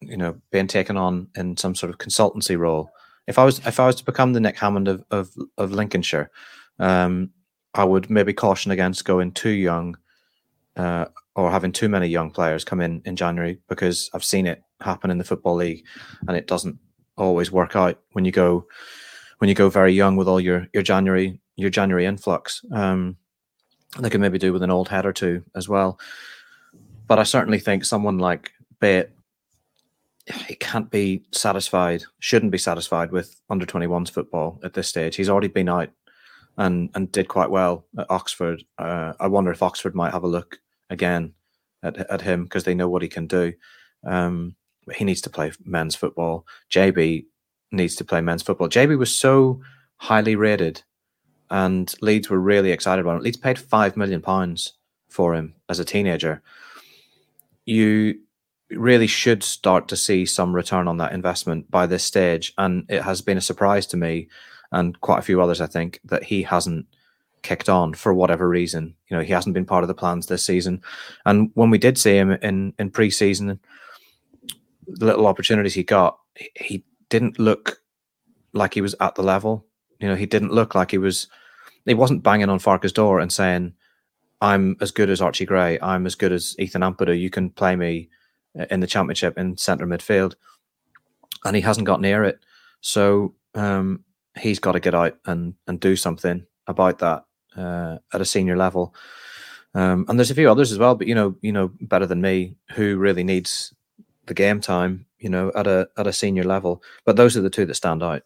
you 0.00 0.16
know, 0.16 0.40
being 0.50 0.66
taken 0.66 0.96
on 0.96 1.28
in 1.36 1.56
some 1.56 1.74
sort 1.74 1.90
of 1.90 1.98
consultancy 1.98 2.58
role. 2.58 2.90
If 3.26 3.38
I 3.38 3.44
was, 3.44 3.64
if 3.66 3.78
I 3.78 3.86
was 3.86 3.96
to 3.96 4.04
become 4.04 4.32
the 4.32 4.40
Nick 4.40 4.58
Hammond 4.58 4.88
of 4.88 5.04
of, 5.10 5.30
of 5.58 5.72
Lincolnshire, 5.72 6.30
um, 6.78 7.30
I 7.74 7.84
would 7.84 8.10
maybe 8.10 8.32
caution 8.32 8.70
against 8.70 9.04
going 9.04 9.32
too 9.32 9.50
young 9.50 9.96
uh, 10.76 11.06
or 11.36 11.50
having 11.50 11.72
too 11.72 11.88
many 11.88 12.06
young 12.06 12.30
players 12.30 12.64
come 12.64 12.80
in 12.80 13.02
in 13.04 13.16
January 13.16 13.58
because 13.68 14.10
I've 14.14 14.24
seen 14.24 14.46
it 14.46 14.62
happen 14.80 15.10
in 15.10 15.18
the 15.18 15.24
football 15.24 15.54
league, 15.54 15.84
and 16.26 16.36
it 16.36 16.46
doesn't 16.46 16.78
always 17.16 17.52
work 17.52 17.76
out 17.76 18.00
when 18.12 18.24
you 18.24 18.32
go 18.32 18.66
when 19.40 19.48
you 19.48 19.54
go 19.54 19.70
very 19.70 19.92
young 19.92 20.16
with 20.16 20.28
all 20.28 20.40
your 20.40 20.68
your 20.72 20.82
January 20.82 21.40
your 21.56 21.70
January 21.70 22.06
influx. 22.06 22.64
Um, 22.72 23.16
they 23.98 24.10
can 24.10 24.20
maybe 24.20 24.38
do 24.38 24.52
with 24.52 24.62
an 24.62 24.70
old 24.70 24.88
head 24.88 25.04
or 25.04 25.12
two 25.12 25.42
as 25.56 25.68
well. 25.68 25.98
But 27.06 27.18
I 27.18 27.24
certainly 27.24 27.58
think 27.58 27.84
someone 27.84 28.18
like 28.18 28.52
Bate, 28.80 29.08
he 30.46 30.54
can't 30.54 30.90
be 30.90 31.24
satisfied, 31.32 32.04
shouldn't 32.20 32.52
be 32.52 32.58
satisfied 32.58 33.10
with 33.10 33.40
under 33.50 33.66
21s 33.66 34.10
football 34.10 34.60
at 34.62 34.74
this 34.74 34.86
stage. 34.88 35.16
He's 35.16 35.28
already 35.28 35.48
been 35.48 35.68
out 35.68 35.90
and 36.56 36.90
and 36.94 37.10
did 37.10 37.28
quite 37.28 37.50
well 37.50 37.86
at 37.98 38.10
Oxford. 38.10 38.62
Uh, 38.78 39.14
I 39.18 39.26
wonder 39.26 39.50
if 39.50 39.62
Oxford 39.62 39.94
might 39.94 40.12
have 40.12 40.24
a 40.24 40.28
look 40.28 40.60
again 40.90 41.32
at, 41.82 41.96
at 41.96 42.20
him 42.20 42.44
because 42.44 42.64
they 42.64 42.74
know 42.74 42.88
what 42.88 43.02
he 43.02 43.08
can 43.08 43.26
do. 43.26 43.54
Um, 44.04 44.54
he 44.94 45.04
needs 45.04 45.20
to 45.22 45.30
play 45.30 45.52
men's 45.64 45.96
football. 45.96 46.46
JB 46.70 47.26
needs 47.72 47.96
to 47.96 48.04
play 48.04 48.20
men's 48.20 48.42
football. 48.42 48.68
JB 48.68 48.98
was 48.98 49.16
so 49.16 49.60
highly 49.96 50.36
rated, 50.36 50.82
and 51.50 51.92
Leeds 52.00 52.30
were 52.30 52.40
really 52.40 52.72
excited 52.72 53.00
about 53.00 53.16
him. 53.16 53.22
Leeds 53.22 53.36
paid 53.36 53.58
five 53.58 53.96
million 53.96 54.20
pounds 54.20 54.74
for 55.08 55.34
him 55.34 55.54
as 55.68 55.78
a 55.78 55.84
teenager. 55.84 56.42
You 57.66 58.20
really 58.70 59.06
should 59.06 59.42
start 59.42 59.88
to 59.88 59.96
see 59.96 60.24
some 60.24 60.54
return 60.54 60.86
on 60.86 60.98
that 60.98 61.12
investment 61.12 61.70
by 61.70 61.86
this 61.86 62.04
stage, 62.04 62.52
and 62.58 62.84
it 62.88 63.02
has 63.02 63.20
been 63.20 63.38
a 63.38 63.42
surprise 63.42 63.86
to 63.88 63.96
me 63.96 64.28
and 64.72 65.00
quite 65.00 65.18
a 65.18 65.22
few 65.22 65.40
others. 65.40 65.60
I 65.60 65.66
think 65.66 66.00
that 66.04 66.24
he 66.24 66.42
hasn't 66.42 66.86
kicked 67.42 67.68
on 67.68 67.94
for 67.94 68.14
whatever 68.14 68.48
reason. 68.48 68.94
You 69.08 69.16
know, 69.16 69.22
he 69.22 69.32
hasn't 69.32 69.54
been 69.54 69.64
part 69.64 69.82
of 69.82 69.88
the 69.88 69.94
plans 69.94 70.26
this 70.26 70.44
season. 70.44 70.82
And 71.24 71.50
when 71.54 71.70
we 71.70 71.78
did 71.78 71.98
see 71.98 72.16
him 72.16 72.32
in 72.32 72.74
in 72.78 72.90
preseason, 72.90 73.58
the 74.86 75.06
little 75.06 75.26
opportunities 75.26 75.74
he 75.74 75.82
got, 75.82 76.18
he 76.56 76.84
didn't 77.10 77.38
look 77.38 77.82
like 78.52 78.74
he 78.74 78.80
was 78.80 78.94
at 79.00 79.14
the 79.14 79.22
level. 79.22 79.66
You 80.00 80.08
know, 80.08 80.16
he 80.16 80.26
didn't 80.26 80.52
look 80.52 80.74
like 80.74 80.90
he 80.90 80.98
was. 80.98 81.26
He 81.84 81.94
wasn't 81.94 82.22
banging 82.22 82.48
on 82.48 82.58
Farke's 82.58 82.92
door 82.92 83.20
and 83.20 83.30
saying, 83.32 83.74
"I'm 84.40 84.76
as 84.80 84.90
good 84.90 85.10
as 85.10 85.20
Archie 85.20 85.44
Gray. 85.44 85.78
I'm 85.80 86.06
as 86.06 86.14
good 86.14 86.32
as 86.32 86.56
Ethan 86.58 86.82
Ampadu. 86.82 87.18
You 87.18 87.30
can 87.30 87.50
play 87.50 87.76
me 87.76 88.08
in 88.70 88.80
the 88.80 88.86
championship 88.86 89.36
in 89.36 89.56
centre 89.58 89.86
midfield." 89.86 90.34
And 91.44 91.54
he 91.54 91.62
hasn't 91.62 91.86
got 91.86 92.00
near 92.00 92.24
it. 92.24 92.38
So 92.80 93.34
um, 93.54 94.04
he's 94.38 94.58
got 94.58 94.72
to 94.72 94.80
get 94.80 94.94
out 94.94 95.18
and 95.26 95.54
and 95.66 95.78
do 95.78 95.96
something 95.96 96.46
about 96.66 96.98
that 97.00 97.24
uh, 97.56 97.98
at 98.12 98.20
a 98.20 98.24
senior 98.24 98.56
level. 98.56 98.94
Um, 99.74 100.04
and 100.08 100.18
there's 100.18 100.30
a 100.30 100.34
few 100.34 100.50
others 100.50 100.72
as 100.72 100.78
well, 100.78 100.94
but 100.94 101.06
you 101.06 101.14
know, 101.14 101.36
you 101.42 101.52
know 101.52 101.70
better 101.80 102.06
than 102.06 102.20
me 102.20 102.56
who 102.72 102.96
really 102.96 103.22
needs 103.22 103.74
the 104.26 104.34
game 104.34 104.60
time, 104.60 105.06
you 105.20 105.28
know, 105.28 105.52
at 105.54 105.66
a 105.66 105.88
at 105.96 106.06
a 106.06 106.12
senior 106.12 106.44
level. 106.44 106.82
But 107.04 107.16
those 107.16 107.36
are 107.36 107.42
the 107.42 107.50
two 107.50 107.66
that 107.66 107.74
stand 107.74 108.02
out. 108.02 108.22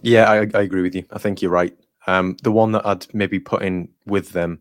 Yeah, 0.00 0.30
I, 0.30 0.36
I 0.38 0.62
agree 0.62 0.82
with 0.82 0.94
you. 0.94 1.04
I 1.10 1.18
think 1.18 1.42
you're 1.42 1.50
right. 1.50 1.76
Um, 2.06 2.36
the 2.42 2.52
one 2.52 2.72
that 2.72 2.86
I'd 2.86 3.12
maybe 3.14 3.38
put 3.38 3.62
in 3.62 3.88
with 4.06 4.30
them 4.30 4.60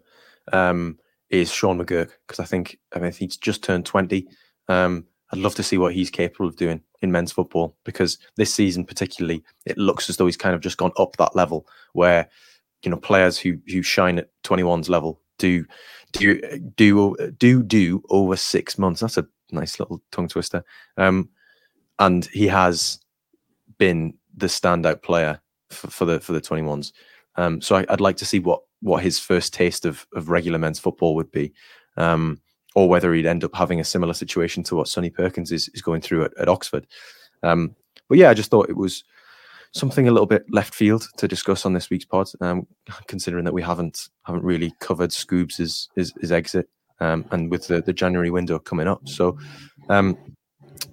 um, 0.53 0.99
is 1.29 1.51
Sean 1.51 1.79
McGurk 1.79 2.11
because 2.27 2.39
I 2.39 2.45
think 2.45 2.79
I 2.93 2.99
mean 2.99 3.11
he's 3.11 3.37
just 3.37 3.63
turned 3.63 3.85
twenty. 3.85 4.27
Um, 4.67 5.05
I'd 5.31 5.39
love 5.39 5.55
to 5.55 5.63
see 5.63 5.77
what 5.77 5.93
he's 5.93 6.09
capable 6.09 6.47
of 6.47 6.57
doing 6.57 6.81
in 7.01 7.11
men's 7.11 7.31
football 7.31 7.75
because 7.83 8.17
this 8.35 8.53
season, 8.53 8.85
particularly, 8.85 9.43
it 9.65 9.77
looks 9.77 10.09
as 10.09 10.17
though 10.17 10.25
he's 10.25 10.37
kind 10.37 10.53
of 10.53 10.61
just 10.61 10.77
gone 10.77 10.91
up 10.97 11.15
that 11.17 11.35
level 11.35 11.67
where 11.93 12.29
you 12.83 12.91
know 12.91 12.97
players 12.97 13.37
who 13.37 13.57
who 13.67 13.81
shine 13.81 14.19
at 14.19 14.29
21's 14.43 14.89
level 14.89 15.21
do 15.37 15.65
do 16.11 16.39
do 16.75 17.15
do 17.37 17.63
do 17.63 18.03
over 18.09 18.35
six 18.35 18.77
months. 18.77 19.01
That's 19.01 19.17
a 19.17 19.27
nice 19.51 19.79
little 19.79 20.01
tongue 20.11 20.27
twister. 20.27 20.63
Um, 20.97 21.29
and 22.01 22.25
he 22.25 22.47
has 22.47 22.99
been 23.77 24.15
the 24.35 24.47
standout 24.47 25.03
player 25.03 25.39
for, 25.69 25.87
for 25.89 26.05
the 26.05 26.19
for 26.19 26.33
the 26.33 26.41
21s. 26.41 26.91
Um, 27.35 27.61
so 27.61 27.75
I, 27.75 27.85
would 27.89 28.01
like 28.01 28.17
to 28.17 28.25
see 28.25 28.39
what 28.39 28.61
what 28.81 29.03
his 29.03 29.19
first 29.19 29.53
taste 29.53 29.85
of 29.85 30.05
of 30.13 30.29
regular 30.29 30.59
men's 30.59 30.79
football 30.79 31.15
would 31.15 31.31
be. 31.31 31.53
Um, 31.95 32.41
or 32.73 32.87
whether 32.87 33.13
he'd 33.13 33.25
end 33.25 33.43
up 33.43 33.53
having 33.53 33.81
a 33.81 33.83
similar 33.83 34.13
situation 34.13 34.63
to 34.63 34.77
what 34.77 34.87
Sonny 34.87 35.09
Perkins 35.09 35.51
is, 35.51 35.69
is 35.73 35.81
going 35.81 35.99
through 35.99 36.23
at, 36.23 36.31
at 36.39 36.47
Oxford. 36.47 36.87
Um, 37.43 37.75
but 38.07 38.17
yeah, 38.17 38.29
I 38.29 38.33
just 38.33 38.49
thought 38.49 38.69
it 38.69 38.77
was 38.77 39.03
something 39.73 40.07
a 40.07 40.11
little 40.11 40.25
bit 40.25 40.45
left 40.49 40.73
field 40.73 41.05
to 41.17 41.27
discuss 41.27 41.65
on 41.65 41.73
this 41.73 41.89
week's 41.89 42.05
pod, 42.05 42.29
um, 42.39 42.65
considering 43.07 43.43
that 43.43 43.53
we 43.53 43.61
haven't 43.61 44.07
haven't 44.23 44.43
really 44.43 44.73
covered 44.79 45.09
Scoobs' 45.09 45.57
his, 45.57 45.89
his, 45.97 46.13
his 46.21 46.31
exit, 46.31 46.69
um, 47.01 47.25
and 47.31 47.51
with 47.51 47.67
the, 47.67 47.81
the 47.81 47.93
January 47.93 48.29
window 48.29 48.57
coming 48.57 48.87
up. 48.87 49.05
So, 49.05 49.37
um, 49.89 50.17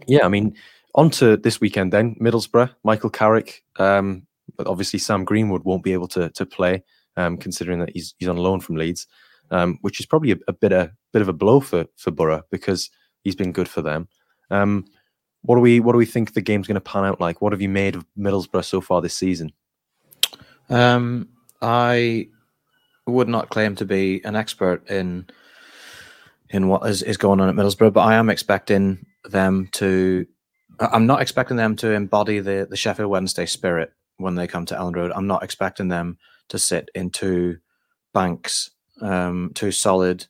yeah, 0.09 0.26
I 0.26 0.28
mean, 0.28 0.56
on 0.95 1.11
to 1.11 1.36
this 1.36 1.61
weekend 1.61 1.93
then. 1.93 2.14
Middlesbrough, 2.16 2.74
Michael 2.84 3.11
Carrick, 3.11 3.62
um, 3.78 4.26
but 4.57 4.66
obviously 4.66 4.99
Sam 4.99 5.24
Greenwood 5.24 5.64
won't 5.64 5.84
be 5.84 5.93
able 5.93 6.09
to 6.09 6.30
to 6.30 6.47
play, 6.47 6.82
um, 7.16 7.36
considering 7.36 7.80
that 7.80 7.91
he's 7.91 8.14
he's 8.18 8.28
on 8.28 8.36
loan 8.36 8.61
from 8.61 8.76
Leeds, 8.76 9.07
um, 9.51 9.78
which 9.82 10.01
is 10.01 10.07
probably 10.07 10.32
a, 10.32 10.36
a 10.49 10.53
bit 10.53 10.72
a 10.72 10.93
bit 11.12 11.22
of 11.22 11.28
a 11.28 11.32
blow 11.32 11.61
for 11.61 11.86
for 11.97 12.11
Borough 12.11 12.43
because 12.51 12.91
he's 13.22 13.36
been 13.36 13.53
good 13.53 13.68
for 13.68 13.82
them. 13.82 14.09
Um, 14.51 14.86
what 15.43 15.57
do 15.57 15.61
we 15.61 15.80
what 15.80 15.93
do 15.93 15.99
we 15.99 16.07
think 16.07 16.34
the 16.34 16.41
game's 16.41 16.66
going 16.66 16.74
to 16.74 16.80
pan 16.80 17.05
out 17.05 17.20
like? 17.20 17.41
What 17.41 17.53
have 17.53 17.62
you 17.62 17.68
made 17.68 17.97
of 17.97 18.05
Middlesbrough 18.18 18.64
so 18.64 18.80
far 18.80 19.01
this 19.01 19.16
season? 19.16 19.53
Um, 20.68 21.28
I 21.62 22.28
would 23.07 23.28
not 23.28 23.49
claim 23.49 23.74
to 23.76 23.84
be 23.84 24.22
an 24.24 24.36
expert 24.36 24.89
in 24.91 25.26
in 26.51 26.68
what 26.68 26.86
is, 26.89 27.03
is 27.03 27.16
going 27.16 27.41
on 27.41 27.49
at 27.49 27.55
Middlesbrough, 27.55 27.93
but 27.93 28.01
I 28.01 28.14
am 28.14 28.30
expecting 28.30 29.07
them 29.24 29.68
to. 29.72 30.26
I'm 30.81 31.07
not 31.07 31.22
expecting 31.22 31.57
them 31.57 31.76
to 31.76 31.93
embody 31.93 32.41
the 32.41 32.66
the 32.68 32.76
Sheffield 32.76 33.11
Wednesday 33.11 33.47
spirit 33.47 33.93
when 34.16 34.35
they 34.35 34.47
come 34.47 34.66
to 34.66 34.74
Elland 34.74 34.97
Road. 34.97 35.12
I'm 35.14 35.26
not 35.26 35.43
expecting 35.43 35.89
them 35.89 36.18
to 36.49 36.59
sit 36.59 36.91
in 36.95 37.11
two 37.11 37.59
banks, 38.14 38.70
um, 39.01 39.53
two 39.55 39.72
solid 39.72 40.26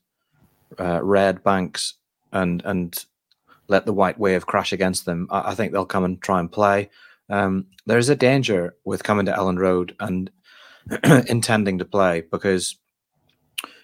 uh, 0.78 1.02
red 1.02 1.42
banks, 1.42 1.94
and 2.32 2.62
and 2.64 3.04
let 3.68 3.84
the 3.84 3.92
white 3.92 4.18
wave 4.18 4.46
crash 4.46 4.72
against 4.72 5.04
them. 5.04 5.28
I, 5.30 5.50
I 5.50 5.54
think 5.54 5.72
they'll 5.72 5.84
come 5.86 6.04
and 6.04 6.20
try 6.20 6.40
and 6.40 6.50
play. 6.50 6.90
Um, 7.28 7.66
there 7.86 7.98
is 7.98 8.08
a 8.08 8.16
danger 8.16 8.74
with 8.84 9.02
coming 9.02 9.26
to 9.26 9.32
Elland 9.32 9.58
Road 9.58 9.94
and 10.00 10.30
intending 11.28 11.78
to 11.78 11.84
play 11.84 12.22
because 12.30 12.76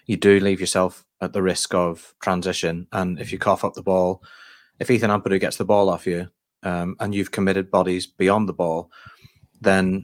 you 0.07 0.17
do 0.17 0.39
leave 0.39 0.59
yourself 0.59 1.05
at 1.21 1.33
the 1.33 1.43
risk 1.43 1.75
of 1.75 2.15
transition. 2.21 2.87
And 2.91 3.19
if 3.19 3.31
you 3.31 3.37
cough 3.37 3.63
up 3.63 3.75
the 3.75 3.83
ball, 3.83 4.23
if 4.79 4.89
Ethan 4.89 5.11
Ampadu 5.11 5.39
gets 5.39 5.57
the 5.57 5.65
ball 5.65 5.89
off 5.89 6.07
you 6.07 6.29
um, 6.65 6.97
and 6.99 7.15
you've 7.15 7.31
committed 7.31 7.71
bodies 7.71 8.07
beyond 8.07 8.49
the 8.49 8.53
ball, 8.53 8.91
then 9.61 10.03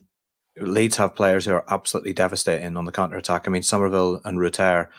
Leeds 0.58 0.98
have 0.98 1.16
players 1.16 1.46
who 1.46 1.54
are 1.54 1.66
absolutely 1.70 2.14
devastating 2.14 2.78
on 2.78 2.86
the 2.86 2.92
counter 2.92 3.18
attack. 3.18 3.48
I 3.48 3.52
mean, 3.52 3.64
Summerville 3.64 4.22
and 4.24 4.40
Rutter 4.40 4.90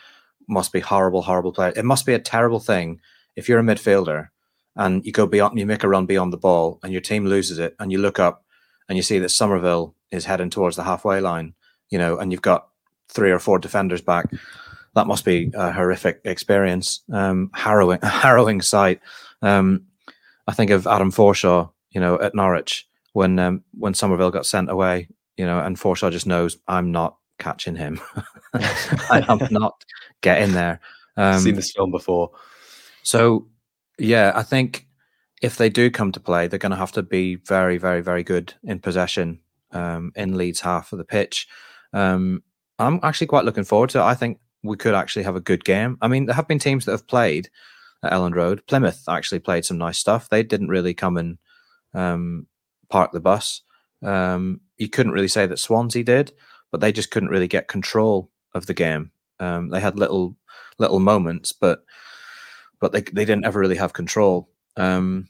must 0.47 0.73
be 0.73 0.81
horrible, 0.81 1.21
horrible 1.21 1.53
players. 1.53 1.77
It 1.77 1.85
must 1.85 2.05
be 2.05 2.13
a 2.13 2.19
terrible 2.19 2.59
thing 2.59 2.99
if 3.35 3.47
you're 3.47 3.59
a 3.59 3.63
midfielder 3.63 4.29
and 4.75 5.05
you 5.05 5.11
go 5.11 5.25
beyond, 5.25 5.57
you 5.57 5.65
make 5.65 5.83
a 5.83 5.87
run 5.87 6.05
beyond 6.05 6.33
the 6.33 6.37
ball, 6.37 6.79
and 6.83 6.91
your 6.91 7.01
team 7.01 7.25
loses 7.25 7.59
it, 7.59 7.75
and 7.79 7.91
you 7.91 7.99
look 7.99 8.19
up 8.19 8.43
and 8.89 8.97
you 8.97 9.03
see 9.03 9.19
that 9.19 9.29
Summerville 9.29 9.95
is 10.11 10.25
heading 10.25 10.49
towards 10.49 10.75
the 10.75 10.83
halfway 10.83 11.21
line, 11.21 11.53
you 11.89 11.97
know, 11.97 12.17
and 12.17 12.31
you've 12.31 12.41
got 12.41 12.67
three 13.07 13.31
or 13.31 13.39
four 13.39 13.59
defenders 13.59 14.01
back. 14.01 14.25
That 14.95 15.07
must 15.07 15.25
be 15.25 15.51
a 15.53 15.71
horrific 15.71 16.21
experience, 16.25 17.01
um, 17.11 17.51
harrowing, 17.53 17.99
harrowing 18.03 18.61
sight. 18.61 18.99
Um, 19.41 19.85
I 20.47 20.53
think 20.53 20.71
of 20.71 20.87
Adam 20.87 21.11
Forshaw, 21.11 21.69
you 21.91 22.01
know, 22.01 22.19
at 22.19 22.35
Norwich 22.35 22.87
when 23.13 23.39
um, 23.39 23.63
when 23.77 23.93
Summerville 23.93 24.31
got 24.31 24.45
sent 24.45 24.69
away, 24.69 25.07
you 25.37 25.45
know, 25.45 25.59
and 25.59 25.77
Forshaw 25.77 26.11
just 26.11 26.27
knows 26.27 26.57
I'm 26.67 26.91
not 26.91 27.17
catching 27.39 27.75
him. 27.75 27.99
I 28.53 29.25
am 29.27 29.39
not 29.51 29.83
getting 30.21 30.53
there. 30.53 30.79
Um, 31.17 31.39
Seen 31.39 31.55
this 31.55 31.71
film 31.71 31.91
before. 31.91 32.31
So 33.03 33.47
yeah, 33.97 34.31
I 34.35 34.43
think 34.43 34.87
if 35.41 35.57
they 35.57 35.69
do 35.69 35.91
come 35.91 36.11
to 36.11 36.19
play, 36.19 36.47
they're 36.47 36.59
going 36.59 36.71
to 36.71 36.77
have 36.77 36.93
to 36.93 37.03
be 37.03 37.35
very, 37.35 37.77
very, 37.77 38.01
very 38.01 38.23
good 38.23 38.53
in 38.63 38.79
possession 38.79 39.39
um, 39.71 40.11
in 40.15 40.37
Leeds 40.37 40.61
half 40.61 40.91
of 40.91 40.97
the 40.97 41.05
pitch. 41.05 41.47
Um, 41.91 42.43
I'm 42.79 42.99
actually 43.03 43.27
quite 43.27 43.45
looking 43.45 43.65
forward 43.65 43.89
to 43.91 43.99
it. 43.99 44.03
I 44.03 44.15
think 44.15 44.39
we 44.63 44.77
could 44.77 44.95
actually 44.95 45.23
have 45.23 45.35
a 45.35 45.41
good 45.41 45.63
game. 45.65 45.97
I 46.01 46.07
mean, 46.07 46.25
there 46.25 46.35
have 46.35 46.47
been 46.47 46.59
teams 46.59 46.85
that 46.85 46.91
have 46.91 47.07
played 47.07 47.49
Elland 48.09 48.35
Road. 48.35 48.65
Plymouth 48.67 49.03
actually 49.07 49.39
played 49.39 49.65
some 49.65 49.77
nice 49.77 49.97
stuff. 49.97 50.29
They 50.29 50.43
didn't 50.43 50.69
really 50.69 50.93
come 50.93 51.17
and 51.17 51.37
um, 51.93 52.47
park 52.89 53.11
the 53.11 53.19
bus. 53.19 53.61
Um, 54.03 54.61
you 54.77 54.89
couldn't 54.89 55.13
really 55.13 55.27
say 55.27 55.45
that 55.45 55.59
Swansea 55.59 56.03
did, 56.03 56.33
but 56.71 56.81
they 56.81 56.91
just 56.91 57.11
couldn't 57.11 57.29
really 57.29 57.47
get 57.47 57.67
control 57.67 58.29
of 58.53 58.65
the 58.65 58.73
game. 58.73 59.11
Um, 59.39 59.69
they 59.69 59.79
had 59.79 59.97
little 59.97 60.35
little 60.77 60.99
moments, 60.99 61.51
but 61.51 61.83
but 62.79 62.91
they 62.91 63.01
they 63.01 63.25
didn't 63.25 63.45
ever 63.45 63.59
really 63.59 63.77
have 63.77 63.93
control. 63.93 64.49
Um, 64.75 65.29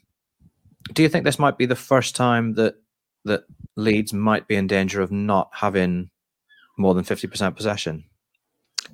do 0.92 1.02
you 1.02 1.08
think 1.08 1.24
this 1.24 1.38
might 1.38 1.58
be 1.58 1.66
the 1.66 1.76
first 1.76 2.16
time 2.16 2.54
that 2.54 2.76
that 3.24 3.44
Leeds 3.76 4.12
might 4.12 4.46
be 4.48 4.56
in 4.56 4.66
danger 4.66 5.00
of 5.00 5.10
not 5.10 5.50
having 5.52 6.10
more 6.76 6.94
than 6.94 7.04
fifty 7.04 7.26
percent 7.26 7.56
possession? 7.56 8.04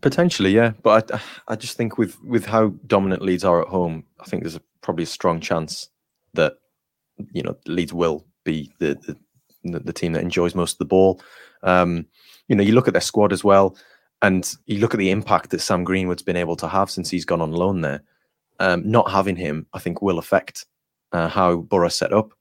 Potentially, 0.01 0.51
yeah. 0.51 0.73
But 0.83 1.13
I, 1.13 1.21
I 1.49 1.57
just 1.57 1.77
think 1.77 1.99
with 1.99 2.21
with 2.23 2.47
how 2.47 2.69
dominant 2.87 3.23
Leeds 3.23 3.45
are 3.45 3.63
at 3.63 3.69
home, 3.69 4.05
I 4.21 4.25
think 4.25 4.43
there's 4.43 4.57
a, 4.57 4.63
probably 4.83 5.05
a 5.05 5.07
strong 5.07 5.41
chance 5.41 5.89
that 6.35 6.55
you 7.33 7.43
know 7.43 7.57
Leeds 7.67 7.93
will 7.93 8.25
be 8.45 8.73
the 8.79 9.17
the, 9.65 9.79
the 9.81 9.93
team 9.93 10.13
that 10.13 10.23
enjoys 10.23 10.55
most 10.55 10.75
of 10.75 10.79
the 10.79 10.85
ball. 10.87 11.21
Um, 11.63 12.07
you 12.49 12.57
know, 12.57 12.63
you 12.63 12.73
look 12.73 12.89
at 12.89 12.95
their 12.95 13.01
squad 13.01 13.33
as 13.33 13.45
well, 13.45 13.77
and 14.23 14.55
you 14.67 14.79
look 14.79 14.95
at 14.95 14.99
the 14.99 15.11
impact 15.11 15.51
that 15.51 15.61
Sam 15.61 15.85
Greenwood's 15.85 16.23
been 16.23 16.37
able 16.37 16.57
to 16.57 16.69
have 16.69 16.91
since 16.91 17.11
he's 17.11 17.25
gone 17.25 17.43
on 17.43 17.53
loan 17.53 17.83
there 17.83 18.03
um, 18.61 18.89
not 18.89 19.11
having 19.11 19.37
him, 19.37 19.67
I 19.73 19.81
think, 19.81 20.01
will 20.03 20.19
affect 20.19 20.67
uh, 21.13 21.29
how 21.29 21.57
Borough 21.57 21.89
set 21.89 22.13
up. 22.13 22.33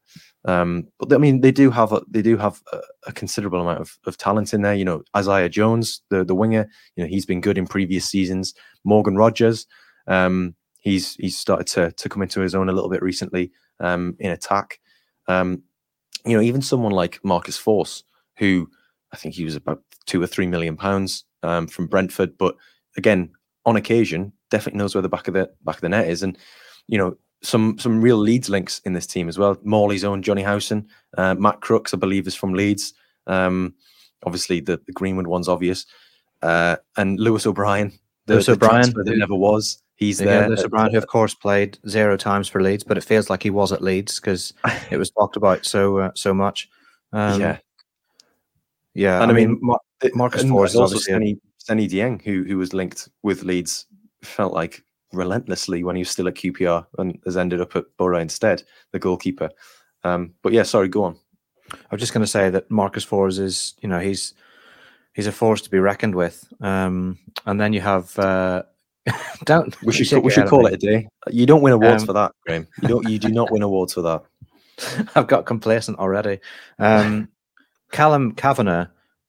Um, 0.46 0.88
but 1.00 1.14
I 1.14 1.18
mean, 1.18 1.42
they 1.42 1.52
do 1.52 1.70
have 1.70 1.92
a, 1.92 2.02
they 2.10 2.22
do 2.22 2.38
have 2.38 2.62
a, 2.72 2.80
a, 3.08 3.12
considerable 3.12 3.60
amount 3.60 3.82
of, 3.82 4.00
of 4.06 4.18
talent 4.18 4.54
in 4.54 4.62
there. 4.62 4.74
You 4.74 4.86
know, 4.86 5.04
Isaiah 5.16 5.50
Jones, 5.50 6.02
the 6.10 6.24
the 6.24 6.36
winger, 6.36 6.70
you 6.96 7.04
know, 7.04 7.10
he's 7.10 7.26
been 7.26 7.42
good 7.42 7.58
in 7.58 7.68
previous 7.68 8.06
seasons. 8.06 8.54
Morgan 8.86 9.18
Rogers, 9.18 9.68
um, 10.08 10.56
he's 10.80 11.16
he's 11.16 11.38
started 11.38 11.68
to 11.68 11.92
to 11.92 12.10
come 12.10 12.22
into 12.22 12.40
his 12.40 12.56
own 12.56 12.70
a 12.70 12.72
little 12.72 12.90
bit 12.90 13.02
recently 13.02 13.52
um, 13.82 14.16
in 14.20 14.32
attack. 14.32 14.80
Um, 15.28 15.64
you 16.26 16.38
know, 16.38 16.42
even 16.42 16.62
someone 16.62 16.94
like 16.94 17.20
Marcus 17.24 17.60
Forss, 17.60 18.04
who 18.38 18.70
I 19.12 19.18
think 19.18 19.36
he 19.36 19.44
was 19.44 19.56
about 19.56 19.82
two 20.06 20.22
or 20.22 20.28
three 20.28 20.48
million 20.48 20.78
pounds 20.78 21.26
um, 21.44 21.68
from 21.68 21.88
Brentford, 21.88 22.38
but 22.38 22.56
again, 22.96 23.32
on 23.66 23.76
occasion, 23.76 24.32
definitely 24.50 24.80
knows 24.80 24.96
where 24.96 25.02
the 25.02 25.10
back 25.10 25.28
of 25.28 25.34
the 25.34 25.50
back 25.66 25.76
of 25.76 25.82
the 25.82 25.90
net 25.90 26.08
is, 26.08 26.24
and 26.24 26.38
you 26.88 26.98
know 26.98 27.18
some 27.42 27.78
some 27.80 28.02
real 28.02 28.18
Leeds 28.18 28.50
links 28.50 28.80
in 28.86 28.94
this 28.94 29.08
team 29.08 29.30
as 29.30 29.38
well. 29.38 29.58
Morley's 29.64 30.04
own 30.04 30.22
Jonny 30.22 30.44
Howson, 30.44 30.88
uh, 31.18 31.36
Matt 31.36 31.62
Crooks, 31.62 31.94
I 31.94 31.98
believe, 31.98 32.28
is 32.28 32.36
from 32.36 32.54
Leeds. 32.54 32.94
Um, 33.28 33.76
obviously, 34.26 34.60
the, 34.60 34.80
the 34.86 34.92
Greenwood 34.92 35.28
one's 35.28 35.48
obvious, 35.48 35.86
uh, 36.42 36.78
and 36.98 37.20
Lewis 37.20 37.46
O'Brien, 37.46 37.92
the, 38.26 38.36
Lewis 38.36 38.50
O'Brien, 38.50 38.94
that 38.94 39.18
never 39.18 39.36
was. 39.36 39.82
He's 39.96 40.18
there. 40.18 40.48
Lewis 40.48 40.64
O'Brien, 40.64 40.92
who 40.92 40.98
of 40.98 41.08
course 41.08 41.34
played 41.34 41.78
zero 41.88 42.16
times 42.16 42.48
for 42.48 42.62
Leeds, 42.62 42.84
but 42.84 42.98
it 42.98 43.04
feels 43.04 43.30
like 43.30 43.44
he 43.44 43.50
was 43.50 43.72
at 43.72 43.82
Leeds 43.82 44.20
because 44.20 44.54
it 44.92 44.98
was 44.98 45.10
talked 45.12 45.36
about 45.36 45.66
so 45.66 45.98
uh, 46.00 46.12
so 46.16 46.34
much. 46.34 46.70
Um, 47.12 47.42
yeah, 47.42 47.58
yeah. 48.94 49.22
And 49.22 49.32
I, 49.32 49.34
I 49.34 49.38
mean, 49.38 49.60
Mar- 49.62 49.82
Marcus 50.14 50.44
Forss 50.44 50.70
is 50.70 50.76
obviously 50.76 51.14
Seny, 51.14 51.38
Seny 51.58 51.88
Dieng, 51.88 52.22
who 52.22 52.44
who 52.44 52.58
was 52.58 52.74
linked 52.74 53.10
with 53.24 53.44
Leeds 53.44 53.86
felt 54.24 54.54
like 54.54 54.84
relentlessly 55.14 55.84
when 55.84 55.96
he 55.96 56.02
was 56.02 56.10
still 56.10 56.28
at 56.28 56.36
QPR 56.36 56.86
and 56.98 57.20
has 57.26 57.38
ended 57.38 57.62
up 57.62 57.76
at 57.76 57.86
Borough 57.98 58.20
instead, 58.20 58.64
the 58.92 59.00
goalkeeper. 59.00 59.50
Um, 60.04 60.34
but 60.42 60.54
yeah, 60.54 60.64
sorry, 60.64 60.88
go 60.88 61.04
on. 61.04 61.18
I 61.74 61.78
was 61.92 62.00
just 62.00 62.14
going 62.14 62.24
to 62.24 62.32
say 62.32 62.50
that 62.50 62.70
Marcus 62.72 63.06
Forss 63.06 63.40
is, 63.40 63.76
you 63.82 63.90
know, 63.90 64.00
he's 64.00 64.34
he's 65.14 65.28
a 65.28 65.32
force 65.32 65.62
to 65.62 65.70
be 65.70 65.80
reckoned 65.80 66.16
with. 66.16 66.48
Um, 66.62 67.18
and 67.46 67.60
then 67.60 67.74
you 67.74 67.82
have 67.82 68.18
uh, 68.18 68.64
don't 69.46 69.80
we 69.84 69.94
should 69.94 70.24
we 70.24 70.32
should 70.32 70.48
call 70.48 70.66
it 70.66 70.74
a 70.74 70.78
day. 70.78 71.08
You 71.30 71.46
don't 71.46 71.62
win 71.62 71.74
awards 71.74 72.04
um, 72.04 72.08
for 72.08 72.14
that, 72.14 72.32
Graham. 72.46 72.68
You 72.82 72.88
don't. 72.88 73.10
You 73.10 73.20
do 73.20 73.30
not 73.30 73.52
win 73.52 73.62
awards 73.62 73.94
for 73.94 74.02
that. 74.02 74.24
I've 75.16 75.28
got 75.28 75.46
complacent 75.46 76.00
already. 76.00 76.40
Um, 76.78 77.30
Calum 77.92 78.34
Kavanagh, 78.34 78.88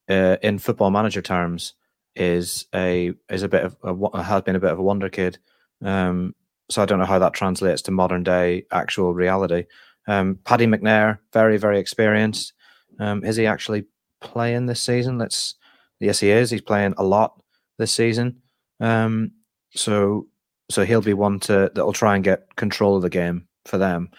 uh, 0.09 0.37
in 0.41 0.59
football 0.59 0.91
manager 0.91 1.21
terms, 1.21 1.73
is 2.15 2.65
a 2.75 3.13
is 3.29 3.43
a 3.43 3.49
bit 3.49 3.63
of 3.63 3.75
a, 3.83 4.23
has 4.23 4.43
been 4.43 4.55
a 4.55 4.59
bit 4.59 4.71
of 4.71 4.79
a 4.79 4.83
wonder 4.83 5.09
kid. 5.09 5.37
Um, 5.81 6.35
so 6.69 6.81
I 6.81 6.85
don't 6.85 6.99
know 6.99 7.05
how 7.05 7.19
that 7.19 7.33
translates 7.33 7.81
to 7.83 7.91
modern 7.91 8.23
day 8.23 8.65
actual 8.71 9.13
reality. 9.13 9.65
Um, 10.07 10.39
Paddy 10.43 10.65
McNair, 10.65 11.19
very 11.33 11.57
very 11.57 11.79
experienced. 11.79 12.53
Um, 12.99 13.23
is 13.23 13.35
he 13.35 13.45
actually 13.45 13.85
playing 14.19 14.65
this 14.65 14.81
season? 14.81 15.17
Let's 15.17 15.55
yes 15.99 16.19
he 16.19 16.29
is. 16.29 16.49
He's 16.49 16.61
playing 16.61 16.93
a 16.97 17.03
lot 17.03 17.41
this 17.77 17.91
season. 17.91 18.41
Um, 18.79 19.31
so 19.73 20.27
so 20.69 20.85
he'll 20.85 21.01
be 21.01 21.13
one 21.13 21.39
to 21.41 21.71
that'll 21.73 21.93
try 21.93 22.15
and 22.15 22.23
get 22.23 22.55
control 22.55 22.95
of 22.95 23.01
the 23.01 23.09
game 23.09 23.47
for 23.65 23.77
them. 23.77 24.09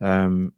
Um, 0.00 0.52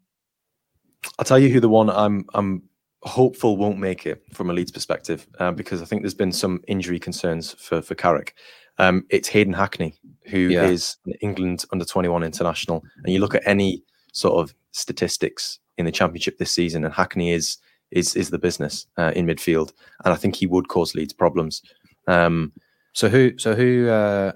I'll 1.19 1.25
tell 1.25 1.39
you 1.39 1.49
who 1.49 1.61
the 1.61 1.69
one 1.69 1.89
I'm 1.89 2.27
I'm 2.35 2.63
hopeful 3.03 3.57
won't 3.57 3.79
make 3.79 4.07
it 4.07 4.23
from 4.35 4.51
a 4.51 4.53
Leeds 4.53 4.71
perspective 4.73 5.27
uh, 5.39 5.53
because 5.53 5.81
I 5.81 5.85
think 5.87 6.03
there's 6.03 6.15
been 6.15 6.33
some 6.33 6.61
injury 6.69 6.99
concerns 6.99 7.53
for 7.55 7.81
for 7.81 7.95
Carrick. 7.95 8.35
Um, 8.81 9.05
it's 9.11 9.29
Hayden 9.29 9.53
Hackney 9.53 9.95
who 10.25 10.39
yeah. 10.39 10.65
is 10.65 10.97
an 11.07 11.13
England 11.21 11.65
under 11.73 11.85
21 11.85 12.23
international, 12.23 12.83
and 13.05 13.13
you 13.13 13.21
look 13.21 13.35
at 13.35 13.43
any 13.47 13.83
sort 14.13 14.43
of 14.43 14.55
statistics 14.73 15.59
in 15.77 15.85
the 15.85 15.93
championship 15.93 16.39
this 16.39 16.53
season, 16.53 16.85
and 16.85 16.95
Hackney 16.95 17.33
is 17.33 17.59
is 17.91 18.17
is 18.17 18.31
the 18.31 18.39
business 18.39 18.87
uh, 18.97 19.13
in 19.15 19.27
midfield, 19.27 19.73
and 20.05 20.15
I 20.15 20.17
think 20.17 20.37
he 20.37 20.47
would 20.47 20.69
cause 20.69 20.95
Leeds 20.95 21.13
problems. 21.13 21.63
Um, 22.07 22.53
so 22.93 23.09
who 23.09 23.37
so 23.39 23.55
who 23.55 23.89
uh, 23.89 24.33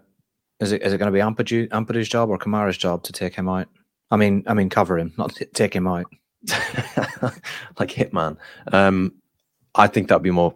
is 0.60 0.72
it? 0.72 0.82
Is 0.82 0.92
it 0.92 0.98
going 0.98 1.12
to 1.12 1.16
be 1.16 1.22
Ampadu, 1.22 1.68
Ampadu's 1.68 2.08
job 2.08 2.28
or 2.28 2.38
Kamara's 2.38 2.76
job 2.76 3.02
to 3.04 3.12
take 3.12 3.34
him 3.34 3.48
out? 3.48 3.68
I 4.10 4.16
mean, 4.16 4.44
I 4.46 4.54
mean, 4.54 4.68
cover 4.68 4.98
him, 4.98 5.14
not 5.16 5.34
t- 5.34 5.46
take 5.46 5.74
him 5.74 5.86
out. 5.86 6.06
like 7.78 7.90
Hitman. 7.90 8.36
Um, 8.72 9.14
I 9.74 9.86
think 9.86 10.08
that'd 10.08 10.22
be 10.22 10.30
more 10.30 10.54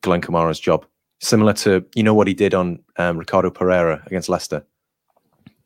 Glenn 0.00 0.20
Kamara's 0.20 0.58
job, 0.58 0.84
similar 1.22 1.52
to 1.54 1.84
you 1.94 2.02
know 2.02 2.14
what 2.14 2.26
he 2.26 2.34
did 2.34 2.52
on 2.52 2.80
um, 2.98 3.16
Ricardo 3.16 3.50
Pereira 3.50 4.02
against 4.06 4.28
Leicester. 4.28 4.64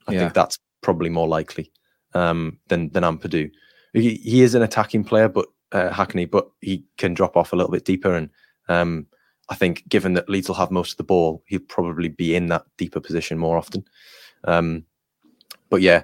I 0.07 0.13
yeah. 0.13 0.21
think 0.21 0.35
that's 0.35 0.59
probably 0.83 1.09
more 1.09 1.27
likely 1.27 1.73
um, 2.15 2.59
than 2.69 2.91
than 2.91 3.03
Ampadu. 3.03 3.51
He, 3.93 4.17
he, 4.17 4.43
is 4.43 4.55
an 4.55 4.61
attacking 4.61 5.05
player, 5.05 5.29
but 5.29 5.47
uh, 5.73 5.91
Hackney, 5.91 6.27
but 6.27 6.49
he 6.61 6.85
can 6.99 7.15
drop 7.15 7.35
off 7.35 7.53
a 7.53 7.57
little 7.57 7.73
bit 7.73 7.87
deeper. 7.87 8.15
And 8.15 8.29
um, 8.69 9.07
I 9.49 9.55
think, 9.55 9.89
given 9.89 10.13
that 10.15 10.29
Leeds 10.29 10.49
will 10.49 10.57
have 10.57 10.71
most 10.71 10.93
of 10.93 10.97
the 10.99 11.05
ball, 11.05 11.43
he'll 11.47 11.61
probably 11.61 12.11
be 12.11 12.37
in 12.37 12.49
that 12.49 12.67
deeper 12.77 13.01
position 13.01 13.39
more 13.39 13.57
often. 13.57 13.85
Um, 14.45 14.85
but 15.71 15.81
yeah, 15.81 16.03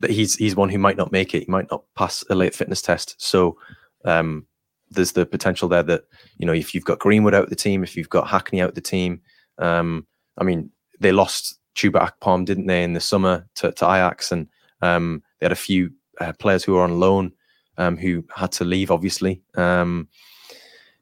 that 0.00 0.10
he's 0.10 0.36
he's 0.36 0.54
one 0.54 0.68
who 0.68 0.78
might 0.78 0.98
not 0.98 1.12
make 1.12 1.34
it. 1.34 1.44
He 1.44 1.50
might 1.50 1.70
not 1.70 1.84
pass 1.96 2.22
a 2.28 2.34
late 2.34 2.54
fitness 2.54 2.82
test. 2.82 3.14
So 3.18 3.56
um, 4.04 4.46
there's 4.90 5.12
the 5.12 5.26
potential 5.26 5.68
there 5.68 5.82
that 5.84 6.04
you 6.38 6.46
know 6.46 6.52
if 6.52 6.74
you've 6.74 6.84
got 6.84 6.98
Greenwood 6.98 7.34
out 7.34 7.44
of 7.44 7.50
the 7.50 7.56
team, 7.56 7.82
if 7.82 7.96
you've 7.96 8.08
got 8.08 8.28
Hackney 8.28 8.60
out 8.60 8.70
of 8.70 8.74
the 8.74 8.80
team. 8.80 9.20
Um, 9.58 10.06
I 10.38 10.44
mean, 10.44 10.70
they 11.00 11.12
lost 11.12 11.58
Chuba 11.74 12.10
Akpom, 12.10 12.44
didn't 12.44 12.66
they, 12.66 12.82
in 12.82 12.94
the 12.94 13.00
summer 13.00 13.46
to, 13.56 13.72
to 13.72 13.84
Ajax, 13.84 14.32
and 14.32 14.48
um, 14.82 15.22
they 15.38 15.46
had 15.46 15.52
a 15.52 15.56
few 15.56 15.90
uh, 16.20 16.32
players 16.38 16.64
who 16.64 16.74
were 16.74 16.82
on 16.82 16.98
loan 16.98 17.32
um, 17.78 17.96
who 17.96 18.24
had 18.34 18.52
to 18.52 18.64
leave, 18.64 18.90
obviously. 18.90 19.42
Um, 19.54 20.08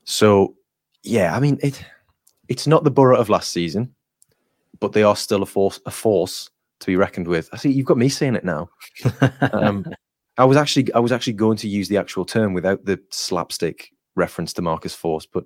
so 0.05 0.55
yeah, 1.03 1.34
I 1.34 1.41
mean 1.41 1.59
it. 1.62 1.84
It's 2.49 2.66
not 2.66 2.82
the 2.82 2.91
Borough 2.91 3.18
of 3.18 3.28
last 3.28 3.51
season, 3.51 3.95
but 4.80 4.93
they 4.93 5.03
are 5.03 5.16
still 5.16 5.43
a 5.43 5.47
force. 5.47 5.80
A 5.86 5.91
force 5.91 6.51
to 6.80 6.86
be 6.86 6.97
reckoned 6.97 7.28
with. 7.28 7.49
I 7.53 7.57
see 7.57 7.70
you've 7.70 7.86
got 7.86 7.99
me 7.99 8.09
saying 8.09 8.36
it 8.36 8.45
now. 8.45 8.70
um, 9.53 9.86
I 10.39 10.45
was 10.45 10.57
actually 10.57 10.93
I 10.95 11.01
was 11.01 11.12
actually 11.12 11.34
going 11.34 11.57
to 11.59 11.68
use 11.68 11.89
the 11.89 11.97
actual 11.97 12.24
term 12.24 12.55
without 12.55 12.84
the 12.84 13.01
slapstick 13.11 13.91
reference 14.14 14.53
to 14.55 14.62
Marcus 14.62 14.97
Forss, 14.97 15.26
but 15.30 15.45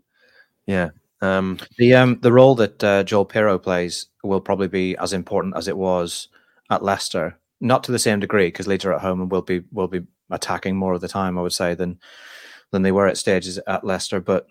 yeah. 0.66 0.90
Um, 1.22 1.59
the 1.78 1.95
um, 1.95 2.18
the 2.20 2.32
role 2.32 2.55
that 2.57 2.84
uh, 2.84 3.03
Joel 3.05 3.26
Piroe 3.26 3.62
plays 3.62 4.07
will 4.22 4.40
probably 4.40 4.68
be 4.68 4.97
as 4.99 5.12
important 5.12 5.57
as 5.57 5.66
it 5.66 5.76
was 5.76 6.28
at 6.70 6.82
Leicester, 6.82 7.38
not 7.61 7.84
to 7.84 7.93
the 7.93 7.99
same 7.99 8.20
degree 8.20 8.49
because 8.49 8.66
are 8.84 8.93
at 8.93 9.01
home 9.01 9.20
and 9.20 9.30
will 9.30 9.43
be 9.43 9.62
will 9.72 9.88
be 9.88 10.03
attacking 10.30 10.76
more 10.76 10.95
of 10.95 11.01
the 11.01 11.09
time. 11.09 11.38
I 11.38 11.43
would 11.43 11.53
say 11.53 11.74
than 11.74 11.99
than 12.70 12.82
they 12.82 12.93
were 12.93 13.07
at 13.07 13.16
stages 13.16 13.59
at 13.66 13.84
Leicester, 13.84 14.20
but 14.20 14.47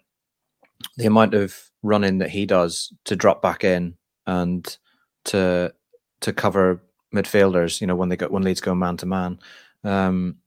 the 0.97 1.05
amount 1.05 1.33
of 1.33 1.55
running 1.83 2.19
that 2.19 2.29
he 2.29 2.45
does 2.45 2.93
to 3.05 3.15
drop 3.15 3.41
back 3.41 3.63
in 3.63 3.95
and 4.25 4.77
to 5.25 5.73
to 6.21 6.33
cover 6.33 6.81
midfielders, 7.13 7.81
you 7.81 7.87
know, 7.87 7.95
when 7.95 8.09
they 8.09 8.17
go 8.17 8.27
when 8.27 8.43
Leeds 8.43 8.61
go 8.61 8.73
man 8.73 8.97
to 8.97 9.05
man, 9.05 9.39
um, 9.83 10.37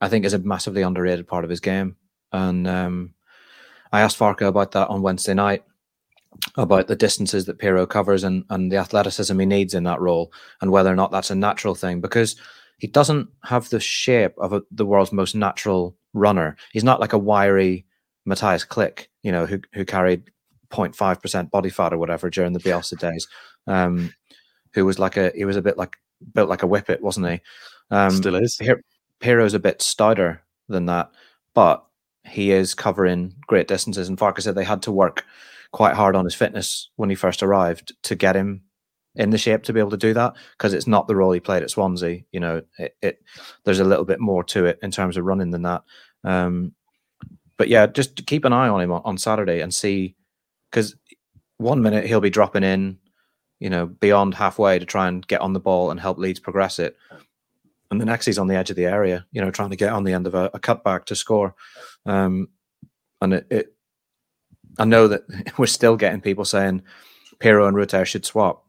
I 0.00 0.08
think 0.08 0.24
is 0.24 0.34
a 0.34 0.38
massively 0.38 0.82
underrated 0.82 1.26
part 1.26 1.44
of 1.44 1.50
his 1.50 1.60
game. 1.60 1.96
And 2.32 2.66
um, 2.66 3.14
I 3.92 4.00
asked 4.00 4.18
Farke 4.18 4.46
about 4.46 4.72
that 4.72 4.88
on 4.88 5.02
Wednesday 5.02 5.34
night 5.34 5.64
about 6.56 6.88
the 6.88 6.96
distances 6.96 7.44
that 7.44 7.58
Piroe 7.58 7.88
covers 7.88 8.24
and, 8.24 8.44
and 8.50 8.70
the 8.70 8.76
athleticism 8.76 9.38
he 9.38 9.46
needs 9.46 9.72
in 9.72 9.84
that 9.84 10.00
role 10.00 10.32
and 10.60 10.72
whether 10.72 10.92
or 10.92 10.96
not 10.96 11.12
that's 11.12 11.30
a 11.30 11.34
natural 11.34 11.76
thing 11.76 12.00
because 12.00 12.34
he 12.78 12.88
doesn't 12.88 13.28
have 13.44 13.70
the 13.70 13.78
shape 13.78 14.34
of 14.38 14.52
a, 14.52 14.62
the 14.72 14.84
world's 14.84 15.12
most 15.12 15.36
natural 15.36 15.96
runner. 16.12 16.56
He's 16.72 16.84
not 16.84 17.00
like 17.00 17.12
a 17.12 17.18
wiry 17.18 17.86
Mateusz 18.28 18.66
Klich, 18.66 19.06
you 19.22 19.30
know, 19.30 19.46
who 19.46 19.60
who 19.72 19.84
carried 19.84 20.30
0.5% 20.70 21.50
body 21.50 21.70
fat 21.70 21.92
or 21.92 21.98
whatever 21.98 22.30
during 22.30 22.52
the 22.52 22.60
Bielsa 22.60 22.98
days. 22.98 23.28
Um, 23.66 24.12
who 24.72 24.84
was 24.84 24.98
like 24.98 25.16
a 25.16 25.30
he 25.34 25.44
was 25.44 25.56
a 25.56 25.62
bit 25.62 25.78
like 25.78 25.96
built 26.32 26.48
like 26.48 26.62
a 26.62 26.66
whippet, 26.66 27.00
wasn't 27.00 27.28
he? 27.28 27.40
Um, 27.90 28.10
Still 28.10 28.36
is. 28.36 28.60
Piroe's 29.20 29.54
a 29.54 29.58
bit 29.58 29.80
stouter 29.80 30.42
than 30.68 30.86
that, 30.86 31.10
but 31.54 31.84
he 32.24 32.50
is 32.50 32.74
covering 32.74 33.34
great 33.46 33.68
distances. 33.68 34.08
And 34.08 34.18
Farke 34.18 34.40
said 34.40 34.54
they 34.54 34.64
had 34.64 34.82
to 34.82 34.92
work 34.92 35.24
quite 35.72 35.94
hard 35.94 36.16
on 36.16 36.24
his 36.24 36.34
fitness 36.34 36.90
when 36.96 37.10
he 37.10 37.16
first 37.16 37.42
arrived 37.42 37.92
to 38.04 38.14
get 38.14 38.36
him 38.36 38.62
in 39.16 39.30
the 39.30 39.38
shape 39.38 39.62
to 39.62 39.72
be 39.72 39.80
able 39.80 39.90
to 39.90 39.96
do 39.96 40.12
that 40.14 40.34
because 40.52 40.72
it's 40.72 40.86
not 40.86 41.06
the 41.06 41.14
role 41.14 41.32
he 41.32 41.40
played 41.40 41.62
at 41.62 41.70
Swansea. 41.70 42.22
You 42.32 42.40
know, 42.40 42.62
it, 42.78 42.96
it, 43.00 43.22
there's 43.64 43.80
a 43.80 43.84
little 43.84 44.04
bit 44.04 44.20
more 44.20 44.42
to 44.44 44.66
it 44.66 44.78
in 44.82 44.90
terms 44.90 45.16
of 45.16 45.24
running 45.24 45.50
than 45.50 45.62
that. 45.62 45.82
Um, 46.24 46.74
but 47.56 47.68
yeah, 47.68 47.86
just 47.86 48.26
keep 48.26 48.44
an 48.44 48.52
eye 48.52 48.68
on 48.68 48.80
him 48.80 48.90
on, 48.90 49.02
on 49.04 49.18
Saturday 49.18 49.60
and 49.60 49.72
see 49.72 50.16
because 50.70 50.96
one 51.58 51.82
minute 51.82 52.06
he'll 52.06 52.20
be 52.20 52.30
dropping 52.30 52.64
in 52.64 52.98
you 53.64 53.70
know, 53.70 53.86
beyond 53.86 54.34
halfway 54.34 54.78
to 54.78 54.84
try 54.84 55.08
and 55.08 55.26
get 55.26 55.40
on 55.40 55.54
the 55.54 55.60
ball 55.60 55.90
and 55.90 55.98
help 55.98 56.18
Leeds 56.18 56.38
progress 56.38 56.78
it. 56.78 56.96
And 57.94 58.00
the 58.00 58.06
next 58.06 58.26
he's 58.26 58.38
on 58.38 58.48
the 58.48 58.56
edge 58.56 58.70
of 58.70 58.76
the 58.76 58.86
area, 58.86 59.24
you 59.30 59.40
know, 59.40 59.52
trying 59.52 59.70
to 59.70 59.76
get 59.76 59.92
on 59.92 60.02
the 60.02 60.12
end 60.12 60.26
of 60.26 60.34
a, 60.34 60.50
a 60.52 60.58
cutback 60.58 61.04
to 61.06 61.14
score. 61.14 61.54
Um, 62.06 62.48
and 63.20 63.34
it, 63.34 63.46
it, 63.50 63.74
I 64.78 64.84
know 64.84 65.06
that 65.06 65.22
we're 65.58 65.66
still 65.66 65.96
getting 65.96 66.20
people 66.20 66.44
saying 66.44 66.82
Piroe 67.38 67.68
and 67.68 67.76
Rutter 67.76 68.04
should 68.04 68.24
swap. 68.24 68.66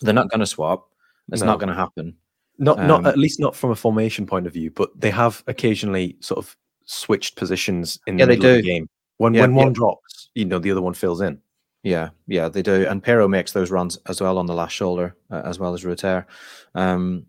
They're 0.00 0.12
not 0.12 0.28
going 0.28 0.40
to 0.40 0.46
swap. 0.46 0.88
It's 1.30 1.42
no. 1.42 1.46
not 1.46 1.60
going 1.60 1.68
to 1.68 1.74
happen. 1.74 2.16
Not, 2.58 2.80
um, 2.80 2.88
not 2.88 3.06
at 3.06 3.16
least 3.16 3.38
not 3.38 3.54
from 3.54 3.70
a 3.70 3.76
formation 3.76 4.26
point 4.26 4.48
of 4.48 4.52
view, 4.52 4.72
but 4.72 4.90
they 5.00 5.10
have 5.10 5.44
occasionally 5.46 6.16
sort 6.18 6.38
of 6.38 6.56
switched 6.84 7.36
positions 7.36 8.00
in 8.08 8.16
the 8.16 8.22
yeah, 8.22 8.26
middle 8.26 8.50
of 8.50 8.56
the 8.56 8.62
game. 8.62 8.88
When 9.18 9.34
yeah, 9.34 9.42
when 9.42 9.54
one 9.54 9.68
yeah. 9.68 9.74
drops, 9.74 10.30
you 10.34 10.44
know, 10.46 10.58
the 10.58 10.72
other 10.72 10.82
one 10.82 10.94
fills 10.94 11.20
in. 11.20 11.40
Yeah, 11.84 12.10
yeah, 12.26 12.48
they 12.48 12.62
do. 12.62 12.86
And 12.88 13.02
Piroe 13.02 13.28
makes 13.28 13.52
those 13.52 13.70
runs 13.70 13.98
as 14.06 14.20
well 14.20 14.38
on 14.38 14.46
the 14.46 14.54
last 14.54 14.72
shoulder, 14.72 15.16
uh, 15.30 15.42
as 15.44 15.58
well 15.58 15.74
as 15.74 15.84
Rutter. 15.84 16.26
Um, 16.74 17.26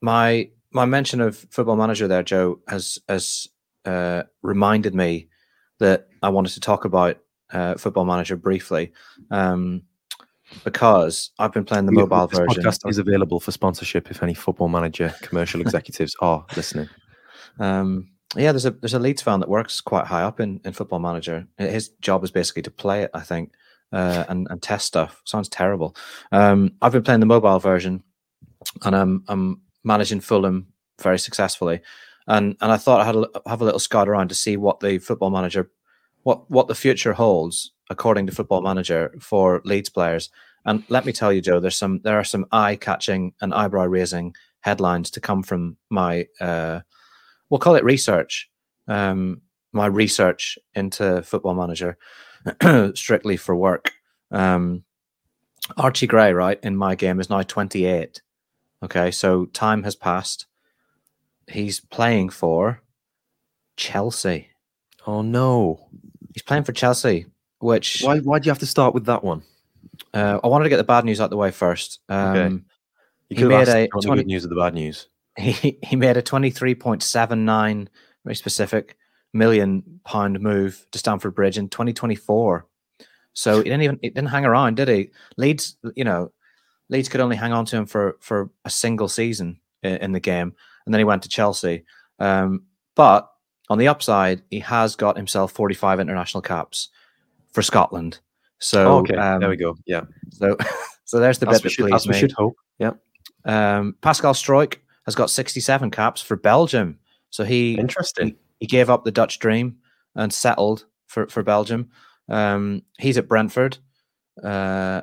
my 0.00 0.50
my 0.72 0.84
mention 0.84 1.20
of 1.20 1.36
Football 1.50 1.76
Manager 1.76 2.08
there, 2.08 2.22
Joe, 2.22 2.60
has 2.68 2.98
has 3.08 3.48
uh, 3.84 4.24
reminded 4.42 4.94
me 4.94 5.28
that 5.78 6.08
I 6.22 6.28
wanted 6.28 6.50
to 6.50 6.60
talk 6.60 6.84
about 6.84 7.18
uh, 7.52 7.74
Football 7.74 8.04
Manager 8.04 8.36
briefly. 8.36 8.92
Um, 9.30 9.82
because 10.64 11.30
I've 11.38 11.52
been 11.52 11.66
playing 11.66 11.84
the 11.84 11.92
we, 11.92 11.98
mobile 11.98 12.26
this 12.26 12.38
version. 12.38 12.62
Podcast 12.62 12.88
is 12.88 12.96
available 12.96 13.38
for 13.38 13.52
sponsorship 13.52 14.10
if 14.10 14.22
any 14.22 14.32
football 14.32 14.68
manager 14.70 15.14
commercial 15.20 15.60
executives 15.60 16.16
are 16.22 16.46
listening. 16.56 16.88
Um, 17.60 18.08
yeah, 18.34 18.52
there's 18.52 18.64
a 18.64 18.70
there's 18.70 18.94
a 18.94 18.98
Leeds 18.98 19.20
fan 19.20 19.40
that 19.40 19.48
works 19.48 19.82
quite 19.82 20.06
high 20.06 20.22
up 20.22 20.40
in, 20.40 20.60
in 20.64 20.72
Football 20.72 21.00
Manager. 21.00 21.46
His 21.58 21.90
job 22.00 22.24
is 22.24 22.30
basically 22.30 22.62
to 22.62 22.70
play 22.70 23.02
it, 23.02 23.10
I 23.12 23.20
think 23.20 23.52
uh, 23.92 24.24
and, 24.28 24.46
and 24.50 24.62
test 24.62 24.86
stuff. 24.86 25.22
Sounds 25.24 25.48
terrible. 25.48 25.96
Um, 26.32 26.72
I've 26.82 26.92
been 26.92 27.02
playing 27.02 27.20
the 27.20 27.26
mobile 27.26 27.58
version, 27.58 28.02
and 28.84 28.94
I'm 28.94 29.24
I'm 29.28 29.60
managing 29.84 30.20
Fulham 30.20 30.68
very 31.00 31.18
successfully. 31.18 31.80
And 32.26 32.56
and 32.60 32.72
I 32.72 32.76
thought 32.76 33.00
I 33.00 33.04
had 33.04 33.16
a, 33.16 33.26
have 33.48 33.60
a 33.60 33.64
little 33.64 33.80
scout 33.80 34.08
around 34.08 34.28
to 34.28 34.34
see 34.34 34.56
what 34.56 34.80
the 34.80 34.98
football 34.98 35.30
manager, 35.30 35.70
what 36.22 36.50
what 36.50 36.68
the 36.68 36.74
future 36.74 37.12
holds 37.12 37.72
according 37.90 38.26
to 38.26 38.34
Football 38.34 38.60
Manager 38.60 39.14
for 39.18 39.62
Leeds 39.64 39.88
players. 39.88 40.28
And 40.66 40.84
let 40.90 41.06
me 41.06 41.12
tell 41.12 41.32
you, 41.32 41.40
Joe, 41.40 41.60
there's 41.60 41.78
some 41.78 42.00
there 42.04 42.18
are 42.18 42.24
some 42.24 42.46
eye 42.52 42.76
catching 42.76 43.32
and 43.40 43.54
eyebrow 43.54 43.86
raising 43.86 44.34
headlines 44.60 45.10
to 45.12 45.20
come 45.20 45.42
from 45.42 45.78
my 45.88 46.26
uh, 46.40 46.80
we'll 47.48 47.60
call 47.60 47.76
it 47.76 47.84
research. 47.84 48.50
Um, 48.88 49.42
my 49.72 49.86
research 49.86 50.58
into 50.74 51.22
Football 51.22 51.54
Manager. 51.54 51.96
strictly 52.94 53.36
for 53.36 53.54
work. 53.54 53.92
Um, 54.30 54.84
Archie 55.76 56.06
Gray, 56.06 56.32
right, 56.32 56.58
in 56.62 56.76
my 56.76 56.94
game 56.94 57.20
is 57.20 57.30
now 57.30 57.42
28. 57.42 58.22
Okay, 58.82 59.10
so 59.10 59.46
time 59.46 59.82
has 59.82 59.96
passed. 59.96 60.46
He's 61.48 61.80
playing 61.80 62.30
for 62.30 62.82
Chelsea. 63.76 64.48
Oh 65.06 65.22
no. 65.22 65.88
He's 66.34 66.42
playing 66.42 66.64
for 66.64 66.72
Chelsea, 66.72 67.26
which 67.58 68.02
why 68.02 68.18
why 68.18 68.38
do 68.38 68.46
you 68.46 68.50
have 68.50 68.58
to 68.60 68.66
start 68.66 68.94
with 68.94 69.06
that 69.06 69.24
one? 69.24 69.42
Uh, 70.14 70.38
I 70.42 70.46
wanted 70.48 70.64
to 70.64 70.70
get 70.70 70.76
the 70.76 70.84
bad 70.84 71.04
news 71.04 71.20
out 71.20 71.30
the 71.30 71.36
way 71.36 71.50
first. 71.50 72.00
Um, 72.08 72.36
okay. 72.36 72.64
You 73.30 73.36
could 73.36 73.50
have 73.50 73.66
made 73.68 73.84
a 73.84 73.88
20, 73.88 74.22
good 74.22 74.26
news 74.26 74.44
of 74.44 74.50
the 74.50 74.56
bad 74.56 74.74
news. 74.74 75.08
He 75.36 75.78
he 75.82 75.96
made 75.96 76.16
a 76.16 76.22
23.79 76.22 77.88
very 78.24 78.34
specific 78.34 78.96
million 79.32 80.00
pound 80.04 80.40
move 80.40 80.84
to 80.90 80.98
Stamford 80.98 81.34
Bridge 81.34 81.58
in 81.58 81.68
2024. 81.68 82.66
So 83.34 83.58
he 83.58 83.64
didn't 83.64 83.82
even 83.82 83.98
it 84.02 84.14
didn't 84.14 84.30
hang 84.30 84.44
around, 84.44 84.76
did 84.76 84.88
he? 84.88 85.10
Leeds, 85.36 85.76
you 85.94 86.04
know, 86.04 86.32
Leeds 86.90 87.08
could 87.08 87.20
only 87.20 87.36
hang 87.36 87.52
on 87.52 87.64
to 87.66 87.76
him 87.76 87.86
for 87.86 88.16
for 88.20 88.50
a 88.64 88.70
single 88.70 89.08
season 89.08 89.60
in, 89.82 90.12
the 90.12 90.20
game, 90.20 90.54
and 90.84 90.94
then 90.94 90.98
he 90.98 91.04
went 91.04 91.22
to 91.22 91.28
Chelsea. 91.28 91.84
Um, 92.18 92.64
but 92.94 93.30
on 93.70 93.78
the 93.78 93.88
upside, 93.88 94.42
he 94.50 94.60
has 94.60 94.96
got 94.96 95.16
himself 95.16 95.52
45 95.52 96.00
international 96.00 96.42
caps 96.42 96.88
for 97.52 97.62
Scotland. 97.62 98.20
So 98.58 98.88
oh, 98.88 98.98
okay, 98.98 99.14
um, 99.14 99.40
there 99.40 99.48
we 99.48 99.56
go. 99.56 99.76
Yeah. 99.86 100.02
So 100.30 100.56
so 101.04 101.20
there's 101.20 101.38
the 101.38 101.46
bit 101.46 101.62
that 101.62 101.70
should, 101.70 102.16
should 102.16 102.32
hope. 102.32 102.56
Yeah. 102.78 102.92
Um, 103.44 103.94
Pascal 104.00 104.34
Struijk 104.34 104.78
has 105.04 105.14
got 105.14 105.30
67 105.30 105.90
caps 105.90 106.20
for 106.22 106.36
Belgium. 106.36 106.98
So 107.30 107.44
he 107.44 107.74
interesting. 107.74 108.28
He, 108.28 108.36
he 108.60 108.66
gave 108.66 108.90
up 108.90 109.04
the 109.04 109.12
Dutch 109.12 109.38
dream 109.38 109.76
and 110.14 110.32
settled 110.32 110.86
for 111.06 111.28
for 111.28 111.42
Belgium. 111.42 111.90
Um, 112.28 112.82
he's 112.98 113.18
at 113.18 113.28
Brentford. 113.28 113.78
Uh, 114.42 115.02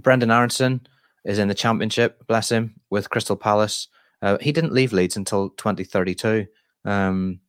Brenden 0.00 0.34
Aaronson 0.34 0.86
is 1.24 1.38
in 1.38 1.48
the 1.48 1.54
Championship. 1.54 2.26
Bless 2.26 2.50
him 2.50 2.80
with 2.90 3.10
Crystal 3.10 3.36
Palace. 3.36 3.88
Uh, 4.22 4.38
he 4.40 4.52
didn't 4.52 4.72
leave 4.72 4.92
Leeds 4.92 5.16
until 5.16 5.50
2032. 5.50 6.46
Um, 6.84 7.40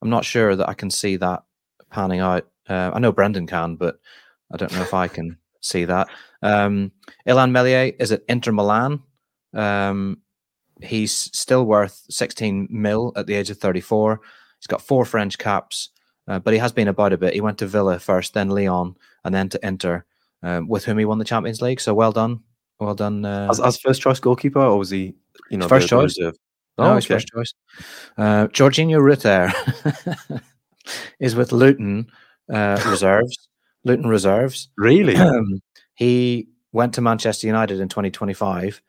I'm 0.00 0.10
not 0.10 0.24
sure 0.24 0.56
that 0.56 0.68
I 0.68 0.74
can 0.74 0.90
see 0.90 1.16
that 1.16 1.44
panning 1.90 2.20
out. 2.20 2.48
Uh, 2.68 2.90
I 2.92 2.98
know 2.98 3.12
Brenden 3.12 3.48
can, 3.48 3.76
but 3.76 3.98
I 4.52 4.56
don't 4.56 4.72
know 4.72 4.82
if 4.82 4.94
I 4.94 5.08
can 5.08 5.38
see 5.60 5.84
that. 5.84 6.08
Um, 6.42 6.92
Illan 7.26 7.52
Meslier 7.52 7.92
is 7.98 8.12
at 8.12 8.24
Inter 8.28 8.52
Milan. 8.52 9.02
Um, 9.54 10.18
he's 10.82 11.12
still 11.12 11.64
worth 11.64 12.04
16 12.10 12.68
mil 12.70 13.12
at 13.16 13.26
the 13.26 13.34
age 13.34 13.50
of 13.50 13.58
34. 13.58 14.20
He's 14.58 14.66
got 14.66 14.82
four 14.82 15.04
French 15.04 15.38
caps, 15.38 15.90
uh, 16.28 16.38
but 16.38 16.52
he 16.52 16.58
has 16.58 16.72
been 16.72 16.88
about 16.88 17.12
a 17.12 17.18
bit. 17.18 17.34
He 17.34 17.40
went 17.40 17.58
to 17.58 17.66
Villa 17.66 17.98
first, 17.98 18.34
then 18.34 18.48
Lyon, 18.48 18.96
and 19.24 19.34
then 19.34 19.48
to 19.50 19.66
Inter, 19.66 20.04
um, 20.42 20.68
with 20.68 20.84
whom 20.84 20.98
he 20.98 21.04
won 21.04 21.18
the 21.18 21.24
Champions 21.24 21.62
League. 21.62 21.80
So 21.80 21.94
well 21.94 22.12
done, 22.12 22.40
well 22.82 22.94
done. 22.94 23.24
Uh, 23.24 23.48
as, 23.50 23.60
as 23.60 23.78
first 23.78 24.02
choice 24.02 24.20
goalkeeper, 24.20 24.60
or 24.60 24.78
was 24.78 24.90
he, 24.90 25.14
you 25.50 25.56
know, 25.56 25.68
first 25.68 25.88
choice? 25.88 26.18
Reserve? 26.18 26.34
Oh, 26.78 26.84
no, 26.84 26.92
okay. 26.94 27.06
first 27.06 27.28
choice. 27.28 27.54
Uh, 28.16 28.46
Georginio 28.48 29.02
Rutter 29.02 29.52
is 31.20 31.34
with 31.34 31.52
Luton 31.52 32.10
uh, 32.52 32.82
reserves. 32.86 33.48
Luton 33.84 34.08
reserves. 34.08 34.68
Really? 34.76 35.16
he 35.94 36.48
went 36.72 36.94
to 36.94 37.00
Manchester 37.00 37.46
United 37.46 37.80
in 37.80 37.88
2025 37.88 38.80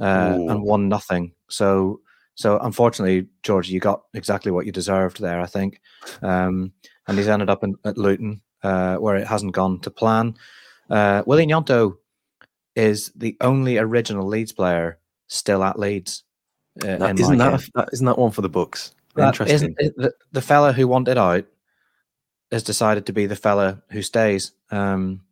uh, 0.00 0.38
and 0.48 0.62
won 0.62 0.88
nothing. 0.88 1.32
So, 1.48 2.00
so 2.34 2.58
unfortunately, 2.60 3.28
George, 3.42 3.68
you 3.68 3.80
got 3.80 4.02
exactly 4.14 4.52
what 4.52 4.66
you 4.66 4.72
deserved 4.72 5.20
there, 5.20 5.40
I 5.40 5.46
think. 5.46 5.80
Um, 6.22 6.72
and 7.08 7.18
he's 7.18 7.28
ended 7.28 7.50
up 7.50 7.64
in, 7.64 7.74
at 7.84 7.98
Luton, 7.98 8.40
uh, 8.62 8.96
where 8.96 9.16
it 9.16 9.26
hasn't 9.26 9.52
gone 9.52 9.80
to 9.80 9.90
plan. 9.90 10.34
Uh, 10.88 11.22
Willy 11.26 11.46
Gnonto 11.46 11.96
is 12.74 13.12
the 13.14 13.36
only 13.40 13.78
original 13.78 14.26
Leeds 14.26 14.52
player 14.52 14.98
still 15.26 15.62
at 15.62 15.78
Leeds. 15.78 16.24
Uh, 16.82 16.96
that, 16.96 17.20
isn't 17.20 17.38
that, 17.38 17.68
that 17.74 17.88
isn't 17.92 18.06
that 18.06 18.18
one 18.18 18.30
for 18.30 18.42
the 18.42 18.48
books? 18.48 18.94
Interesting. 19.16 19.74
the, 19.76 20.12
the 20.32 20.40
fella 20.40 20.72
who 20.72 20.88
wanted 20.88 21.18
out 21.18 21.44
has 22.50 22.62
decided 22.62 23.06
to 23.06 23.12
be 23.12 23.26
the 23.26 23.36
fella 23.36 23.82
who 23.90 24.02
stays. 24.02 24.52
Um, 24.70 25.22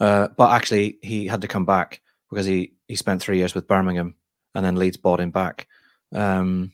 uh, 0.00 0.28
but 0.36 0.50
actually, 0.50 0.98
he 1.02 1.26
had 1.26 1.42
to 1.42 1.48
come 1.48 1.64
back 1.64 2.00
because 2.30 2.46
he 2.46 2.72
he 2.88 2.96
spent 2.96 3.22
three 3.22 3.38
years 3.38 3.54
with 3.54 3.68
Birmingham, 3.68 4.14
and 4.54 4.64
then 4.64 4.76
Leeds 4.76 4.96
bought 4.96 5.20
him 5.20 5.30
back. 5.30 5.68
Um, 6.12 6.72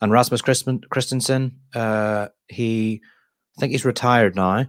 and 0.00 0.12
Rasmus 0.12 0.42
Kristensen, 0.42 1.52
uh, 1.74 2.28
he 2.48 3.00
I 3.56 3.60
think 3.60 3.72
he's 3.72 3.84
retired 3.84 4.36
now, 4.36 4.66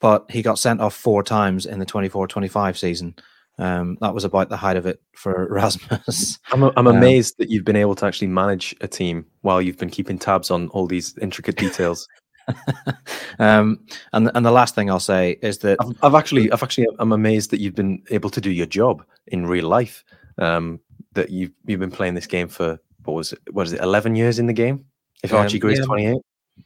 but 0.00 0.30
he 0.30 0.42
got 0.42 0.58
sent 0.58 0.80
off 0.80 0.94
four 0.94 1.22
times 1.22 1.66
in 1.66 1.78
the 1.78 1.86
24-25 1.86 2.76
season. 2.76 3.14
Um, 3.58 3.96
that 4.00 4.14
was 4.14 4.24
about 4.24 4.50
the 4.50 4.56
height 4.56 4.76
of 4.76 4.86
it 4.86 5.00
for 5.14 5.46
Rasmus. 5.50 6.38
I'm, 6.52 6.64
I'm 6.64 6.72
um, 6.76 6.86
amazed 6.88 7.34
um, 7.34 7.36
that 7.44 7.50
you've 7.50 7.64
been 7.64 7.76
able 7.76 7.94
to 7.96 8.06
actually 8.06 8.28
manage 8.28 8.74
a 8.80 8.88
team 8.88 9.26
while 9.40 9.62
you've 9.62 9.78
been 9.78 9.90
keeping 9.90 10.18
tabs 10.18 10.50
on 10.50 10.68
all 10.68 10.86
these 10.86 11.16
intricate 11.18 11.56
details. 11.56 12.06
um, 13.38 13.80
and 14.12 14.30
and 14.34 14.46
the 14.46 14.50
last 14.50 14.74
thing 14.74 14.88
I'll 14.88 15.00
say 15.00 15.36
is 15.42 15.58
that 15.58 15.78
I've, 15.80 15.96
I've, 16.02 16.14
actually 16.14 16.50
I've 16.52 16.62
actually 16.62 16.86
I'm 16.98 17.12
amazed 17.12 17.50
that 17.50 17.60
you've 17.60 17.74
been 17.74 18.02
able 18.10 18.30
to 18.30 18.40
do 18.40 18.50
your 18.50 18.66
job 18.66 19.04
in 19.26 19.46
real 19.46 19.68
life. 19.68 20.04
Um, 20.38 20.80
that 21.14 21.30
you've 21.30 21.50
you've 21.64 21.80
been 21.80 21.90
playing 21.90 22.14
this 22.14 22.26
game 22.26 22.48
for 22.48 22.78
what 23.04 23.14
was 23.14 23.32
it? 23.32 23.40
What 23.50 23.66
is 23.66 23.72
it? 23.72 23.80
Eleven 23.80 24.14
years 24.14 24.38
in 24.38 24.46
the 24.46 24.52
game? 24.52 24.84
If 25.24 25.32
um, 25.32 25.40
Archie 25.40 25.58
Gray's 25.58 25.78
yeah, 25.78 25.86
twenty 25.86 26.06
eight. 26.06 26.22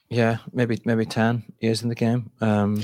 Yeah, 0.08 0.38
maybe 0.52 0.80
maybe 0.84 1.06
ten 1.06 1.44
years 1.60 1.82
in 1.82 1.88
the 1.88 1.94
game. 1.94 2.30
Um, 2.40 2.82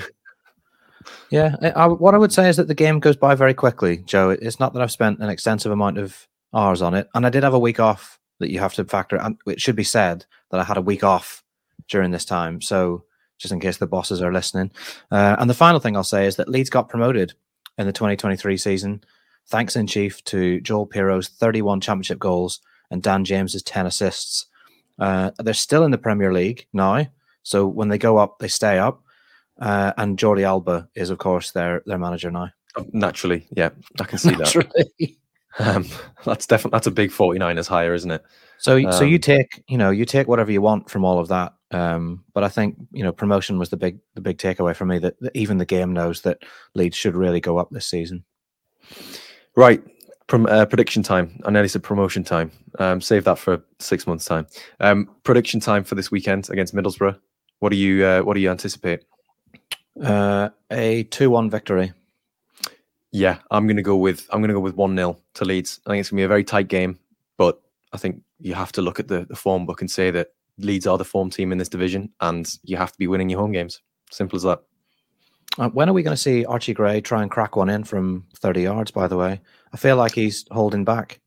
yeah, 1.31 1.57
I, 1.61 1.71
I, 1.71 1.87
what 1.87 2.15
I 2.15 2.19
would 2.19 2.33
say 2.33 2.49
is 2.49 2.57
that 2.57 2.69
the 2.69 2.75
game 2.75 3.01
goes 3.01 3.17
by 3.17 3.35
very 3.35 3.55
quickly, 3.55 3.99
Joe. 3.99 4.31
It's 4.31 4.61
not 4.61 4.73
that 4.75 4.83
I've 4.83 4.93
spent 4.93 5.21
an 5.21 5.29
extensive 5.29 5.73
amount 5.73 5.99
of 5.99 6.29
hours 6.55 6.83
on 6.83 6.95
it, 6.95 7.09
and 7.15 7.27
I 7.27 7.31
did 7.31 7.43
have 7.43 7.55
a 7.55 7.59
week 7.59 7.81
off 7.81 8.19
that 8.39 8.51
you 8.51 8.61
have 8.61 8.75
to 8.75 8.85
factor. 8.85 9.17
And 9.17 9.39
it 9.47 9.61
should 9.61 9.77
be 9.77 9.85
said 9.85 10.25
that 10.51 10.61
I 10.61 10.65
had 10.65 10.77
a 10.77 10.83
week 10.83 11.05
off 11.05 11.43
during 11.89 12.11
this 12.11 12.25
time, 12.25 12.61
so 12.61 13.05
just 13.39 13.53
in 13.53 13.61
case 13.61 13.77
the 13.77 13.87
bosses 13.87 14.23
are 14.23 14.33
listening. 14.33 14.71
Uh, 15.11 15.37
and 15.39 15.51
the 15.51 15.55
final 15.55 15.81
thing 15.81 15.97
I'll 15.97 16.05
say 16.05 16.27
is 16.27 16.37
that 16.37 16.49
Leeds 16.49 16.71
got 16.71 16.89
promoted 16.89 17.35
in 17.79 17.87
the 17.87 17.93
2023 17.93 18.57
season, 18.57 19.03
thanks 19.49 19.77
in 19.77 19.87
chief 19.87 20.23
to 20.25 20.61
Joel 20.61 20.87
Piroe's 20.87 21.29
31 21.29 21.81
championship 21.81 22.19
goals 22.19 22.61
and 22.91 23.03
Dan 23.03 23.25
James's 23.25 23.63
10 23.63 23.87
assists. 23.87 24.47
Uh, 24.99 25.31
they're 25.39 25.55
still 25.55 25.85
in 25.85 25.91
the 25.91 25.99
Premier 25.99 26.33
League 26.33 26.67
now, 26.73 27.07
so 27.43 27.67
when 27.67 27.89
they 27.89 27.99
go 27.99 28.17
up, 28.17 28.39
they 28.39 28.49
stay 28.49 28.79
up. 28.79 29.03
Uh, 29.59 29.93
and 29.97 30.19
Jordi 30.19 30.43
Alba 30.43 30.89
is, 30.95 31.11
of 31.11 31.19
course, 31.19 31.53
their 31.53 31.83
their 31.87 31.99
manager 31.99 32.31
now. 32.31 32.51
Oh, 32.77 32.87
naturally, 32.93 33.47
yeah, 33.57 33.71
I 34.01 34.05
can 34.05 34.19
see 34.19 34.31
Naturally. 34.37 34.69
that. 34.99 35.11
Um, 35.59 35.87
that's 36.27 36.47
definitely 36.47 36.77
that's 36.77 36.87
a 36.87 36.91
big 36.91 37.11
49ers 37.11 37.67
hire, 37.67 37.95
isn't 37.95 38.11
it? 38.11 38.23
So, 38.59 38.77
um, 38.77 38.93
so 38.93 39.05
you 39.05 39.19
take 39.19 39.65
you 39.69 39.79
know 39.79 39.89
you 39.89 40.05
take 40.05 40.29
whatever 40.29 40.53
you 40.53 40.61
want 40.61 40.91
from 40.91 41.03
all 41.03 41.19
of 41.19 41.29
that. 41.29 41.55
Um, 41.71 42.25
but 42.35 42.45
I 42.45 42.49
think 42.49 42.77
you 42.93 43.03
know 43.03 43.11
promotion 43.11 43.59
was 43.59 43.71
the 43.71 43.79
big 43.79 43.99
the 44.15 44.21
big 44.21 44.37
takeaway 44.37 44.77
for 44.77 44.85
me 44.85 44.99
that, 44.99 45.19
that 45.21 45.35
even 45.35 45.57
the 45.57 45.65
game 45.65 45.95
knows 45.95 46.21
that 46.23 46.43
Leeds 46.75 46.97
should 46.97 47.17
really 47.17 47.41
go 47.41 47.57
up 47.57 47.71
this 47.71 47.87
season. 47.87 48.25
Right, 49.57 49.83
from 50.29 50.47
uh, 50.47 50.67
prediction 50.67 51.03
time. 51.03 51.41
I 51.45 51.51
nearly 51.51 51.69
said 51.69 51.83
promotion 51.83 52.25
time. 52.25 52.51
Um, 52.79 53.01
save 53.01 53.25
that 53.25 53.39
for 53.39 53.63
six 53.79 54.07
months 54.07 54.25
time. 54.25 54.47
Um, 54.81 55.09
prediction 55.23 55.61
time 55.61 55.85
for 55.85 55.95
this 55.95 56.11
weekend 56.11 56.51
against 56.51 56.75
Middlesbrough. 56.75 57.19
What 57.61 57.71
do 57.71 57.77
you 57.77 58.05
uh, 58.05 58.23
what 58.23 58.35
do 58.35 58.41
you 58.41 58.51
anticipate? 58.51 59.05
Uh, 60.03 60.51
a 60.71 61.05
two-one 61.05 61.49
victory. 61.49 61.93
Yeah, 63.13 63.39
I'm 63.51 63.67
gonna 63.67 63.83
go 63.83 63.97
with 63.97 64.27
I'm 64.31 64.41
gonna 64.41 64.53
go 64.53 64.61
with 64.61 64.75
one 64.75 64.95
0 64.97 65.17
to 65.35 65.45
Leeds. 65.45 65.81
I 65.87 65.91
think 65.91 66.01
it's 66.01 66.11
gonna 66.11 66.21
be 66.21 66.25
a 66.25 66.29
very 66.29 66.45
tight 66.45 66.69
game, 66.69 66.99
but 67.39 67.61
I 67.93 67.97
think 67.97 68.23
you 68.39 68.55
have 68.55 68.73
to 68.73 68.83
look 68.83 69.01
at 69.01 69.09
the, 69.09 69.25
the 69.25 69.37
form 69.37 69.65
book 69.65 69.81
and 69.81 69.91
say 69.91 70.11
that 70.11 70.33
Leeds 70.59 70.87
are 70.87 70.99
the 70.99 71.05
form 71.05 71.31
team 71.31 71.53
in 71.53 71.59
this 71.59 71.69
division, 71.69 72.13
and 72.21 72.59
you 72.63 72.77
have 72.77 72.93
to 72.93 72.99
be 72.99 73.07
winning 73.07 73.31
your 73.31 73.41
home 73.41 73.53
games. 73.53 73.81
Simple 74.11 74.37
as 74.37 74.43
that. 74.43 74.63
Uh, 75.59 75.71
when 75.71 75.89
are 75.89 75.93
we 75.93 76.03
going 76.03 76.15
to 76.15 76.21
see 76.21 76.45
Archie 76.45 76.75
Gray 76.75 77.01
try 77.01 77.23
and 77.23 77.31
crack 77.31 77.57
one 77.57 77.71
in 77.71 77.85
from 77.85 78.27
30 78.37 78.63
yards? 78.63 78.91
By 78.91 79.09
the 79.09 79.17
way, 79.17 79.41
I 79.73 79.77
feel 79.77 79.97
like 79.97 80.15
he's 80.15 80.45
holding 80.51 80.85
back. 80.85 81.21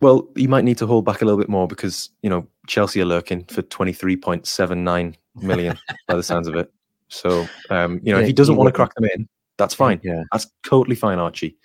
Well, 0.00 0.28
he 0.36 0.46
might 0.46 0.64
need 0.64 0.78
to 0.78 0.86
hold 0.86 1.04
back 1.04 1.22
a 1.22 1.24
little 1.24 1.38
bit 1.38 1.48
more 1.48 1.66
because 1.66 2.10
you 2.22 2.30
know 2.30 2.46
Chelsea 2.66 3.00
are 3.00 3.06
lurking 3.06 3.44
for 3.44 3.62
23.79 3.62 5.14
million 5.36 5.78
by 6.08 6.14
the 6.14 6.22
sounds 6.22 6.48
of 6.48 6.54
it. 6.56 6.72
So, 7.08 7.46
um, 7.70 8.00
you 8.02 8.12
know, 8.12 8.18
yeah, 8.18 8.22
if 8.22 8.26
he 8.26 8.32
doesn't 8.32 8.56
want 8.56 8.68
to 8.68 8.72
crack 8.72 8.94
them 8.94 9.04
in, 9.04 9.28
that's 9.56 9.74
fine. 9.74 10.00
Yeah, 10.02 10.24
that's 10.32 10.46
totally 10.64 10.96
fine, 10.96 11.18
Archie. 11.18 11.56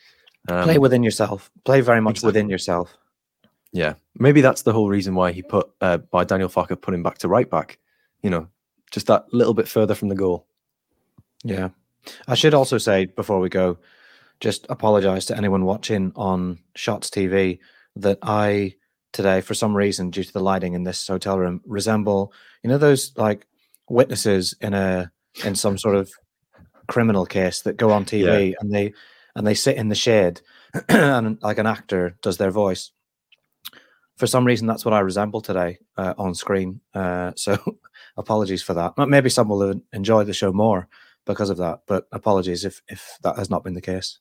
Um, 0.48 0.64
Play 0.64 0.78
within 0.78 1.04
yourself. 1.04 1.52
Play 1.66 1.82
very 1.82 2.02
much 2.02 2.18
exactly. 2.18 2.28
within 2.28 2.50
yourself. 2.50 2.98
Yeah, 3.72 3.96
maybe 4.16 4.42
that's 4.42 4.64
the 4.64 4.74
whole 4.74 4.90
reason 4.90 5.16
why 5.16 5.32
he 5.32 5.42
put 5.42 5.70
uh, 5.82 5.98
by 5.98 6.24
Daniel 6.24 6.50
Farke 6.50 6.80
put 6.80 6.94
him 6.94 7.04
back 7.04 7.18
to 7.20 7.28
right 7.28 7.50
back. 7.50 7.80
You 8.22 8.30
know, 8.30 8.48
just 8.92 9.08
that 9.08 9.32
little 9.34 9.54
bit 9.54 9.68
further 9.68 9.96
from 9.96 10.10
the 10.10 10.16
goal. 10.16 10.46
Yeah, 11.44 11.70
I 12.28 12.36
should 12.36 12.54
also 12.54 12.78
say 12.78 13.06
before 13.06 13.40
we 13.40 13.50
go, 13.50 13.78
just 14.40 14.66
apologize 14.70 15.26
to 15.26 15.38
anyone 15.38 15.66
watching 15.66 16.12
on 16.16 16.60
Shots 16.76 17.10
TV 17.10 17.60
that 17.96 18.20
I 18.22 18.76
today, 19.12 19.42
for 19.42 19.54
some 19.54 19.76
reason, 19.76 20.12
due 20.12 20.24
to 20.24 20.34
the 20.34 20.40
lighting 20.40 20.74
in 20.74 20.84
this 20.84 21.08
hotel 21.08 21.38
room, 21.38 21.62
resemble 21.66 22.34
you 22.64 22.70
know 22.70 22.78
those 22.78 23.12
like 23.18 23.48
witnesses 23.90 24.56
in 24.62 24.74
a 24.74 25.12
in 25.44 25.56
some 25.56 25.78
sort 25.78 25.96
of 25.96 26.12
criminal 26.88 27.26
case 27.26 27.62
that 27.62 27.78
go 27.78 27.92
on 27.92 28.06
TV 28.06 28.52
yeah. 28.52 28.56
and 28.60 28.74
they 28.74 28.94
and 29.36 29.46
they 29.46 29.54
sit 29.54 29.78
in 29.78 29.90
the 29.90 29.96
shade 29.96 30.42
and 30.90 31.42
like 31.42 31.58
an 31.58 31.68
actor 31.68 32.18
does 32.22 32.38
their 32.38 32.52
voice. 32.52 32.92
For 34.18 34.28
some 34.28 34.44
reason, 34.46 34.68
that's 34.68 34.84
what 34.84 34.94
I 34.94 35.00
resemble 35.00 35.40
today 35.40 35.80
uh, 35.96 36.14
on 36.18 36.36
screen. 36.36 36.82
Uh, 36.94 37.32
so 37.38 37.58
apologies 38.18 38.62
for 38.62 38.74
that. 38.74 38.94
Maybe 38.98 39.30
some 39.30 39.48
will 39.48 39.82
enjoy 39.94 40.26
the 40.26 40.34
show 40.34 40.52
more 40.52 40.90
because 41.26 41.50
of 41.50 41.58
that, 41.58 41.82
but 41.88 42.08
apologies 42.12 42.66
if 42.66 42.82
if 42.88 43.18
that 43.24 43.38
has 43.38 43.50
not 43.50 43.64
been 43.64 43.76
the 43.76 43.82
case. 43.82 44.20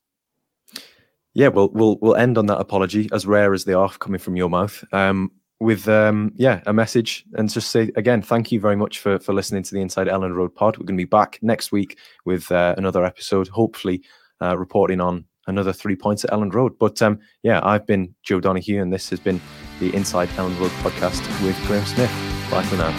Yeah, 1.34 1.48
well, 1.48 1.70
we'll 1.72 1.98
we'll 2.00 2.16
end 2.16 2.38
on 2.38 2.46
that 2.46 2.58
apology, 2.58 3.08
as 3.12 3.26
rare 3.26 3.54
as 3.54 3.64
they 3.64 3.74
are 3.74 3.90
coming 3.90 4.18
from 4.18 4.36
your 4.36 4.48
mouth. 4.48 4.82
Um, 4.92 5.30
with 5.60 5.88
um, 5.88 6.32
yeah 6.36 6.60
a 6.66 6.72
message 6.72 7.24
and 7.34 7.50
just 7.50 7.70
say 7.70 7.90
again 7.96 8.22
thank 8.22 8.52
you 8.52 8.60
very 8.60 8.76
much 8.76 9.00
for 9.00 9.18
for 9.18 9.32
listening 9.32 9.62
to 9.62 9.74
the 9.74 9.80
inside 9.80 10.06
Elland 10.06 10.34
Road 10.34 10.54
pod. 10.54 10.76
We're 10.76 10.86
going 10.86 10.96
to 10.96 11.04
be 11.04 11.08
back 11.08 11.38
next 11.42 11.72
week 11.72 11.98
with 12.24 12.50
uh, 12.52 12.74
another 12.76 13.04
episode 13.04 13.48
hopefully 13.48 14.02
uh, 14.40 14.56
reporting 14.56 15.00
on 15.00 15.24
another 15.46 15.72
three 15.72 15.96
points 15.96 16.24
at 16.24 16.30
Elland 16.30 16.54
Road. 16.54 16.78
But 16.78 17.02
um, 17.02 17.18
yeah 17.42 17.60
I've 17.62 17.86
been 17.86 18.14
Joe 18.22 18.40
Donahue 18.40 18.80
and 18.80 18.92
this 18.92 19.10
has 19.10 19.20
been 19.20 19.40
the 19.80 19.94
inside 19.94 20.28
Elland 20.30 20.58
Road 20.60 20.70
podcast 20.82 21.22
with 21.44 21.56
Graham 21.66 21.84
Smith. 21.86 22.10
Bye 22.50 22.62
for 22.62 22.76
now. 22.76 22.92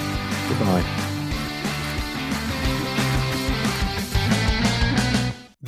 Goodbye 0.49 1.08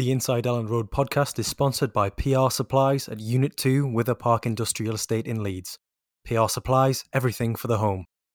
The 0.02 0.12
Inside 0.12 0.45
Elland 0.45 0.68
Road 0.68 0.89
podcast 0.89 1.38
is 1.38 1.45
sponsored 1.45 1.93
by 1.93 2.10
PR 2.10 2.49
Supplies 2.49 3.08
at 3.08 3.20
Unit 3.20 3.56
2 3.56 3.86
Wyther 3.86 4.16
Park 4.16 4.47
Industrial 4.47 4.95
Estate 4.95 5.28
in 5.28 5.43
Leeds. 5.43 5.78
PR 6.26 6.47
supplies 6.47 7.04
everything 7.14 7.54
for 7.54 7.68
the 7.68 7.78
home. 7.78 8.08